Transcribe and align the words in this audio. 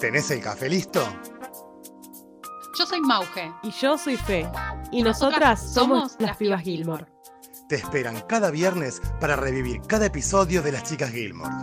¿Tenés 0.00 0.30
el 0.30 0.40
café 0.40 0.66
listo? 0.70 1.06
Yo 2.78 2.86
soy 2.86 3.02
Mauge. 3.02 3.52
Y 3.62 3.70
yo 3.70 3.98
soy 3.98 4.16
Fe. 4.16 4.48
Y, 4.90 5.02
nosotras, 5.02 5.74
somos 5.74 6.16
las 6.18 6.38
Pibas 6.38 6.62
Gilmore. 6.62 7.04
Te 7.68 7.74
esperan 7.74 8.22
cada 8.26 8.50
viernes 8.50 9.02
para 9.20 9.36
revivir 9.36 9.82
cada 9.82 10.06
episodio 10.06 10.62
de 10.62 10.72
Las 10.72 10.84
Chicas 10.84 11.10
Gilmore. 11.10 11.54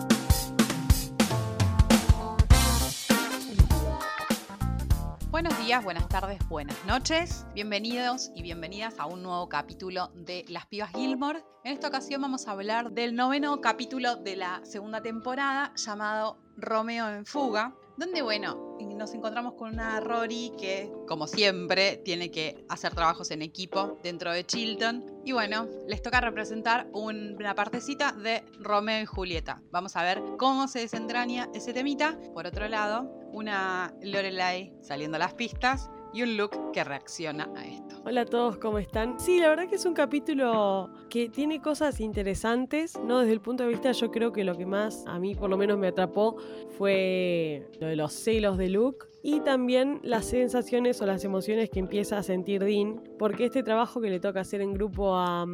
Buenos 5.31 5.57
días, 5.57 5.83
buenas 5.83 6.07
tardes, 6.07 6.37
buenas 6.47 6.77
noches. 6.85 7.43
Bienvenidos 7.55 8.29
y 8.35 8.43
bienvenidas 8.43 8.99
a 8.99 9.07
un 9.07 9.23
nuevo 9.23 9.49
capítulo 9.49 10.11
de 10.13 10.45
Las 10.47 10.67
Pibas 10.67 10.91
Gilmore. 10.91 11.43
En 11.63 11.73
esta 11.73 11.87
ocasión 11.87 12.21
vamos 12.21 12.47
a 12.47 12.51
hablar 12.51 12.91
del 12.91 13.15
noveno 13.15 13.61
capítulo 13.61 14.15
de 14.15 14.35
la 14.35 14.61
segunda 14.63 15.01
temporada 15.01 15.73
llamado 15.75 16.37
Romeo 16.55 17.09
en 17.09 17.25
Fuga, 17.25 17.73
donde, 17.97 18.21
bueno, 18.21 18.67
nos 18.97 19.13
encontramos 19.13 19.53
con 19.53 19.73
una 19.73 19.99
Rory 19.99 20.51
que, 20.57 20.91
como 21.07 21.27
siempre, 21.27 21.97
tiene 21.97 22.31
que 22.31 22.65
hacer 22.67 22.93
trabajos 22.93 23.31
en 23.31 23.41
equipo 23.41 23.97
dentro 24.03 24.31
de 24.31 24.45
Chilton. 24.45 25.21
Y 25.23 25.31
bueno, 25.31 25.67
les 25.87 26.01
toca 26.01 26.19
representar 26.19 26.87
una 26.93 27.55
partecita 27.55 28.11
de 28.11 28.43
Romeo 28.59 29.03
y 29.03 29.05
Julieta. 29.05 29.61
Vamos 29.71 29.95
a 29.95 30.03
ver 30.03 30.21
cómo 30.37 30.67
se 30.67 30.79
desentraña 30.79 31.49
ese 31.53 31.73
temita. 31.73 32.17
Por 32.33 32.47
otro 32.47 32.67
lado, 32.67 33.03
una 33.31 33.93
Lorelai 34.01 34.73
saliendo 34.81 35.17
a 35.17 35.19
las 35.19 35.33
pistas 35.35 35.89
y 36.13 36.23
un 36.23 36.37
look 36.37 36.71
que 36.71 36.83
reacciona 36.83 37.49
a 37.55 37.65
esto. 37.65 38.01
Hola 38.05 38.21
a 38.21 38.25
todos, 38.25 38.57
¿cómo 38.57 38.79
están? 38.79 39.19
Sí, 39.19 39.39
la 39.39 39.49
verdad 39.49 39.67
que 39.67 39.75
es 39.75 39.85
un 39.85 39.93
capítulo 39.93 40.89
que 41.09 41.29
tiene 41.29 41.61
cosas 41.61 41.99
interesantes, 41.99 42.97
¿no? 43.03 43.19
Desde 43.19 43.33
el 43.33 43.41
punto 43.41 43.63
de 43.63 43.69
vista, 43.69 43.91
yo 43.91 44.11
creo 44.11 44.31
que 44.31 44.43
lo 44.43 44.55
que 44.55 44.65
más 44.65 45.03
a 45.07 45.19
mí 45.19 45.35
por 45.35 45.49
lo 45.49 45.57
menos 45.57 45.77
me 45.77 45.87
atrapó 45.87 46.37
fue 46.77 47.69
lo 47.79 47.87
de 47.87 47.95
los 47.95 48.13
celos 48.13 48.57
de 48.57 48.69
Luke 48.69 49.07
y 49.23 49.41
también 49.41 49.99
las 50.03 50.25
sensaciones 50.25 51.01
o 51.01 51.05
las 51.05 51.23
emociones 51.23 51.69
que 51.69 51.79
empieza 51.79 52.17
a 52.17 52.23
sentir 52.23 52.63
Dean, 52.63 53.03
porque 53.19 53.45
este 53.45 53.63
trabajo 53.63 53.99
que 53.99 54.09
le 54.09 54.19
toca 54.19 54.39
hacer 54.41 54.61
en 54.61 54.73
grupo 54.73 55.15
a, 55.15 55.45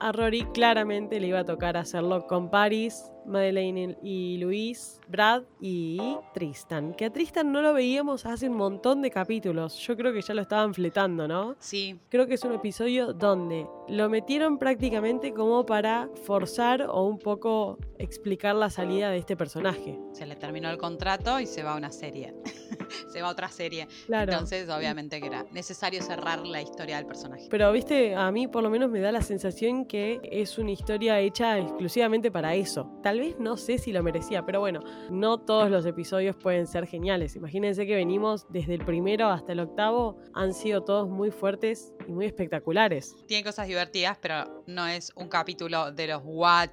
a 0.00 0.12
Rory 0.12 0.44
claramente 0.52 1.20
le 1.20 1.28
iba 1.28 1.40
a 1.40 1.44
tocar 1.44 1.76
hacerlo 1.76 2.26
con 2.26 2.50
Paris, 2.50 3.04
Madeleine 3.26 3.96
y 4.02 4.38
Luis, 4.38 5.00
Brad 5.08 5.42
y 5.60 5.98
Tristan. 6.32 6.94
Que 6.94 7.06
a 7.06 7.12
Tristan 7.12 7.52
no 7.52 7.62
lo 7.62 7.72
veíamos 7.72 8.26
hace 8.26 8.48
un 8.48 8.56
montón 8.56 9.02
de 9.02 9.10
capítulos. 9.10 9.78
Yo 9.78 9.96
creo 9.96 10.12
que 10.12 10.22
ya 10.22 10.34
lo 10.34 10.42
estaban 10.42 10.74
fletando, 10.74 11.28
¿no? 11.28 11.56
Sí. 11.58 11.98
Creo 12.08 12.26
que 12.26 12.34
es 12.34 12.44
un 12.44 12.52
episodio 12.52 13.12
donde 13.12 13.66
lo 13.88 14.08
metieron 14.08 14.58
prácticamente 14.58 15.32
como 15.32 15.66
para 15.66 16.08
forzar 16.24 16.82
o 16.82 17.04
un 17.04 17.18
poco 17.18 17.78
explicar 17.98 18.54
la 18.54 18.70
salida 18.70 19.10
de 19.10 19.18
este 19.18 19.36
personaje. 19.36 19.98
Se 20.12 20.26
le 20.26 20.36
terminó 20.36 20.70
el 20.70 20.78
contrato 20.78 21.40
y 21.40 21.46
se 21.46 21.62
va 21.62 21.74
a 21.74 21.76
una 21.76 21.90
serie. 21.90 22.34
se 23.12 23.22
va 23.22 23.28
a 23.28 23.32
otra 23.32 23.48
serie. 23.48 23.88
Claro. 24.06 24.32
Entonces, 24.32 24.68
obviamente 24.68 25.20
que 25.20 25.26
era 25.26 25.44
necesario 25.52 26.02
cerrar 26.02 26.46
la 26.46 26.62
historia 26.62 26.96
del 26.96 27.06
personaje. 27.06 27.46
Pero, 27.50 27.70
viste, 27.72 28.14
a 28.14 28.30
mí 28.30 28.48
por 28.48 28.62
lo 28.62 28.70
menos 28.70 28.90
me 28.90 29.00
da 29.00 29.12
la 29.12 29.22
sensación 29.22 29.84
que 29.84 30.20
es 30.22 30.58
una 30.58 30.70
historia 30.70 31.20
hecha 31.20 31.58
exclusivamente 31.58 32.30
para 32.30 32.54
eso. 32.54 32.90
Tal 33.02 33.13
vez 33.20 33.38
no 33.38 33.56
sé 33.56 33.78
si 33.78 33.92
lo 33.92 34.02
merecía, 34.02 34.44
pero 34.44 34.60
bueno, 34.60 34.80
no 35.10 35.38
todos 35.38 35.70
los 35.70 35.86
episodios 35.86 36.36
pueden 36.36 36.66
ser 36.66 36.86
geniales. 36.86 37.36
Imagínense 37.36 37.86
que 37.86 37.94
venimos 37.94 38.46
desde 38.50 38.74
el 38.74 38.84
primero 38.84 39.28
hasta 39.28 39.52
el 39.52 39.60
octavo, 39.60 40.18
han 40.32 40.54
sido 40.54 40.82
todos 40.82 41.08
muy 41.08 41.30
fuertes 41.30 41.92
y 42.06 42.12
muy 42.12 42.26
espectaculares. 42.26 43.16
Tiene 43.26 43.44
cosas 43.44 43.66
divertidas, 43.66 44.18
pero 44.20 44.64
no 44.66 44.86
es 44.86 45.12
un 45.16 45.28
capítulo 45.28 45.92
de 45.92 46.08
los 46.08 46.22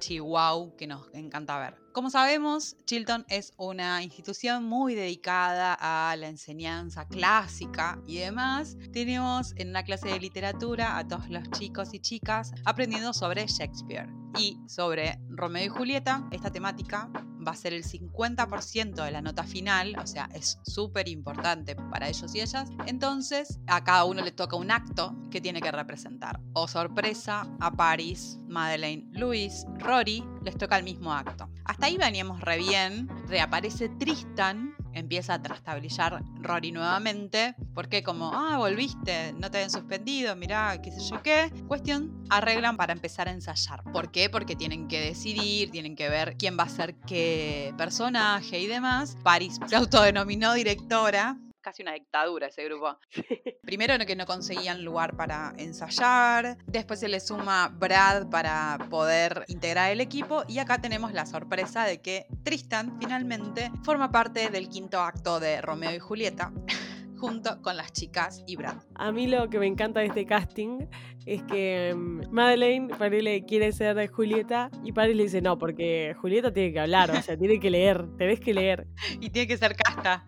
y 0.08 0.18
wow 0.18 0.74
que 0.76 0.86
nos 0.86 1.12
encanta 1.14 1.58
ver. 1.58 1.81
Como 1.92 2.08
sabemos, 2.08 2.74
Chilton 2.86 3.26
es 3.28 3.52
una 3.58 4.02
institución 4.02 4.64
muy 4.64 4.94
dedicada 4.94 5.76
a 5.78 6.16
la 6.16 6.28
enseñanza 6.28 7.06
clásica 7.06 8.00
y 8.06 8.16
demás. 8.16 8.78
Tenemos 8.94 9.52
en 9.56 9.68
una 9.68 9.82
clase 9.82 10.08
de 10.08 10.18
literatura 10.18 10.96
a 10.96 11.06
todos 11.06 11.28
los 11.28 11.50
chicos 11.50 11.92
y 11.92 12.00
chicas 12.00 12.52
aprendiendo 12.64 13.12
sobre 13.12 13.46
Shakespeare 13.46 14.08
y 14.38 14.58
sobre 14.66 15.20
Romeo 15.28 15.66
y 15.66 15.68
Julieta. 15.68 16.26
Esta 16.30 16.50
temática 16.50 17.10
va 17.46 17.52
a 17.52 17.56
ser 17.56 17.72
el 17.72 17.84
50% 17.84 19.04
de 19.04 19.10
la 19.10 19.22
nota 19.22 19.44
final, 19.44 19.96
o 19.98 20.06
sea, 20.06 20.28
es 20.34 20.58
súper 20.62 21.08
importante 21.08 21.74
para 21.76 22.08
ellos 22.08 22.34
y 22.34 22.40
ellas. 22.40 22.70
Entonces, 22.86 23.60
a 23.66 23.82
cada 23.84 24.04
uno 24.04 24.22
le 24.22 24.32
toca 24.32 24.56
un 24.56 24.70
acto 24.70 25.16
que 25.30 25.40
tiene 25.40 25.60
que 25.60 25.72
representar. 25.72 26.40
O 26.52 26.68
sorpresa, 26.68 27.46
a 27.60 27.70
Paris, 27.72 28.38
Madeleine, 28.48 29.08
Luis, 29.12 29.64
Rory, 29.78 30.24
les 30.42 30.56
toca 30.56 30.76
el 30.76 30.84
mismo 30.84 31.12
acto. 31.12 31.48
Hasta 31.64 31.86
ahí 31.86 31.96
veníamos 31.96 32.40
re 32.40 32.58
bien. 32.58 33.08
Reaparece 33.28 33.88
Tristan, 33.88 34.74
empieza 34.94 35.34
a 35.34 35.42
trastabillar 35.42 36.22
Rory 36.40 36.72
nuevamente, 36.72 37.54
porque 37.74 38.02
como, 38.02 38.32
ah, 38.34 38.56
volviste, 38.58 39.32
no 39.34 39.50
te 39.50 39.58
habían 39.58 39.70
suspendido, 39.70 40.36
mirá, 40.36 40.80
qué 40.82 40.90
sé 40.90 41.00
yo 41.00 41.22
qué. 41.22 41.50
Cuestión, 41.68 42.24
arreglan 42.30 42.76
para 42.76 42.92
empezar 42.92 43.28
a 43.28 43.32
ensayar. 43.32 43.82
¿Por 43.84 44.10
qué? 44.10 44.30
Porque 44.30 44.56
tienen 44.56 44.88
que 44.88 45.00
decidir, 45.00 45.70
tienen 45.70 45.96
que 45.96 46.08
ver 46.08 46.36
quién 46.38 46.58
va 46.58 46.64
a 46.64 46.68
ser 46.68 46.94
qué 47.06 47.74
personaje 47.76 48.58
y 48.58 48.66
demás. 48.66 49.16
Paris 49.22 49.58
se 49.66 49.76
autodenominó 49.76 50.54
directora, 50.54 51.38
casi 51.62 51.82
una 51.82 51.92
dictadura 51.92 52.48
ese 52.48 52.64
grupo. 52.64 52.98
Primero 53.62 53.92
que 54.04 54.16
no 54.16 54.26
conseguían 54.26 54.84
lugar 54.84 55.16
para 55.16 55.54
ensayar, 55.56 56.58
después 56.66 57.00
se 57.00 57.08
le 57.08 57.20
suma 57.20 57.68
Brad 57.68 58.28
para 58.28 58.78
poder 58.90 59.44
integrar 59.48 59.90
el 59.90 60.00
equipo 60.00 60.44
y 60.48 60.58
acá 60.58 60.80
tenemos 60.80 61.12
la 61.12 61.26
sorpresa 61.26 61.84
de 61.84 62.00
que 62.00 62.26
Tristan 62.42 62.98
finalmente 63.00 63.70
forma 63.84 64.10
parte 64.10 64.50
del 64.50 64.68
quinto 64.68 65.00
acto 65.00 65.40
de 65.40 65.60
Romeo 65.60 65.94
y 65.94 65.98
Julieta 65.98 66.52
junto 67.18 67.62
con 67.62 67.76
las 67.76 67.92
chicas 67.92 68.42
y 68.46 68.56
Brad. 68.56 68.76
A 68.94 69.12
mí 69.12 69.28
lo 69.28 69.48
que 69.48 69.58
me 69.58 69.66
encanta 69.66 70.00
de 70.00 70.06
este 70.06 70.26
casting 70.26 70.86
es 71.26 71.42
que 71.44 71.92
um, 71.94 72.22
Madeleine 72.30 72.88
le 73.22 73.44
quiere 73.44 73.72
ser 73.72 74.08
Julieta 74.08 74.70
y 74.84 74.92
Paris 74.92 75.16
le 75.16 75.24
dice 75.24 75.40
no, 75.40 75.58
porque 75.58 76.14
Julieta 76.20 76.52
tiene 76.52 76.72
que 76.72 76.80
hablar, 76.80 77.10
o 77.10 77.22
sea, 77.22 77.36
tiene 77.36 77.60
que 77.60 77.70
leer, 77.70 78.06
tenés 78.16 78.40
que 78.40 78.54
leer. 78.54 78.86
Y 79.20 79.30
tiene 79.30 79.46
que 79.46 79.56
ser 79.56 79.76
casta. 79.76 80.24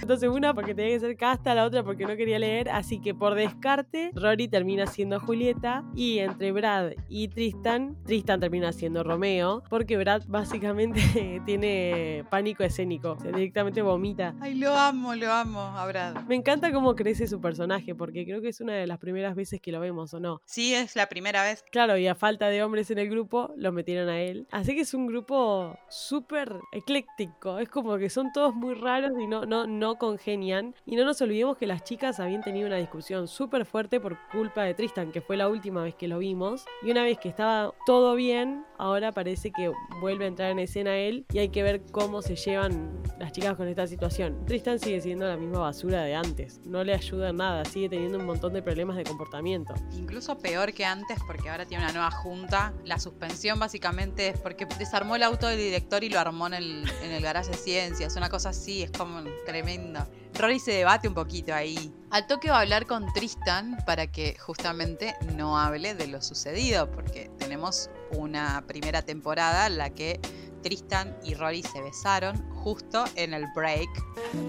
Entonces 0.00 0.28
una 0.28 0.54
porque 0.54 0.74
tenía 0.74 0.92
que 0.92 1.00
ser 1.00 1.16
casta, 1.16 1.54
la 1.54 1.64
otra 1.64 1.82
porque 1.82 2.04
no 2.04 2.16
quería 2.16 2.38
leer, 2.38 2.68
así 2.68 3.00
que 3.00 3.14
por 3.14 3.34
descarte 3.34 4.10
Rory 4.14 4.48
termina 4.48 4.86
siendo 4.86 5.20
Julieta 5.20 5.84
y 5.94 6.18
entre 6.18 6.52
Brad 6.52 6.92
y 7.08 7.28
Tristan, 7.28 7.96
Tristan 8.04 8.40
termina 8.40 8.72
siendo 8.72 9.02
Romeo, 9.02 9.62
porque 9.68 9.96
Brad 9.96 10.22
básicamente 10.28 11.00
tiene 11.46 12.24
pánico 12.30 12.62
escénico, 12.62 13.12
o 13.12 13.18
sea, 13.18 13.32
directamente 13.32 13.82
vomita. 13.82 14.34
Ay, 14.40 14.54
lo 14.54 14.74
amo, 14.74 15.14
lo 15.14 15.32
amo 15.32 15.60
a 15.60 15.86
Brad. 15.86 16.24
Me 16.26 16.34
encanta 16.34 16.72
cómo 16.72 16.94
crece 16.94 17.26
su 17.26 17.40
personaje, 17.40 17.94
porque 17.94 18.24
creo 18.24 18.40
que 18.40 18.48
es 18.48 18.60
una 18.60 18.74
de 18.74 18.86
las 18.86 18.98
primeras 18.98 19.34
veces 19.34 19.60
que 19.60 19.72
lo 19.72 19.80
vemos, 19.80 20.12
¿o 20.14 20.20
no? 20.20 20.35
Sí, 20.44 20.74
es 20.74 20.96
la 20.96 21.08
primera 21.08 21.42
vez. 21.42 21.64
Claro, 21.70 21.96
y 21.96 22.06
a 22.06 22.14
falta 22.14 22.48
de 22.48 22.62
hombres 22.62 22.90
en 22.90 22.98
el 22.98 23.08
grupo, 23.08 23.52
lo 23.56 23.72
metieron 23.72 24.08
a 24.08 24.20
él. 24.20 24.46
Así 24.50 24.74
que 24.74 24.82
es 24.82 24.94
un 24.94 25.06
grupo 25.06 25.78
súper 25.88 26.52
ecléctico. 26.72 27.58
Es 27.58 27.68
como 27.68 27.96
que 27.98 28.10
son 28.10 28.32
todos 28.32 28.54
muy 28.54 28.74
raros 28.74 29.12
y 29.20 29.26
no, 29.26 29.46
no, 29.46 29.66
no 29.66 29.96
congenian. 29.96 30.74
Y 30.84 30.96
no 30.96 31.04
nos 31.04 31.20
olvidemos 31.20 31.56
que 31.56 31.66
las 31.66 31.84
chicas 31.84 32.20
habían 32.20 32.42
tenido 32.42 32.66
una 32.66 32.76
discusión 32.76 33.28
súper 33.28 33.64
fuerte 33.64 34.00
por 34.00 34.18
culpa 34.30 34.64
de 34.64 34.74
Tristan, 34.74 35.12
que 35.12 35.20
fue 35.20 35.36
la 35.36 35.48
última 35.48 35.82
vez 35.82 35.94
que 35.94 36.08
lo 36.08 36.18
vimos. 36.18 36.64
Y 36.82 36.90
una 36.90 37.02
vez 37.02 37.18
que 37.18 37.28
estaba 37.28 37.72
todo 37.86 38.14
bien, 38.14 38.64
ahora 38.78 39.12
parece 39.12 39.50
que 39.50 39.72
vuelve 40.00 40.24
a 40.24 40.28
entrar 40.28 40.50
en 40.50 40.58
escena 40.58 40.96
él 40.96 41.26
y 41.32 41.38
hay 41.38 41.48
que 41.48 41.62
ver 41.62 41.82
cómo 41.92 42.22
se 42.22 42.36
llevan 42.36 43.02
las 43.18 43.32
chicas 43.32 43.56
con 43.56 43.68
esta 43.68 43.86
situación. 43.86 44.44
Tristan 44.46 44.78
sigue 44.78 45.00
siendo 45.00 45.26
la 45.26 45.36
misma 45.36 45.60
basura 45.60 46.02
de 46.02 46.14
antes 46.14 46.46
no 46.64 46.84
le 46.84 46.94
ayuda 46.94 47.30
en 47.30 47.36
nada, 47.36 47.64
sigue 47.64 47.88
teniendo 47.88 48.18
un 48.18 48.26
montón 48.26 48.52
de 48.52 48.62
problemas 48.62 48.96
de 48.96 49.04
comportamiento. 49.04 49.74
Incluso 49.96 50.25
peor 50.34 50.72
que 50.72 50.84
antes 50.84 51.18
porque 51.26 51.48
ahora 51.48 51.64
tiene 51.64 51.84
una 51.84 51.92
nueva 51.92 52.10
junta. 52.10 52.72
La 52.84 52.98
suspensión 52.98 53.58
básicamente 53.58 54.28
es 54.28 54.38
porque 54.38 54.66
desarmó 54.78 55.16
el 55.16 55.22
auto 55.22 55.46
del 55.46 55.58
director 55.58 56.02
y 56.02 56.10
lo 56.10 56.18
armó 56.18 56.48
en 56.48 56.54
el, 56.54 56.92
en 57.02 57.12
el 57.12 57.22
garaje 57.22 57.50
de 57.50 57.56
ciencias. 57.56 58.16
Una 58.16 58.28
cosa 58.28 58.48
así, 58.48 58.82
es 58.82 58.90
como 58.90 59.22
tremendo. 59.46 60.06
Rory 60.34 60.58
se 60.58 60.72
debate 60.72 61.08
un 61.08 61.14
poquito 61.14 61.54
ahí. 61.54 61.92
Al 62.10 62.26
toque 62.26 62.50
va 62.50 62.58
a 62.58 62.62
hablar 62.62 62.86
con 62.86 63.10
Tristan 63.14 63.78
para 63.86 64.08
que 64.08 64.36
justamente 64.38 65.14
no 65.34 65.58
hable 65.58 65.94
de 65.94 66.08
lo 66.08 66.20
sucedido, 66.20 66.90
porque 66.90 67.30
tenemos 67.38 67.88
una 68.10 68.64
primera 68.66 69.02
temporada 69.02 69.66
en 69.66 69.78
la 69.78 69.90
que 69.90 70.20
Tristan 70.62 71.16
y 71.22 71.34
Rory 71.34 71.62
se 71.62 71.80
besaron 71.80 72.36
justo 72.54 73.04
en 73.14 73.34
el 73.34 73.46
break. 73.54 73.88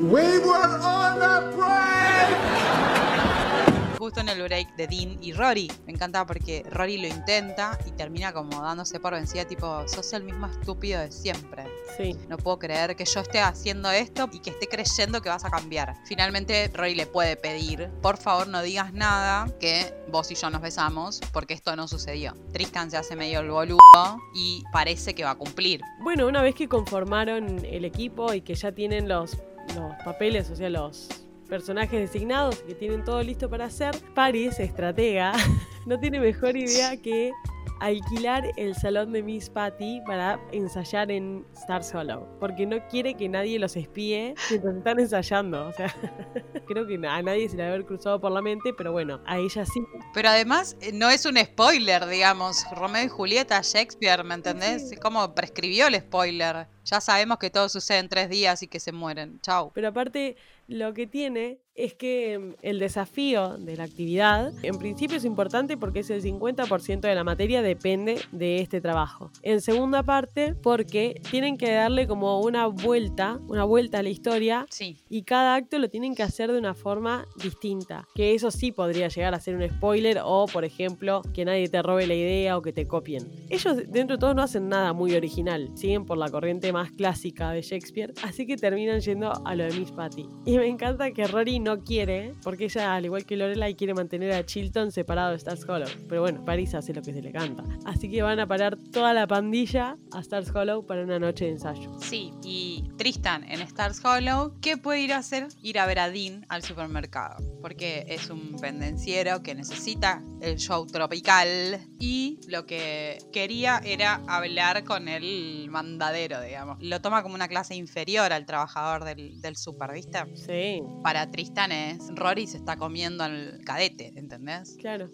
We 0.01 0.39
were 0.39 0.79
on 0.81 1.21
a 1.21 1.41
break. 1.55 3.86
Justo 4.07 4.21
en 4.21 4.29
el 4.29 4.41
break 4.41 4.73
de 4.77 4.87
Dean 4.87 5.17
y 5.21 5.33
Rory. 5.33 5.69
Me 5.85 5.91
encanta 5.91 6.25
porque 6.25 6.63
Rory 6.71 6.97
lo 6.97 7.09
intenta 7.09 7.77
y 7.85 7.91
termina 7.91 8.31
como 8.31 8.61
dándose 8.61 9.01
por 9.01 9.11
vencida, 9.11 9.43
tipo, 9.43 9.85
sos 9.85 10.13
el 10.13 10.23
mismo 10.23 10.47
estúpido 10.47 11.01
de 11.01 11.11
siempre. 11.11 11.65
Sí. 11.97 12.15
No 12.29 12.37
puedo 12.37 12.57
creer 12.57 12.95
que 12.95 13.03
yo 13.03 13.19
esté 13.19 13.41
haciendo 13.41 13.91
esto 13.91 14.29
y 14.31 14.39
que 14.39 14.51
esté 14.51 14.69
creyendo 14.69 15.21
que 15.21 15.27
vas 15.27 15.43
a 15.43 15.49
cambiar. 15.49 15.93
Finalmente, 16.05 16.71
Rory 16.73 16.95
le 16.95 17.05
puede 17.05 17.35
pedir, 17.35 17.89
por 18.01 18.15
favor 18.15 18.47
no 18.47 18.61
digas 18.61 18.93
nada, 18.93 19.53
que 19.59 19.93
vos 20.09 20.31
y 20.31 20.35
yo 20.35 20.49
nos 20.51 20.61
besamos, 20.61 21.19
porque 21.33 21.53
esto 21.53 21.75
no 21.75 21.89
sucedió. 21.89 22.33
Tristan 22.53 22.89
se 22.89 22.95
hace 22.95 23.17
medio 23.17 23.41
el 23.41 23.51
boludo 23.51 24.21
y 24.33 24.63
parece 24.71 25.15
que 25.15 25.25
va 25.25 25.31
a 25.31 25.37
cumplir. 25.37 25.81
Bueno, 25.99 26.27
una 26.27 26.41
vez 26.41 26.55
que 26.55 26.69
conformaron 26.69 27.65
el 27.65 27.83
equipo 27.83 28.33
y 28.33 28.39
que 28.39 28.55
ya 28.55 28.71
tienen 28.71 29.09
los 29.09 29.37
los 29.75 29.93
papeles, 30.05 30.49
o 30.49 30.55
sea, 30.55 30.69
los 30.69 31.09
personajes 31.47 31.99
designados 32.11 32.61
que 32.63 32.75
tienen 32.75 33.03
todo 33.03 33.21
listo 33.23 33.49
para 33.49 33.65
hacer, 33.65 33.95
Paris, 34.13 34.59
estratega, 34.59 35.33
no 35.85 35.99
tiene 35.99 36.19
mejor 36.19 36.55
idea 36.55 36.97
que 36.97 37.31
alquilar 37.79 38.51
el 38.57 38.75
salón 38.75 39.11
de 39.11 39.23
Miss 39.23 39.49
Patty 39.49 40.01
para 40.05 40.39
ensayar 40.51 41.11
en 41.11 41.45
Stars 41.53 41.93
Hollow, 41.93 42.27
porque 42.39 42.65
no 42.65 42.77
quiere 42.87 43.15
que 43.15 43.29
nadie 43.29 43.59
los 43.59 43.75
espíe 43.75 44.35
mientras 44.49 44.75
están 44.75 44.99
ensayando. 44.99 45.67
O 45.67 45.73
sea, 45.73 45.93
creo 46.67 46.87
que 46.87 46.95
a 46.95 47.21
nadie 47.21 47.49
se 47.49 47.57
le 47.57 47.65
haber 47.65 47.85
cruzado 47.85 48.19
por 48.19 48.31
la 48.31 48.41
mente, 48.41 48.73
pero 48.77 48.91
bueno, 48.91 49.21
a 49.25 49.37
ella 49.37 49.65
sí. 49.65 49.81
Pero 50.13 50.29
además 50.29 50.77
eh, 50.81 50.91
no 50.93 51.09
es 51.09 51.25
un 51.25 51.37
spoiler, 51.37 52.05
digamos. 52.07 52.65
Romeo 52.75 53.03
y 53.03 53.09
Julieta, 53.09 53.61
Shakespeare, 53.61 54.23
¿me 54.23 54.35
entendés? 54.35 54.97
Como 55.01 55.33
prescribió 55.35 55.87
el 55.87 55.95
spoiler. 55.95 56.67
Ya 56.89 57.01
sabemos 57.01 57.37
que 57.37 57.49
todo 57.49 57.67
sucede 57.69 57.99
en 57.99 58.09
tres 58.09 58.29
días 58.29 58.63
y 58.63 58.67
que 58.67 58.79
se 58.79 58.91
mueren. 58.91 59.39
Chau. 59.41 59.71
Pero 59.73 59.89
aparte, 59.89 60.37
lo 60.67 60.93
que 60.93 61.05
tiene 61.07 61.59
es 61.75 61.93
que 61.93 62.39
mm, 62.39 62.53
el 62.63 62.79
desafío 62.79 63.57
de 63.57 63.77
la 63.77 63.83
actividad 63.83 64.51
en 64.63 64.77
principio 64.79 65.17
es 65.17 65.25
importante 65.25 65.77
porque 65.77 65.99
es 65.99 66.09
el 66.09 66.23
50% 66.23 67.01
de 67.01 67.13
la 67.15 67.23
materia 67.23 67.61
depende 67.61 68.19
de 68.31 68.61
este 68.61 68.81
trabajo. 68.81 69.29
En 69.43 69.61
segunda 69.61 70.01
parte 70.03 70.55
porque 70.55 71.21
tienen 71.29 71.57
que 71.57 71.71
darle 71.71 72.07
como 72.07 72.41
una 72.41 72.65
vuelta, 72.67 73.39
una 73.47 73.63
vuelta 73.63 73.99
a 73.99 74.03
la 74.03 74.09
historia 74.09 74.65
Sí. 74.69 74.97
y 75.09 75.21
cada 75.23 75.53
acto 75.55 75.77
lo 75.77 75.87
tienen 75.89 76.15
que 76.15 76.23
hacer 76.23 76.51
de 76.51 76.57
una 76.57 76.73
forma 76.73 77.25
distinta. 77.41 78.07
Que 78.15 78.33
eso 78.33 78.49
sí 78.49 78.71
podría 78.71 79.07
llegar 79.09 79.33
a 79.35 79.39
ser 79.39 79.55
un 79.55 79.69
spoiler 79.69 80.19
o, 80.23 80.47
por 80.51 80.65
ejemplo, 80.65 81.21
que 81.33 81.45
nadie 81.45 81.69
te 81.69 81.81
robe 81.83 82.07
la 82.07 82.15
idea 82.15 82.57
o 82.57 82.61
que 82.63 82.73
te 82.73 82.87
copien. 82.87 83.23
Ellos 83.49 83.77
dentro 83.87 84.17
de 84.17 84.19
todo 84.19 84.33
no 84.33 84.41
hacen 84.41 84.67
nada 84.67 84.93
muy 84.93 85.13
original, 85.13 85.69
siguen 85.75 86.05
por 86.05 86.17
la 86.17 86.29
corriente 86.29 86.71
más 86.77 86.91
clásica 86.91 87.51
de 87.51 87.63
Shakespeare, 87.63 88.13
así 88.21 88.45
que 88.45 88.55
terminan 88.55 88.99
yendo 88.99 89.33
a 89.45 89.55
lo 89.55 89.63
de 89.63 89.79
Miss 89.79 89.91
Patty. 89.91 90.29
Y 90.45 90.57
me 90.59 90.67
encanta 90.67 91.09
que 91.09 91.25
Rory 91.25 91.59
no 91.59 91.83
quiere, 91.83 92.35
porque 92.43 92.65
ella, 92.65 92.93
al 92.93 93.05
igual 93.05 93.25
que 93.25 93.35
Lorelai, 93.35 93.73
quiere 93.73 93.95
mantener 93.95 94.31
a 94.33 94.45
Chilton 94.45 94.91
separado 94.91 95.31
de 95.31 95.37
Stars 95.37 95.67
Hollow. 95.67 95.89
Pero 96.07 96.21
bueno, 96.21 96.45
Paris 96.45 96.75
hace 96.75 96.93
lo 96.93 97.01
que 97.01 97.13
se 97.13 97.21
le 97.23 97.31
canta. 97.31 97.63
Así 97.85 98.11
que 98.11 98.21
van 98.21 98.39
a 98.39 98.45
parar 98.45 98.77
toda 98.91 99.15
la 99.15 99.25
pandilla 99.25 99.97
a 100.11 100.19
Stars 100.19 100.51
Hollow 100.53 100.85
para 100.85 101.01
una 101.01 101.17
noche 101.17 101.45
de 101.45 101.51
ensayo. 101.51 101.97
Sí, 101.99 102.31
y 102.43 102.83
Tristan 102.95 103.43
en 103.45 103.61
Stars 103.61 104.05
Hollow, 104.05 104.53
¿qué 104.61 104.77
puede 104.77 105.01
ir 105.01 105.13
a 105.13 105.17
hacer? 105.17 105.47
Ir 105.63 105.79
a 105.79 105.87
ver 105.87 105.97
a 105.97 106.11
Dean 106.11 106.45
al 106.47 106.61
supermercado, 106.61 107.37
porque 107.59 108.05
es 108.07 108.29
un 108.29 108.55
pendenciero 108.61 109.41
que 109.41 109.55
necesita 109.55 110.23
el 110.41 110.57
show 110.57 110.85
tropical 110.85 111.79
y 111.99 112.39
lo 112.47 112.67
que 112.67 113.17
quería 113.33 113.81
era 113.83 114.21
hablar 114.27 114.83
con 114.83 115.07
el 115.07 115.67
mandadero, 115.71 116.39
digamos. 116.41 116.66
Lo 116.79 116.99
toma 117.01 117.23
como 117.23 117.35
una 117.35 117.47
clase 117.47 117.75
inferior 117.75 118.33
al 118.33 118.45
trabajador 118.45 119.03
del, 119.05 119.39
del 119.41 119.55
super, 119.55 119.91
¿viste? 119.93 120.19
Sí, 120.35 120.81
Para 121.03 121.29
Tristan 121.31 121.71
es 121.71 122.09
Rory 122.15 122.47
se 122.47 122.57
está 122.57 122.75
comiendo 122.77 123.23
al 123.23 123.61
cadete, 123.65 124.11
¿entendés? 124.15 124.75
claro. 124.79 125.09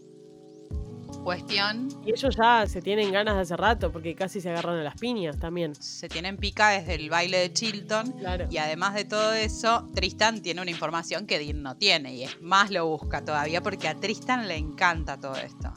Cuestión, 1.24 1.90
Y 2.06 2.12
ellos 2.12 2.36
ya 2.36 2.66
se 2.68 2.82
tienen 2.82 3.12
ganas 3.12 3.36
de 3.36 3.42
hace 3.42 3.56
rato, 3.56 3.92
porque 3.92 4.16
casi 4.16 4.42
se 4.42 4.50
agarran 4.50 4.80
a 4.80 4.84
las 4.84 4.96
piñas 4.96 5.38
también. 5.40 5.76
se 5.76 6.10
tienen 6.10 6.38
pica 6.38 6.70
desde 6.70 6.96
el 6.96 7.10
baile 7.10 7.38
de 7.38 7.54
Chilton 7.54 8.12
Claro. 8.14 8.48
Y 8.50 8.58
además 8.58 8.96
de 8.96 9.06
todo 9.06 9.32
eso, 9.34 9.90
Tristan 9.94 10.42
tiene 10.42 10.62
una 10.62 10.72
información 10.72 11.26
que 11.28 11.40
Dean 11.40 11.62
no 11.62 11.78
tiene 11.78 12.16
y 12.16 12.24
es 12.24 12.42
más 12.42 12.72
lo 12.72 12.88
busca 12.88 13.24
todavía 13.24 13.62
porque 13.62 13.88
a 13.88 13.96
Tristan 13.96 14.48
le 14.48 14.58
encanta 14.58 15.20
todo 15.20 15.36
esto. 15.36 15.74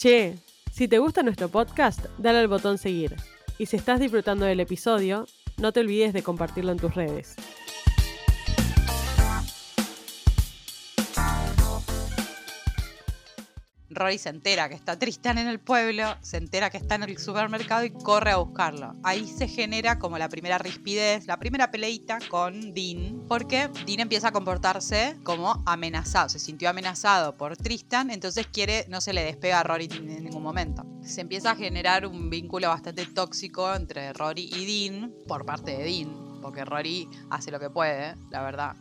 Che, 0.00 0.38
si 0.72 0.88
te 0.88 0.96
gusta 0.96 1.20
nuestro 1.20 1.50
podcast, 1.50 2.06
dale 2.16 2.38
al 2.38 2.48
botón 2.48 2.78
seguir. 2.78 3.14
Y 3.58 3.66
si 3.66 3.76
estás 3.76 4.00
disfrutando 4.00 4.46
del 4.46 4.60
episodio, 4.60 5.26
no 5.58 5.74
te 5.74 5.80
olvides 5.80 6.14
de 6.14 6.22
compartirlo 6.22 6.72
en 6.72 6.78
tus 6.78 6.94
redes. 6.94 7.36
Rory 14.00 14.16
se 14.16 14.30
entera 14.30 14.70
que 14.70 14.74
está 14.74 14.98
Tristan 14.98 15.36
en 15.36 15.46
el 15.46 15.60
pueblo, 15.60 16.16
se 16.22 16.38
entera 16.38 16.70
que 16.70 16.78
está 16.78 16.94
en 16.94 17.02
el 17.02 17.18
supermercado 17.18 17.84
y 17.84 17.90
corre 17.90 18.30
a 18.30 18.36
buscarlo. 18.36 18.96
Ahí 19.02 19.26
se 19.26 19.46
genera 19.46 19.98
como 19.98 20.16
la 20.16 20.30
primera 20.30 20.56
rispidez, 20.56 21.26
la 21.26 21.38
primera 21.38 21.70
peleita 21.70 22.18
con 22.30 22.72
Dean, 22.72 23.26
porque 23.28 23.68
Dean 23.86 24.00
empieza 24.00 24.28
a 24.28 24.32
comportarse 24.32 25.18
como 25.22 25.62
amenazado, 25.66 26.30
se 26.30 26.38
sintió 26.38 26.70
amenazado 26.70 27.36
por 27.36 27.58
Tristan, 27.58 28.10
entonces 28.10 28.46
quiere, 28.46 28.86
no 28.88 29.02
se 29.02 29.12
le 29.12 29.22
despega 29.22 29.60
a 29.60 29.64
Rory 29.64 29.90
en 29.92 30.24
ningún 30.24 30.42
momento. 30.42 30.86
Se 31.02 31.20
empieza 31.20 31.50
a 31.50 31.56
generar 31.56 32.06
un 32.06 32.30
vínculo 32.30 32.68
bastante 32.68 33.04
tóxico 33.04 33.74
entre 33.74 34.14
Rory 34.14 34.48
y 34.50 34.88
Dean 34.88 35.12
por 35.28 35.44
parte 35.44 35.72
de 35.76 35.84
Dean, 35.84 36.40
porque 36.40 36.64
Rory 36.64 37.06
hace 37.28 37.50
lo 37.50 37.60
que 37.60 37.68
puede, 37.68 38.16
la 38.30 38.42
verdad. 38.42 38.76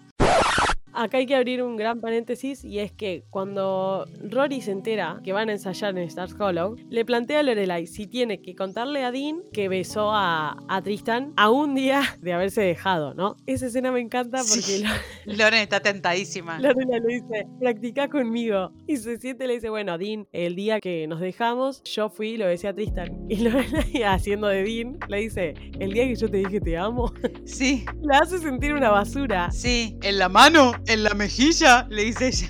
Acá 1.02 1.18
hay 1.18 1.26
que 1.26 1.36
abrir 1.36 1.64
un 1.64 1.78
gran 1.78 2.02
paréntesis 2.02 2.64
y 2.66 2.80
es 2.80 2.92
que 2.92 3.24
cuando 3.30 4.06
Rory 4.30 4.62
se 4.62 4.72
entera 4.72 5.22
que 5.24 5.32
van 5.34 5.48
a 5.50 5.54
ensayar 5.54 5.98
en 5.98 6.04
Stars 6.04 6.36
Hollow, 6.38 6.76
le 6.90 7.06
plantea 7.06 7.40
a 7.40 7.44
Lorelai 7.44 7.88
si 7.88 8.06
tiene 8.06 8.42
que 8.42 8.54
contarle 8.56 9.04
a 9.06 9.12
Dean 9.12 9.42
que 9.54 9.70
besó 9.70 10.12
a, 10.12 10.58
a 10.68 10.82
Tristan 10.82 11.34
a 11.38 11.50
un 11.50 11.74
día 11.74 12.02
de 12.22 12.34
haberse 12.34 12.62
dejado, 12.62 13.14
¿no? 13.14 13.38
Esa 13.46 13.68
escena 13.68 13.92
me 13.92 14.02
encanta 14.02 14.40
porque 14.40 14.60
Sí. 14.62 14.84
Lo- 15.26 15.34
Loren 15.38 15.62
está 15.62 15.80
tentadísima. 15.80 16.60
Lorelai 16.60 17.00
le 17.00 17.14
dice, 17.14 17.48
practica 17.60 18.10
conmigo. 18.10 18.72
Y 18.88 18.98
se 18.98 19.18
siente 19.18 19.46
y 19.46 19.48
le 19.48 19.54
dice, 19.54 19.70
bueno, 19.70 19.98
Dean, 19.98 20.28
el 20.34 20.56
día 20.56 20.80
que 20.82 21.08
nos 21.08 21.20
dejamos, 21.22 21.82
yo 21.84 22.10
fui 22.10 22.32
y 22.32 22.38
lo 22.38 22.46
besé 22.48 22.68
a 22.68 22.74
Tristan. 22.74 23.26
Y 23.30 23.38
Lorelai, 23.44 24.04
haciendo 24.04 24.48
de 24.48 24.64
Dean, 24.64 24.98
le 25.08 25.18
dice, 25.22 25.54
el 25.80 25.94
día 25.94 26.04
que 26.06 26.16
yo 26.16 26.30
te 26.30 26.38
dije 26.38 26.60
te 26.60 26.78
amo, 26.78 27.14
Sí, 27.46 27.86
la 28.02 28.20
hace 28.20 28.38
sentir 28.40 28.74
una 28.74 28.90
basura. 28.90 29.50
sí. 29.52 29.96
En 30.02 30.18
la 30.18 30.28
mano, 30.30 30.72
en 30.90 31.04
la 31.04 31.14
mejilla, 31.14 31.86
le 31.90 32.06
dice 32.06 32.28
ella. 32.28 32.48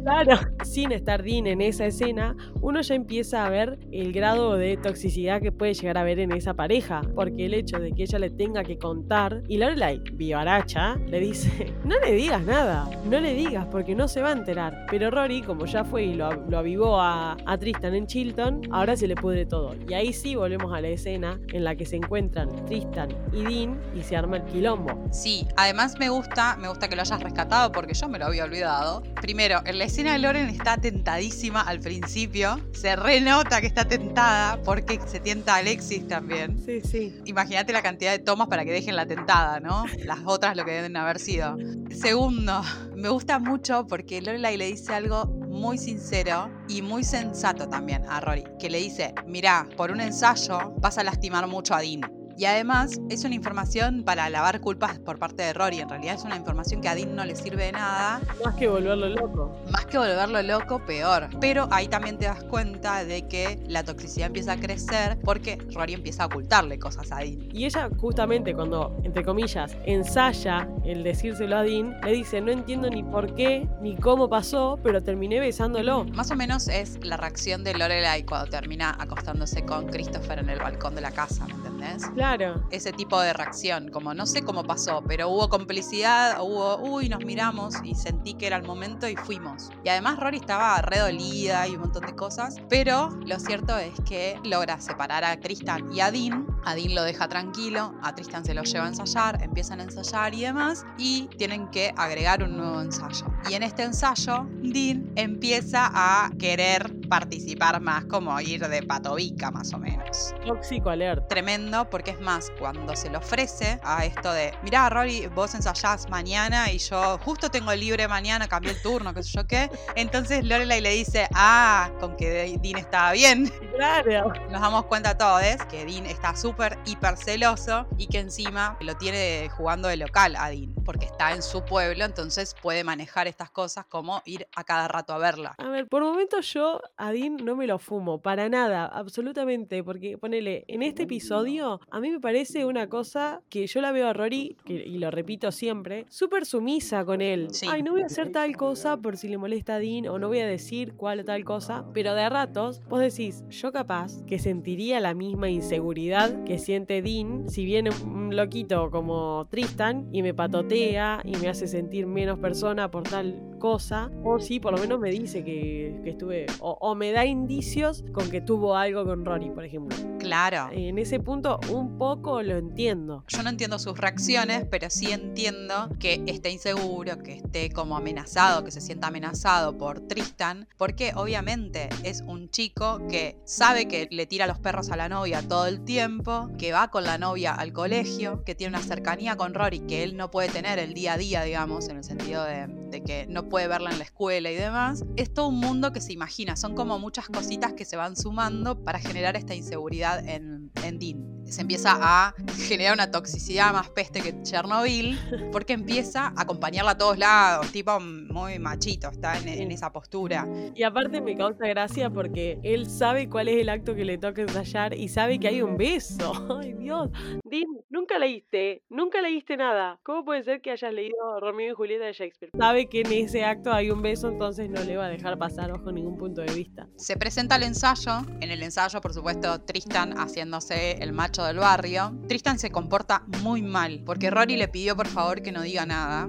Claro. 0.00 0.38
Sin 0.64 0.92
estar 0.92 1.22
Dean 1.22 1.46
en 1.46 1.60
esa 1.60 1.86
escena, 1.86 2.36
uno 2.62 2.80
ya 2.80 2.94
empieza 2.94 3.44
a 3.44 3.50
ver 3.50 3.78
el 3.92 4.12
grado 4.12 4.56
de 4.56 4.76
toxicidad 4.76 5.42
que 5.42 5.50
puede 5.50 5.74
llegar 5.74 5.98
a 5.98 6.02
haber 6.02 6.20
en 6.20 6.32
esa 6.32 6.54
pareja. 6.54 7.02
Porque 7.14 7.46
el 7.46 7.54
hecho 7.54 7.78
de 7.78 7.92
que 7.92 8.04
ella 8.04 8.18
le 8.20 8.30
tenga 8.30 8.62
que 8.62 8.78
contar, 8.78 9.42
y 9.48 9.58
Lorelai, 9.58 10.00
vivaracha, 10.12 10.96
le 11.08 11.20
dice, 11.20 11.72
no 11.84 11.98
le 11.98 12.12
digas 12.12 12.42
nada, 12.42 12.88
no 13.04 13.20
le 13.20 13.34
digas 13.34 13.66
porque 13.70 13.94
no 13.94 14.06
se 14.06 14.22
va 14.22 14.30
a 14.30 14.32
enterar. 14.32 14.86
Pero 14.90 15.10
Rory, 15.10 15.42
como 15.42 15.66
ya 15.66 15.84
fue 15.84 16.04
y 16.04 16.14
lo, 16.14 16.32
lo 16.48 16.58
avivó 16.58 17.00
a, 17.00 17.36
a 17.44 17.58
Tristan 17.58 17.94
en 17.94 18.06
Chilton, 18.06 18.62
ahora 18.70 18.96
se 18.96 19.08
le 19.08 19.16
pudre 19.16 19.46
todo. 19.46 19.74
Y 19.88 19.94
ahí 19.94 20.12
sí 20.12 20.36
volvemos 20.36 20.72
a 20.72 20.80
la 20.80 20.88
escena 20.88 21.40
en 21.52 21.64
la 21.64 21.74
que 21.74 21.84
se 21.84 21.96
encuentran 21.96 22.48
Tristan 22.66 23.10
y 23.32 23.42
Dean 23.42 23.80
y 23.96 24.02
se 24.02 24.16
arma 24.16 24.36
el 24.36 24.44
quilombo. 24.44 25.08
Sí, 25.10 25.46
además 25.56 25.96
me 25.98 26.08
gusta, 26.08 26.56
me 26.56 26.68
gusta 26.68 26.88
que 26.88 26.94
lo 26.94 27.02
hayas 27.02 27.20
rescatado 27.20 27.72
porque 27.72 27.79
yo 27.88 28.08
me 28.08 28.18
lo 28.18 28.26
había 28.26 28.44
olvidado. 28.44 29.02
Primero, 29.20 29.60
en 29.64 29.78
la 29.78 29.84
escena 29.84 30.12
de 30.12 30.18
Loren 30.18 30.48
está 30.48 30.76
tentadísima 30.76 31.60
al 31.62 31.80
principio. 31.80 32.60
Se 32.72 32.96
renota 32.96 33.60
que 33.60 33.66
está 33.66 33.86
tentada 33.86 34.60
porque 34.62 35.00
se 35.06 35.20
tienta 35.20 35.54
a 35.54 35.58
Alexis 35.58 36.06
también. 36.08 36.58
Sí, 36.64 36.80
sí. 36.80 37.18
Imagínate 37.24 37.72
la 37.72 37.82
cantidad 37.82 38.12
de 38.12 38.18
tomas 38.18 38.48
para 38.48 38.64
que 38.64 38.72
dejen 38.72 38.96
la 38.96 39.06
tentada, 39.06 39.60
¿no? 39.60 39.84
Las 40.04 40.20
otras 40.24 40.56
lo 40.56 40.64
que 40.64 40.72
deben 40.72 40.96
haber 40.96 41.18
sido. 41.18 41.56
Segundo, 41.90 42.62
me 42.94 43.08
gusta 43.08 43.38
mucho 43.38 43.86
porque 43.86 44.20
Lorelai 44.20 44.56
le 44.56 44.66
dice 44.66 44.94
algo 44.94 45.26
muy 45.26 45.78
sincero 45.78 46.50
y 46.68 46.82
muy 46.82 47.04
sensato 47.04 47.68
también 47.68 48.04
a 48.08 48.20
Rory, 48.20 48.44
que 48.58 48.70
le 48.70 48.78
dice, 48.78 49.14
mirá, 49.26 49.68
por 49.76 49.90
un 49.90 50.00
ensayo 50.00 50.72
vas 50.78 50.96
a 50.98 51.04
lastimar 51.04 51.46
mucho 51.46 51.74
a 51.74 51.80
Dean. 51.80 52.19
Y 52.40 52.46
además 52.46 52.98
es 53.10 53.24
una 53.24 53.34
información 53.34 54.02
para 54.02 54.30
lavar 54.30 54.62
culpas 54.62 54.98
por 54.98 55.18
parte 55.18 55.42
de 55.42 55.52
Rory. 55.52 55.80
En 55.80 55.90
realidad 55.90 56.14
es 56.14 56.24
una 56.24 56.36
información 56.36 56.80
que 56.80 56.88
a 56.88 56.94
Dean 56.94 57.14
no 57.14 57.22
le 57.26 57.36
sirve 57.36 57.66
de 57.66 57.72
nada. 57.72 58.18
Más 58.42 58.54
que 58.54 58.66
volverlo 58.66 59.10
loco. 59.10 59.54
Más 59.70 59.84
que 59.84 59.98
volverlo 59.98 60.40
loco, 60.40 60.82
peor. 60.86 61.28
Pero 61.38 61.68
ahí 61.70 61.86
también 61.86 62.16
te 62.16 62.24
das 62.24 62.42
cuenta 62.44 63.04
de 63.04 63.28
que 63.28 63.62
la 63.68 63.84
toxicidad 63.84 64.28
empieza 64.28 64.52
a 64.52 64.56
crecer 64.56 65.18
porque 65.22 65.58
Rory 65.74 65.92
empieza 65.92 66.22
a 66.22 66.26
ocultarle 66.28 66.78
cosas 66.78 67.12
a 67.12 67.16
Dean. 67.16 67.46
Y 67.52 67.66
ella 67.66 67.90
justamente 67.98 68.54
cuando, 68.54 68.98
entre 69.04 69.22
comillas, 69.22 69.76
ensaya 69.84 70.66
el 70.86 71.02
decírselo 71.02 71.58
a 71.58 71.62
Dean, 71.62 72.00
le 72.02 72.12
dice, 72.12 72.40
no 72.40 72.52
entiendo 72.52 72.88
ni 72.88 73.02
por 73.02 73.34
qué, 73.34 73.68
ni 73.82 73.96
cómo 73.96 74.30
pasó, 74.30 74.78
pero 74.82 75.02
terminé 75.02 75.40
besándolo. 75.40 76.04
Más 76.04 76.30
o 76.30 76.36
menos 76.36 76.68
es 76.68 77.04
la 77.04 77.18
reacción 77.18 77.64
de 77.64 77.74
Lorelai 77.74 78.24
cuando 78.24 78.48
termina 78.48 78.96
acostándose 78.98 79.62
con 79.66 79.88
Christopher 79.88 80.38
en 80.38 80.48
el 80.48 80.58
balcón 80.58 80.94
de 80.94 81.02
la 81.02 81.10
casa, 81.10 81.46
¿me 81.46 81.52
entendés? 81.52 82.06
Claro. 82.14 82.29
Ese 82.70 82.92
tipo 82.92 83.20
de 83.20 83.32
reacción, 83.32 83.90
como 83.90 84.14
no 84.14 84.24
sé 84.24 84.42
cómo 84.42 84.62
pasó, 84.62 85.02
pero 85.06 85.28
hubo 85.28 85.48
complicidad, 85.48 86.40
hubo, 86.40 86.76
uy, 86.76 87.08
nos 87.08 87.24
miramos 87.24 87.74
y 87.82 87.94
sentí 87.94 88.34
que 88.34 88.46
era 88.46 88.56
el 88.56 88.62
momento 88.62 89.08
y 89.08 89.16
fuimos. 89.16 89.70
Y 89.84 89.88
además 89.88 90.18
Rory 90.20 90.36
estaba 90.36 90.80
redolida 90.80 91.66
y 91.66 91.74
un 91.74 91.80
montón 91.80 92.06
de 92.06 92.14
cosas, 92.14 92.56
pero 92.68 93.10
lo 93.26 93.38
cierto 93.40 93.76
es 93.78 93.92
que 94.08 94.38
logra 94.44 94.80
separar 94.80 95.24
a 95.24 95.40
Tristan 95.40 95.92
y 95.92 96.00
a 96.00 96.10
Dean. 96.12 96.46
Dean 96.74 96.94
lo 96.94 97.02
deja 97.02 97.28
tranquilo, 97.28 97.94
a 98.02 98.14
Tristan 98.14 98.44
se 98.44 98.54
lo 98.54 98.62
lleva 98.62 98.84
a 98.84 98.88
ensayar, 98.88 99.42
empiezan 99.42 99.80
a 99.80 99.84
ensayar 99.84 100.32
y 100.34 100.42
demás, 100.42 100.86
y 100.98 101.26
tienen 101.36 101.68
que 101.70 101.92
agregar 101.96 102.42
un 102.44 102.56
nuevo 102.56 102.80
ensayo. 102.80 103.26
Y 103.48 103.54
en 103.54 103.62
este 103.62 103.82
ensayo, 103.82 104.46
Dean 104.62 105.10
empieza 105.16 105.90
a 105.92 106.30
querer 106.38 106.90
participar 107.08 107.80
más, 107.80 108.04
como 108.04 108.38
ir 108.40 108.66
de 108.66 108.82
patobica 108.82 109.50
más 109.50 109.72
o 109.72 109.78
menos. 109.78 110.34
Tóxico 110.46 110.90
alert. 110.90 111.28
Tremendo, 111.28 111.88
porque 111.90 112.12
es 112.12 112.20
más, 112.20 112.52
cuando 112.58 112.94
se 112.94 113.10
le 113.10 113.16
ofrece 113.16 113.80
a 113.82 114.04
esto 114.04 114.32
de, 114.32 114.54
mirá, 114.62 114.88
Rory, 114.88 115.26
vos 115.28 115.54
ensayás 115.54 116.08
mañana 116.08 116.70
y 116.70 116.78
yo 116.78 117.18
justo 117.18 117.50
tengo 117.50 117.72
libre 117.74 118.06
mañana, 118.06 118.46
cambié 118.46 118.72
el 118.72 118.82
turno, 118.82 119.12
qué 119.12 119.22
sé 119.22 119.30
yo 119.32 119.46
qué. 119.46 119.70
Entonces 119.96 120.44
Lorelai 120.44 120.80
le 120.80 120.90
dice, 120.90 121.28
ah, 121.34 121.90
con 121.98 122.16
que 122.16 122.58
Dean 122.62 122.78
estaba 122.78 123.12
bien. 123.12 123.50
Claro. 123.74 124.32
Nos 124.50 124.60
damos 124.60 124.84
cuenta 124.84 125.16
todos 125.16 125.40
que 125.70 125.84
Dean 125.84 126.06
está 126.06 126.36
súper, 126.36 126.78
hiper 126.84 127.16
celoso 127.16 127.86
y 127.96 128.06
que 128.06 128.18
encima 128.18 128.76
lo 128.80 128.96
tiene 128.96 129.48
jugando 129.56 129.88
de 129.88 129.96
local 129.96 130.36
a 130.36 130.50
Dean, 130.50 130.74
porque 130.84 131.06
está 131.06 131.32
en 131.32 131.42
su 131.42 131.64
pueblo, 131.64 132.04
entonces 132.04 132.54
puede 132.60 132.84
manejar 132.84 133.26
estas 133.30 133.50
cosas 133.50 133.86
como 133.86 134.22
ir 134.24 134.46
a 134.54 134.64
cada 134.64 134.88
rato 134.88 135.12
a 135.12 135.18
verla. 135.18 135.54
A 135.58 135.68
ver, 135.68 135.88
por 135.88 136.02
momentos 136.02 136.52
yo 136.52 136.80
a 136.96 137.12
Dean 137.12 137.36
no 137.36 137.56
me 137.56 137.66
lo 137.66 137.78
fumo, 137.78 138.20
para 138.20 138.48
nada, 138.48 138.86
absolutamente, 138.86 139.82
porque 139.82 140.18
ponele, 140.18 140.64
en 140.68 140.82
este 140.82 141.04
episodio 141.04 141.80
a 141.90 142.00
mí 142.00 142.10
me 142.10 142.20
parece 142.20 142.64
una 142.64 142.88
cosa 142.88 143.42
que 143.48 143.66
yo 143.66 143.80
la 143.80 143.92
veo 143.92 144.08
a 144.08 144.12
Rory, 144.12 144.56
que, 144.64 144.74
y 144.74 144.98
lo 144.98 145.10
repito 145.10 145.52
siempre, 145.52 146.06
súper 146.08 146.46
sumisa 146.46 147.04
con 147.04 147.20
él. 147.20 147.48
Sí. 147.52 147.66
Ay, 147.70 147.82
no 147.82 147.92
voy 147.92 148.02
a 148.02 148.06
hacer 148.06 148.32
tal 148.32 148.56
cosa 148.56 148.96
por 148.96 149.16
si 149.16 149.28
le 149.28 149.38
molesta 149.38 149.76
a 149.76 149.78
Dean 149.78 150.06
o 150.08 150.18
no 150.18 150.28
voy 150.28 150.40
a 150.40 150.46
decir 150.46 150.94
cuál 150.94 151.20
o 151.20 151.24
tal 151.24 151.44
cosa, 151.44 151.84
pero 151.94 152.14
de 152.14 152.22
a 152.22 152.28
ratos 152.28 152.80
vos 152.88 153.00
decís, 153.00 153.44
yo 153.48 153.72
capaz 153.72 154.22
que 154.26 154.38
sentiría 154.38 155.00
la 155.00 155.14
misma 155.14 155.48
inseguridad 155.48 156.44
que 156.44 156.58
siente 156.58 157.02
Dean 157.02 157.48
si 157.48 157.64
viene 157.64 157.90
un 158.04 158.34
loquito 158.34 158.90
como 158.90 159.46
Tristan 159.50 160.08
y 160.12 160.22
me 160.22 160.34
patotea 160.34 161.20
y 161.24 161.36
me 161.36 161.48
hace 161.48 161.66
sentir 161.66 162.06
menos 162.06 162.38
persona 162.38 162.90
por 162.90 163.04
tal 163.04 163.19
cosa, 163.58 164.10
o 164.24 164.40
si 164.40 164.58
por 164.58 164.72
lo 164.72 164.78
menos 164.78 164.98
me 164.98 165.10
dice 165.10 165.44
que, 165.44 166.00
que 166.02 166.10
estuve, 166.10 166.46
o, 166.60 166.76
o 166.80 166.94
me 166.94 167.12
da 167.12 167.24
indicios 167.24 168.04
con 168.12 168.30
que 168.30 168.40
tuvo 168.40 168.74
algo 168.74 169.04
con 169.04 169.24
Rory, 169.24 169.50
por 169.50 169.64
ejemplo. 169.64 169.96
Claro. 170.18 170.68
En 170.72 170.98
ese 170.98 171.18
punto 171.18 171.58
un 171.70 171.96
poco 171.96 172.42
lo 172.42 172.56
entiendo. 172.56 173.24
Yo 173.28 173.42
no 173.42 173.48
entiendo 173.48 173.78
sus 173.78 173.98
reacciones, 173.98 174.66
pero 174.70 174.90
sí 174.90 175.10
entiendo 175.10 175.88
que 175.98 176.22
esté 176.26 176.50
inseguro, 176.50 177.18
que 177.18 177.36
esté 177.36 177.70
como 177.70 177.96
amenazado, 177.96 178.62
que 178.62 178.70
se 178.70 178.80
sienta 178.80 179.08
amenazado 179.08 179.76
por 179.78 180.00
Tristan, 180.00 180.68
porque 180.76 181.12
obviamente 181.14 181.88
es 182.04 182.22
un 182.26 182.50
chico 182.50 183.00
que 183.08 183.40
sabe 183.44 183.88
que 183.88 184.08
le 184.10 184.26
tira 184.26 184.46
los 184.46 184.58
perros 184.58 184.90
a 184.90 184.96
la 184.96 185.08
novia 185.08 185.42
todo 185.46 185.66
el 185.66 185.84
tiempo, 185.84 186.50
que 186.58 186.72
va 186.72 186.90
con 186.90 187.04
la 187.04 187.18
novia 187.18 187.54
al 187.54 187.72
colegio, 187.72 188.44
que 188.44 188.54
tiene 188.54 188.76
una 188.76 188.84
cercanía 188.84 189.36
con 189.36 189.54
Rory 189.54 189.80
que 189.80 190.02
él 190.02 190.16
no 190.16 190.30
puede 190.30 190.48
tener 190.48 190.78
el 190.78 190.94
día 190.94 191.14
a 191.14 191.18
día, 191.18 191.42
digamos, 191.42 191.88
en 191.88 191.96
el 191.96 192.04
sentido 192.04 192.44
de, 192.44 192.68
de 192.90 193.02
que 193.02 193.26
no 193.26 193.48
puede 193.48 193.68
verla 193.68 193.90
en 193.90 193.98
la 193.98 194.04
escuela 194.04 194.50
y 194.50 194.56
demás. 194.56 195.04
Es 195.16 195.32
todo 195.32 195.48
un 195.48 195.60
mundo 195.60 195.92
que 195.92 196.00
se 196.00 196.12
imagina, 196.12 196.56
son 196.56 196.74
como 196.74 196.98
muchas 196.98 197.28
cositas 197.28 197.72
que 197.72 197.84
se 197.84 197.96
van 197.96 198.16
sumando 198.16 198.82
para 198.82 198.98
generar 198.98 199.36
esta 199.36 199.54
inseguridad 199.54 200.26
en, 200.28 200.70
en 200.82 200.98
Dean 200.98 201.39
se 201.50 201.62
empieza 201.62 201.98
a 202.00 202.34
generar 202.56 202.94
una 202.94 203.10
toxicidad 203.10 203.72
más 203.72 203.90
peste 203.90 204.20
que 204.20 204.42
Chernobyl, 204.42 205.18
porque 205.52 205.72
empieza 205.72 206.28
a 206.28 206.42
acompañarla 206.42 206.92
a 206.92 206.98
todos 206.98 207.18
lados, 207.18 207.70
tipo 207.72 207.98
muy 208.00 208.58
machito, 208.58 209.08
está 209.08 209.36
en, 209.38 209.48
en, 209.48 209.70
esa 209.72 209.92
postura. 209.92 210.46
Y 210.74 210.82
aparte 210.84 211.20
me 211.20 211.36
causa 211.36 211.66
gracia 211.66 212.10
porque 212.10 212.58
él 212.62 212.88
sabe 212.88 213.28
cuál 213.28 213.48
es 213.48 213.60
el 213.60 213.68
acto 213.68 213.94
que 213.94 214.04
le 214.04 214.18
toca 214.18 214.42
ensayar 214.42 214.94
y 214.94 215.08
sabe 215.08 215.38
que 215.38 215.48
hay 215.48 215.62
un 215.62 215.76
beso. 215.76 216.32
Ay 216.60 216.74
Dios, 216.74 217.10
Dean, 217.44 217.66
nunca 217.88 218.18
leíste, 218.18 218.82
nunca 218.88 219.20
leíste 219.20 219.56
nada. 219.56 219.98
¿Cómo 220.02 220.24
puede 220.24 220.44
ser 220.44 220.60
que 220.60 220.70
hayas 220.70 220.92
leído 220.92 221.40
Romeo 221.40 221.72
y 221.72 221.74
Julieta 221.74 222.04
de 222.04 222.12
Shakespeare? 222.12 222.52
Sabe 222.56 222.88
que 222.88 223.00
en 223.00 223.12
ese 223.12 223.44
acto 223.44 223.72
hay 223.72 223.90
un 223.90 224.02
beso, 224.02 224.28
entonces 224.28 224.70
no 224.70 224.82
le 224.84 224.96
va 224.96 225.06
a 225.06 225.08
dejar 225.08 225.36
pasar 225.38 225.72
bajo 225.72 225.90
ningún 225.90 226.16
punto 226.16 226.42
de 226.42 226.52
vista. 226.52 226.88
Se 226.96 227.16
presenta 227.16 227.56
el 227.56 227.64
ensayo, 227.64 228.12
en 228.40 228.50
el 228.50 228.62
ensayo 228.62 229.00
por 229.00 229.12
supuesto 229.12 229.60
Tristan 229.62 230.12
haciéndose 230.16 230.92
el 231.02 231.12
macho 231.12 231.39
del 231.44 231.58
barrio, 231.58 232.16
Tristan 232.28 232.58
se 232.58 232.70
comporta 232.70 233.24
muy 233.42 233.62
mal, 233.62 234.02
porque 234.04 234.30
Rory 234.30 234.56
le 234.56 234.68
pidió 234.68 234.96
por 234.96 235.08
favor 235.08 235.42
que 235.42 235.52
no 235.52 235.62
diga 235.62 235.86
nada. 235.86 236.28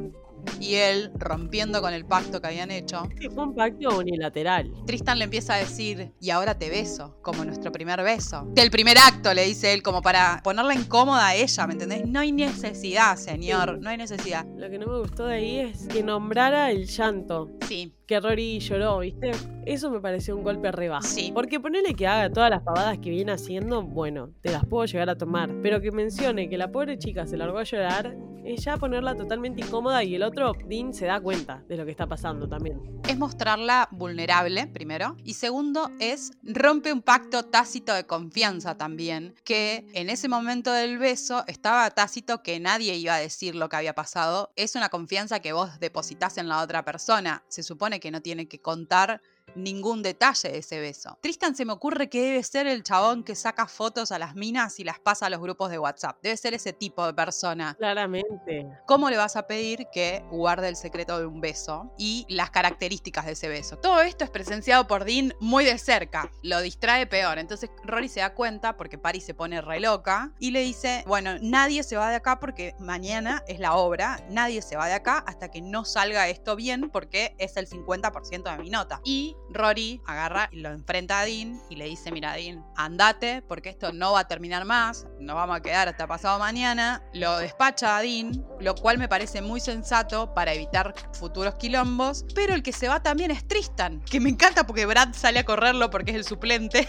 Y 0.60 0.76
él, 0.76 1.12
rompiendo 1.16 1.82
con 1.82 1.94
el 1.94 2.06
pacto 2.06 2.42
que 2.42 2.48
habían 2.48 2.72
hecho, 2.72 3.04
Sí, 3.20 3.30
fue 3.30 3.44
un 3.44 3.54
pacto 3.54 3.98
unilateral. 3.98 4.72
Tristan 4.86 5.20
le 5.20 5.26
empieza 5.26 5.54
a 5.54 5.58
decir, 5.58 6.14
y 6.20 6.30
ahora 6.32 6.58
te 6.58 6.70
beso, 6.70 7.16
como 7.22 7.46
nuestro 7.46 7.72
primer 7.72 8.02
beso. 8.02 8.48
Del 8.54 8.72
primer 8.72 8.98
acto, 8.98 9.34
le 9.34 9.46
dice 9.46 9.74
él, 9.74 9.84
como 9.84 10.02
para 10.02 10.42
ponerla 10.44 10.74
incómoda 10.74 11.28
a 11.28 11.36
ella, 11.36 11.68
¿me 11.68 11.74
entendés? 11.74 12.08
No 12.08 12.20
hay 12.20 12.32
necesidad, 12.32 13.18
señor, 13.18 13.80
no 13.80 13.90
hay 13.90 13.98
necesidad. 13.98 14.46
Lo 14.58 14.70
que 14.70 14.80
no 14.80 14.88
me 14.88 15.00
gustó 15.00 15.26
de 15.26 15.36
ahí 15.36 15.60
es 15.60 15.88
que 15.88 16.04
nombrara 16.04 16.72
el 16.72 16.88
llanto. 16.88 17.52
Sí, 17.68 17.94
Que 18.12 18.20
Rory 18.20 18.60
lloró, 18.60 19.00
¿viste? 19.00 19.32
Eso 19.66 19.90
me 19.90 20.02
pareció 20.02 20.36
un 20.36 20.44
golpe 20.44 20.70
re 20.70 20.90
bajo. 20.90 21.08
Sí. 21.08 21.32
Porque 21.34 21.62
ponerle 21.62 21.94
que 21.94 22.08
haga 22.08 22.30
todas 22.30 22.50
las 22.50 22.62
pavadas 22.62 22.98
que 22.98 23.10
viene 23.10 23.32
haciendo, 23.32 23.84
bueno, 23.84 24.34
te 24.42 24.52
las 24.52 24.66
puedo 24.66 24.84
llegar 24.84 25.10
a 25.10 25.18
tomar. 25.18 25.50
Pero 25.64 25.80
que 25.80 25.92
mencione 25.94 26.50
que 26.50 26.58
la 26.58 26.74
pobre 26.74 27.00
chica 27.00 27.26
se 27.26 27.38
largó 27.38 27.60
a 27.60 27.64
llorar, 27.64 28.18
es 28.44 28.66
ya 28.66 28.76
ponerla 28.76 29.16
totalmente 29.16 29.62
incómoda 29.62 30.04
y 30.04 30.16
el 30.16 30.24
otro, 30.24 30.54
Dean, 30.66 30.94
se 30.94 31.06
da 31.06 31.22
cuenta 31.22 31.64
de 31.70 31.78
lo 31.78 31.86
que 31.86 31.92
está 31.92 32.06
pasando 32.08 32.50
también. 32.50 32.82
es 33.08 33.18
mostrarla 33.18 33.88
vulnerable, 33.92 34.68
primero. 34.68 35.16
Y 35.24 35.36
segundo, 35.36 35.90
es 36.00 36.32
rompe 36.44 36.92
un 36.92 37.02
pacto 37.02 37.44
tácito 37.44 37.94
de 37.94 38.06
confianza 38.06 38.78
también, 38.78 39.36
que 39.46 39.88
en 39.94 40.10
ese 40.10 40.28
momento 40.28 40.74
del 40.74 40.98
beso 40.98 41.46
estaba 41.48 41.90
tácito 41.92 42.42
que 42.44 42.60
nadie 42.60 42.96
iba 42.96 43.16
a 43.16 43.20
decir 43.20 43.56
lo 43.56 43.70
que 43.70 43.76
había 43.76 43.94
pasado. 43.94 44.52
Es 44.56 44.76
una 44.76 44.90
confianza 44.90 45.40
que 45.40 45.54
vos 45.54 45.80
depositas 45.80 46.38
en 46.38 46.50
la 46.50 46.62
otra 46.62 46.84
persona. 46.84 47.44
Se 47.48 47.64
supone 47.64 48.00
que 48.02 48.12
no 48.12 48.22
tiene 48.22 48.50
que 48.50 48.60
contar 48.60 49.22
ningún 49.56 50.04
detalle 50.04 50.50
de 50.50 50.60
ese 50.60 50.80
beso. 50.80 51.18
Tristan 51.22 51.56
se 51.56 51.66
me 51.66 51.74
ocurre 51.74 52.10
que 52.10 52.22
debe 52.22 52.44
ser 52.44 52.68
el 52.68 52.84
chabón 52.84 53.24
que 53.24 53.36
saca 53.36 53.68
fotos 53.68 54.12
a 54.12 54.20
las 54.20 54.36
minas 54.36 54.80
y 54.80 54.84
las 54.84 55.00
pasa 55.00 55.28
a 55.28 55.30
los 55.30 55.40
grupos 55.42 55.72
de 55.72 55.80
WhatsApp. 55.80 56.18
Debe 56.22 56.38
ser 56.38 56.54
ese 56.54 56.74
tipo 56.74 57.06
de 57.06 57.14
persona. 57.14 57.76
Claramente. 57.78 58.68
¿Cómo 58.86 59.10
le 59.10 59.18
vas 59.18 59.36
a 59.36 59.48
pedir 59.48 59.88
que 59.92 60.24
guarde 60.32 60.70
el 60.70 60.76
secreto 60.76 61.20
de 61.20 61.26
un 61.26 61.42
beso 61.42 61.94
y 61.98 62.26
las 62.30 62.50
características 62.52 63.26
de 63.26 63.34
ese 63.34 63.48
beso? 63.48 63.78
Todo 63.78 64.02
esto 64.02 64.24
es 64.24 64.30
presenciado 64.30 64.88
por 64.88 65.06
Dean 65.06 65.34
muy 65.40 65.66
de 65.66 65.78
cerca. 65.78 66.32
Lo 66.44 66.62
distrae 66.62 67.08
peor. 67.08 67.40
Entonces 67.40 67.70
Rory 67.84 68.10
se 68.10 68.22
da 68.22 68.34
cuenta 68.34 68.78
porque 68.78 68.98
Paris 68.98 69.26
se 69.26 69.34
pone 69.34 69.62
re 69.62 69.80
loca 69.80 70.34
y 70.40 70.52
le 70.52 70.62
dice, 70.62 71.04
bueno, 71.08 71.36
nadie 71.42 71.84
se 71.84 71.98
va 71.98 72.10
de 72.10 72.16
acá 72.16 72.40
porque 72.40 72.76
mañana 72.80 73.44
es 73.48 73.60
la 73.60 73.76
obra. 73.76 74.26
Nadie 74.30 74.62
se 74.62 74.76
va 74.76 74.88
de 74.88 74.94
acá 74.94 75.24
hasta 75.28 75.50
que 75.50 75.62
no 75.62 75.86
salga 75.86 76.30
esto 76.30 76.56
bien 76.56 76.90
porque 76.90 77.36
es 77.38 77.58
el 77.58 77.68
50% 77.68 78.44
de 78.44 78.64
mi 78.64 78.70
nota. 78.70 79.02
Y 79.04 79.36
Rory 79.54 80.02
agarra 80.06 80.50
y 80.52 80.60
lo 80.60 80.70
enfrenta 80.70 81.20
a 81.20 81.26
Dean 81.26 81.62
y 81.70 81.76
le 81.76 81.86
dice, 81.86 82.12
mira 82.12 82.34
Dean, 82.34 82.66
andate 82.76 83.42
porque 83.48 83.70
esto 83.70 83.92
no 83.94 84.14
va 84.14 84.22
a 84.22 84.28
terminar 84.28 84.66
más. 84.66 85.08
No 85.20 85.36
vamos 85.36 85.58
a 85.58 85.62
quedar 85.62 85.88
hasta 85.88 86.08
pasado 86.08 86.40
mañana. 86.40 87.04
Lo 87.14 87.38
despacha 87.38 87.98
a 87.98 88.02
Dean, 88.02 88.46
lo 88.60 88.76
cual 88.76 88.98
me 88.98 89.08
parece 89.08 89.42
muy 89.42 89.60
sensato 89.60 90.34
para 90.34 90.54
evitar 90.54 90.94
futuros 91.14 91.56
quilombos. 91.56 92.26
Pero 92.36 92.54
el 92.54 92.64
que 92.64 92.74
se 92.74 92.88
va 92.88 93.04
también 93.04 93.32
es 93.32 93.48
Tristan, 93.48 94.02
que 94.02 94.20
me 94.20 94.30
encanta 94.30 94.66
porque 94.66 94.86
Brad 94.86 95.14
sale 95.14 95.40
a 95.40 95.46
correrlo 95.46 95.90
porque 95.90 96.12
es 96.12 96.18
el 96.18 96.24
suplente. 96.24 96.88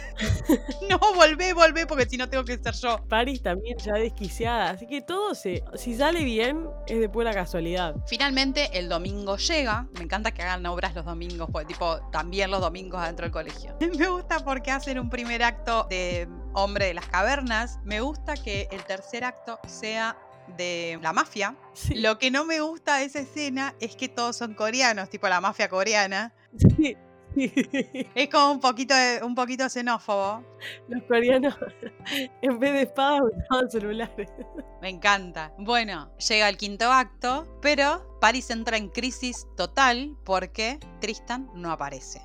no, 0.91 0.99
volvé, 1.15 1.53
volvé 1.53 1.87
porque 1.87 2.07
si 2.07 2.17
no 2.17 2.29
tengo 2.29 2.45
que 2.45 2.59
ser 2.59 2.75
yo. 2.75 3.05
Paris 3.09 3.43
también 3.43 3.77
ya 3.79 3.95
desquiciada, 3.95 4.71
así 4.71 4.87
que 4.87 5.03
todo 5.03 5.35
se, 5.35 5.63
si 5.75 5.97
sale 5.97 6.25
bien 6.25 6.67
es 6.87 7.01
de 7.01 7.09
pura 7.09 7.33
casualidad. 7.33 7.95
Finalmente 8.07 8.79
el 8.79 8.89
domingo 8.89 9.37
llega. 9.37 9.89
Me 9.95 10.05
encanta 10.05 10.33
que 10.33 10.43
hagan 10.43 10.65
obras 10.67 10.95
los 10.95 11.05
domingos, 11.05 11.49
porque 11.51 11.67
tipo 11.67 11.99
también 12.11 12.51
los 12.53 12.61
domingos 12.61 13.01
adentro 13.03 13.25
del 13.25 13.33
colegio. 13.33 13.77
Me 13.99 14.09
gusta 14.09 14.39
porque 14.45 14.71
hacen 14.71 14.99
un 14.99 15.11
primer 15.11 15.43
acto 15.43 15.87
de 15.91 16.29
hombre 16.53 16.87
de 16.87 16.95
las 16.95 17.07
cavernas. 17.09 17.81
Me 17.85 18.01
gusta 18.01 18.35
que 18.35 18.69
el 18.71 18.85
tercer 18.85 19.25
acto 19.25 19.59
sea 19.67 20.17
de 20.57 20.99
la 21.03 21.13
mafia. 21.13 21.57
Sí, 21.73 21.95
Lo 21.97 22.19
que 22.19 22.31
no 22.31 22.45
me 22.45 22.61
gusta 22.61 22.97
de 22.99 23.05
esa 23.05 23.21
escena 23.21 23.75
es 23.81 23.97
que 23.97 24.09
todos 24.09 24.37
son 24.37 24.55
coreanos, 24.55 25.09
tipo 25.09 25.29
la 25.29 25.41
mafia 25.41 25.69
coreana. 25.69 26.33
sí. 26.77 26.97
Es 28.15 28.29
como 28.31 28.53
un 28.53 28.61
poquito, 28.61 28.95
de- 28.95 29.21
un 29.25 29.35
poquito 29.35 29.69
xenófobo. 29.69 30.43
Los 30.89 31.03
coreanos, 31.05 31.55
en 32.43 32.59
vez 32.59 32.73
de 32.73 32.83
espadas, 32.83 33.23
usaban 33.37 33.71
celulares. 33.71 34.29
Me 34.81 34.89
encanta. 34.89 35.53
Bueno, 35.59 36.11
llega 36.17 36.49
el 36.49 36.57
quinto 36.57 36.91
acto, 36.93 37.47
pero 37.61 38.19
Paris 38.21 38.51
entra 38.51 38.77
en 38.77 38.89
crisis 38.89 39.47
total 39.57 40.17
porque 40.25 40.79
Tristan 41.01 41.49
no 41.55 41.71
aparece. 41.73 42.23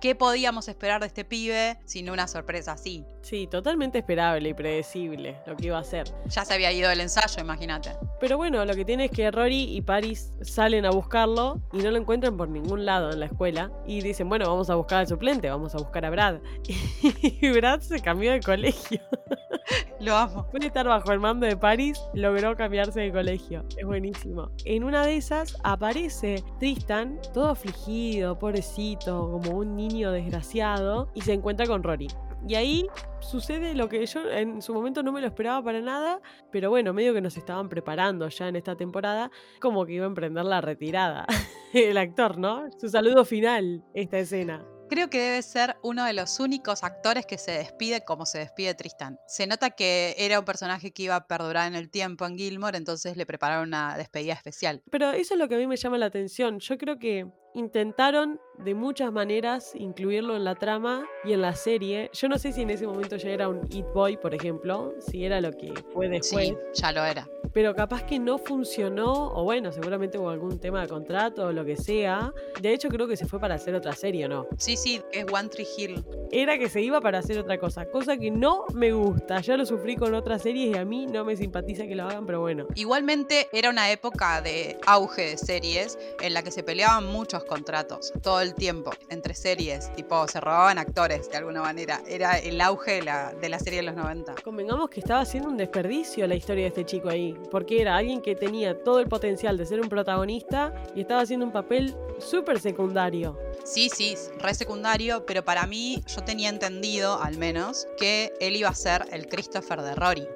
¿Qué 0.00 0.14
podíamos 0.14 0.68
esperar 0.68 1.00
de 1.00 1.06
este 1.06 1.24
pibe 1.24 1.78
sin 1.84 2.10
una 2.10 2.28
sorpresa 2.28 2.72
así? 2.72 3.04
Sí, 3.22 3.46
totalmente 3.46 3.98
esperable 3.98 4.50
y 4.50 4.54
predecible 4.54 5.36
lo 5.46 5.56
que 5.56 5.66
iba 5.66 5.78
a 5.78 5.80
hacer. 5.80 6.06
Ya 6.26 6.44
se 6.44 6.54
había 6.54 6.70
ido 6.72 6.88
del 6.88 7.00
ensayo, 7.00 7.40
imagínate. 7.40 7.90
Pero 8.20 8.36
bueno, 8.36 8.64
lo 8.64 8.74
que 8.74 8.84
tiene 8.84 9.06
es 9.06 9.10
que 9.10 9.30
Rory 9.30 9.76
y 9.76 9.80
Paris 9.80 10.32
salen 10.42 10.84
a 10.84 10.90
buscarlo 10.90 11.60
y 11.72 11.78
no 11.78 11.90
lo 11.90 11.98
encuentran 11.98 12.36
por 12.36 12.48
ningún 12.48 12.84
lado 12.84 13.10
en 13.12 13.20
la 13.20 13.26
escuela. 13.26 13.70
Y 13.86 14.02
dicen, 14.02 14.28
bueno, 14.28 14.48
vamos 14.48 14.70
a 14.70 14.74
buscar 14.74 15.00
al 15.00 15.08
suplente, 15.08 15.48
vamos 15.48 15.74
a 15.74 15.78
buscar 15.78 16.04
a 16.04 16.10
Brad. 16.10 16.40
Y 17.22 17.50
Brad 17.50 17.80
se 17.80 18.00
cambió 18.00 18.32
de 18.32 18.40
colegio. 18.40 19.00
Lo 20.04 20.16
amo. 20.16 20.46
Puede 20.50 20.66
estar 20.66 20.86
bajo 20.86 21.12
el 21.12 21.18
mando 21.18 21.46
de 21.46 21.56
Paris, 21.56 21.98
logró 22.12 22.54
cambiarse 22.56 23.00
de 23.00 23.10
colegio. 23.10 23.64
Es 23.78 23.86
buenísimo. 23.86 24.50
En 24.66 24.84
una 24.84 25.06
de 25.06 25.16
esas 25.16 25.56
aparece 25.64 26.44
Tristan, 26.60 27.18
todo 27.32 27.48
afligido, 27.48 28.38
pobrecito, 28.38 29.30
como 29.30 29.56
un 29.56 29.74
niño 29.74 30.12
desgraciado, 30.12 31.10
y 31.14 31.22
se 31.22 31.32
encuentra 31.32 31.66
con 31.66 31.82
Rory. 31.82 32.08
Y 32.46 32.54
ahí 32.54 32.86
sucede 33.20 33.74
lo 33.74 33.88
que 33.88 34.04
yo 34.04 34.30
en 34.30 34.60
su 34.60 34.74
momento 34.74 35.02
no 35.02 35.10
me 35.10 35.22
lo 35.22 35.26
esperaba 35.26 35.64
para 35.64 35.80
nada, 35.80 36.20
pero 36.52 36.68
bueno, 36.68 36.92
medio 36.92 37.14
que 37.14 37.22
nos 37.22 37.38
estaban 37.38 37.70
preparando 37.70 38.28
ya 38.28 38.48
en 38.48 38.56
esta 38.56 38.76
temporada, 38.76 39.30
como 39.58 39.86
que 39.86 39.94
iba 39.94 40.04
a 40.04 40.08
emprender 40.08 40.44
la 40.44 40.60
retirada. 40.60 41.24
El 41.72 41.96
actor, 41.96 42.36
¿no? 42.36 42.70
Su 42.78 42.90
saludo 42.90 43.24
final, 43.24 43.82
esta 43.94 44.18
escena. 44.18 44.66
Creo 44.88 45.08
que 45.08 45.20
debe 45.20 45.42
ser 45.42 45.76
uno 45.82 46.04
de 46.04 46.12
los 46.12 46.40
únicos 46.40 46.84
actores 46.84 47.26
que 47.26 47.38
se 47.38 47.52
despide 47.52 48.04
como 48.04 48.26
se 48.26 48.38
despide 48.38 48.74
Tristan. 48.74 49.18
Se 49.26 49.46
nota 49.46 49.70
que 49.70 50.14
era 50.18 50.38
un 50.38 50.44
personaje 50.44 50.92
que 50.92 51.04
iba 51.04 51.16
a 51.16 51.26
perdurar 51.26 51.66
en 51.66 51.74
el 51.74 51.90
tiempo 51.90 52.26
en 52.26 52.36
Gilmore, 52.36 52.76
entonces 52.76 53.16
le 53.16 53.26
prepararon 53.26 53.68
una 53.68 53.96
despedida 53.96 54.34
especial. 54.34 54.82
Pero 54.90 55.12
eso 55.12 55.34
es 55.34 55.40
lo 55.40 55.48
que 55.48 55.54
a 55.54 55.58
mí 55.58 55.66
me 55.66 55.76
llama 55.76 55.98
la 55.98 56.06
atención. 56.06 56.58
Yo 56.60 56.76
creo 56.76 56.98
que 56.98 57.26
intentaron 57.54 58.40
de 58.58 58.74
muchas 58.74 59.12
maneras 59.12 59.72
incluirlo 59.74 60.36
en 60.36 60.44
la 60.44 60.54
trama 60.54 61.06
y 61.24 61.32
en 61.32 61.40
la 61.40 61.54
serie. 61.54 62.10
Yo 62.12 62.28
no 62.28 62.38
sé 62.38 62.52
si 62.52 62.62
en 62.62 62.70
ese 62.70 62.86
momento 62.86 63.16
ya 63.16 63.30
era 63.30 63.48
un 63.48 63.60
It 63.70 63.86
Boy, 63.94 64.16
por 64.16 64.34
ejemplo, 64.34 64.94
si 65.00 65.24
era 65.24 65.40
lo 65.40 65.52
que 65.52 65.72
fue 65.92 66.08
después. 66.08 66.48
Sí, 66.48 66.56
ya 66.74 66.92
lo 66.92 67.04
era. 67.04 67.26
Pero 67.54 67.74
capaz 67.74 68.02
que 68.02 68.18
no 68.18 68.36
funcionó, 68.38 69.32
o 69.32 69.44
bueno, 69.44 69.72
seguramente 69.72 70.18
hubo 70.18 70.28
algún 70.28 70.58
tema 70.58 70.82
de 70.82 70.88
contrato 70.88 71.46
o 71.46 71.52
lo 71.52 71.64
que 71.64 71.76
sea. 71.76 72.32
De 72.60 72.72
hecho, 72.72 72.88
creo 72.88 73.06
que 73.06 73.16
se 73.16 73.26
fue 73.26 73.40
para 73.40 73.54
hacer 73.54 73.74
otra 73.74 73.92
serie, 73.92 74.26
¿o 74.26 74.28
no? 74.28 74.46
Sí, 74.58 74.76
sí, 74.76 75.00
es 75.12 75.24
One 75.32 75.48
Tree 75.48 75.66
Hill. 75.76 76.04
Era 76.30 76.58
que 76.58 76.68
se 76.68 76.82
iba 76.82 77.00
para 77.00 77.18
hacer 77.18 77.38
otra 77.38 77.58
cosa, 77.58 77.86
cosa 77.86 78.16
que 78.16 78.30
no 78.30 78.64
me 78.74 78.92
gusta. 78.92 79.40
Ya 79.40 79.56
lo 79.56 79.64
sufrí 79.64 79.96
con 79.96 80.14
otras 80.14 80.42
series 80.42 80.74
y 80.74 80.78
a 80.78 80.84
mí 80.84 81.06
no 81.06 81.24
me 81.24 81.36
simpatiza 81.36 81.86
que 81.86 81.94
lo 81.94 82.04
hagan, 82.04 82.26
pero 82.26 82.40
bueno. 82.40 82.66
Igualmente 82.74 83.48
era 83.52 83.70
una 83.70 83.90
época 83.90 84.42
de 84.42 84.76
auge 84.86 85.22
de 85.30 85.38
series 85.38 85.98
en 86.20 86.34
la 86.34 86.42
que 86.42 86.50
se 86.50 86.62
peleaban 86.62 87.06
muchos 87.06 87.44
contratos 87.44 88.12
todo 88.22 88.40
el 88.40 88.54
tiempo 88.54 88.90
entre 89.10 89.34
series, 89.34 89.92
tipo 89.94 90.26
se 90.26 90.40
robaban 90.40 90.78
actores 90.78 91.30
de 91.30 91.36
alguna 91.36 91.62
manera. 91.62 92.02
Era 92.08 92.38
el 92.38 92.60
auge 92.60 92.92
de 92.92 93.02
la, 93.02 93.32
de 93.32 93.48
la 93.48 93.58
serie 93.58 93.80
de 93.80 93.84
los 93.84 93.94
90. 93.94 94.34
Convengamos 94.42 94.90
que 94.90 95.00
estaba 95.00 95.20
haciendo 95.20 95.48
un 95.50 95.56
desperdicio 95.56 96.26
la 96.26 96.34
historia 96.34 96.64
de 96.64 96.68
este 96.68 96.84
chico 96.84 97.08
ahí, 97.08 97.36
porque 97.50 97.80
era 97.80 97.96
alguien 97.96 98.20
que 98.20 98.34
tenía 98.34 98.82
todo 98.82 99.00
el 99.00 99.08
potencial 99.08 99.56
de 99.56 99.66
ser 99.66 99.80
un 99.80 99.88
protagonista 99.88 100.74
y 100.94 101.00
estaba 101.00 101.22
haciendo 101.22 101.46
un 101.46 101.52
papel 101.52 101.94
súper 102.18 102.60
secundario. 102.60 103.38
Sí, 103.64 103.88
sí, 103.88 104.14
re 104.38 104.54
secundario, 104.54 105.24
pero 105.26 105.44
para 105.44 105.66
mí 105.66 106.02
yo 106.06 106.22
tenía 106.22 106.48
entendido, 106.48 107.20
al 107.20 107.38
menos, 107.38 107.86
que 107.96 108.32
él 108.40 108.56
iba 108.56 108.68
a 108.68 108.74
ser 108.74 109.04
el 109.12 109.26
Christopher 109.26 109.82
de 109.82 109.94
Rory. 109.94 110.28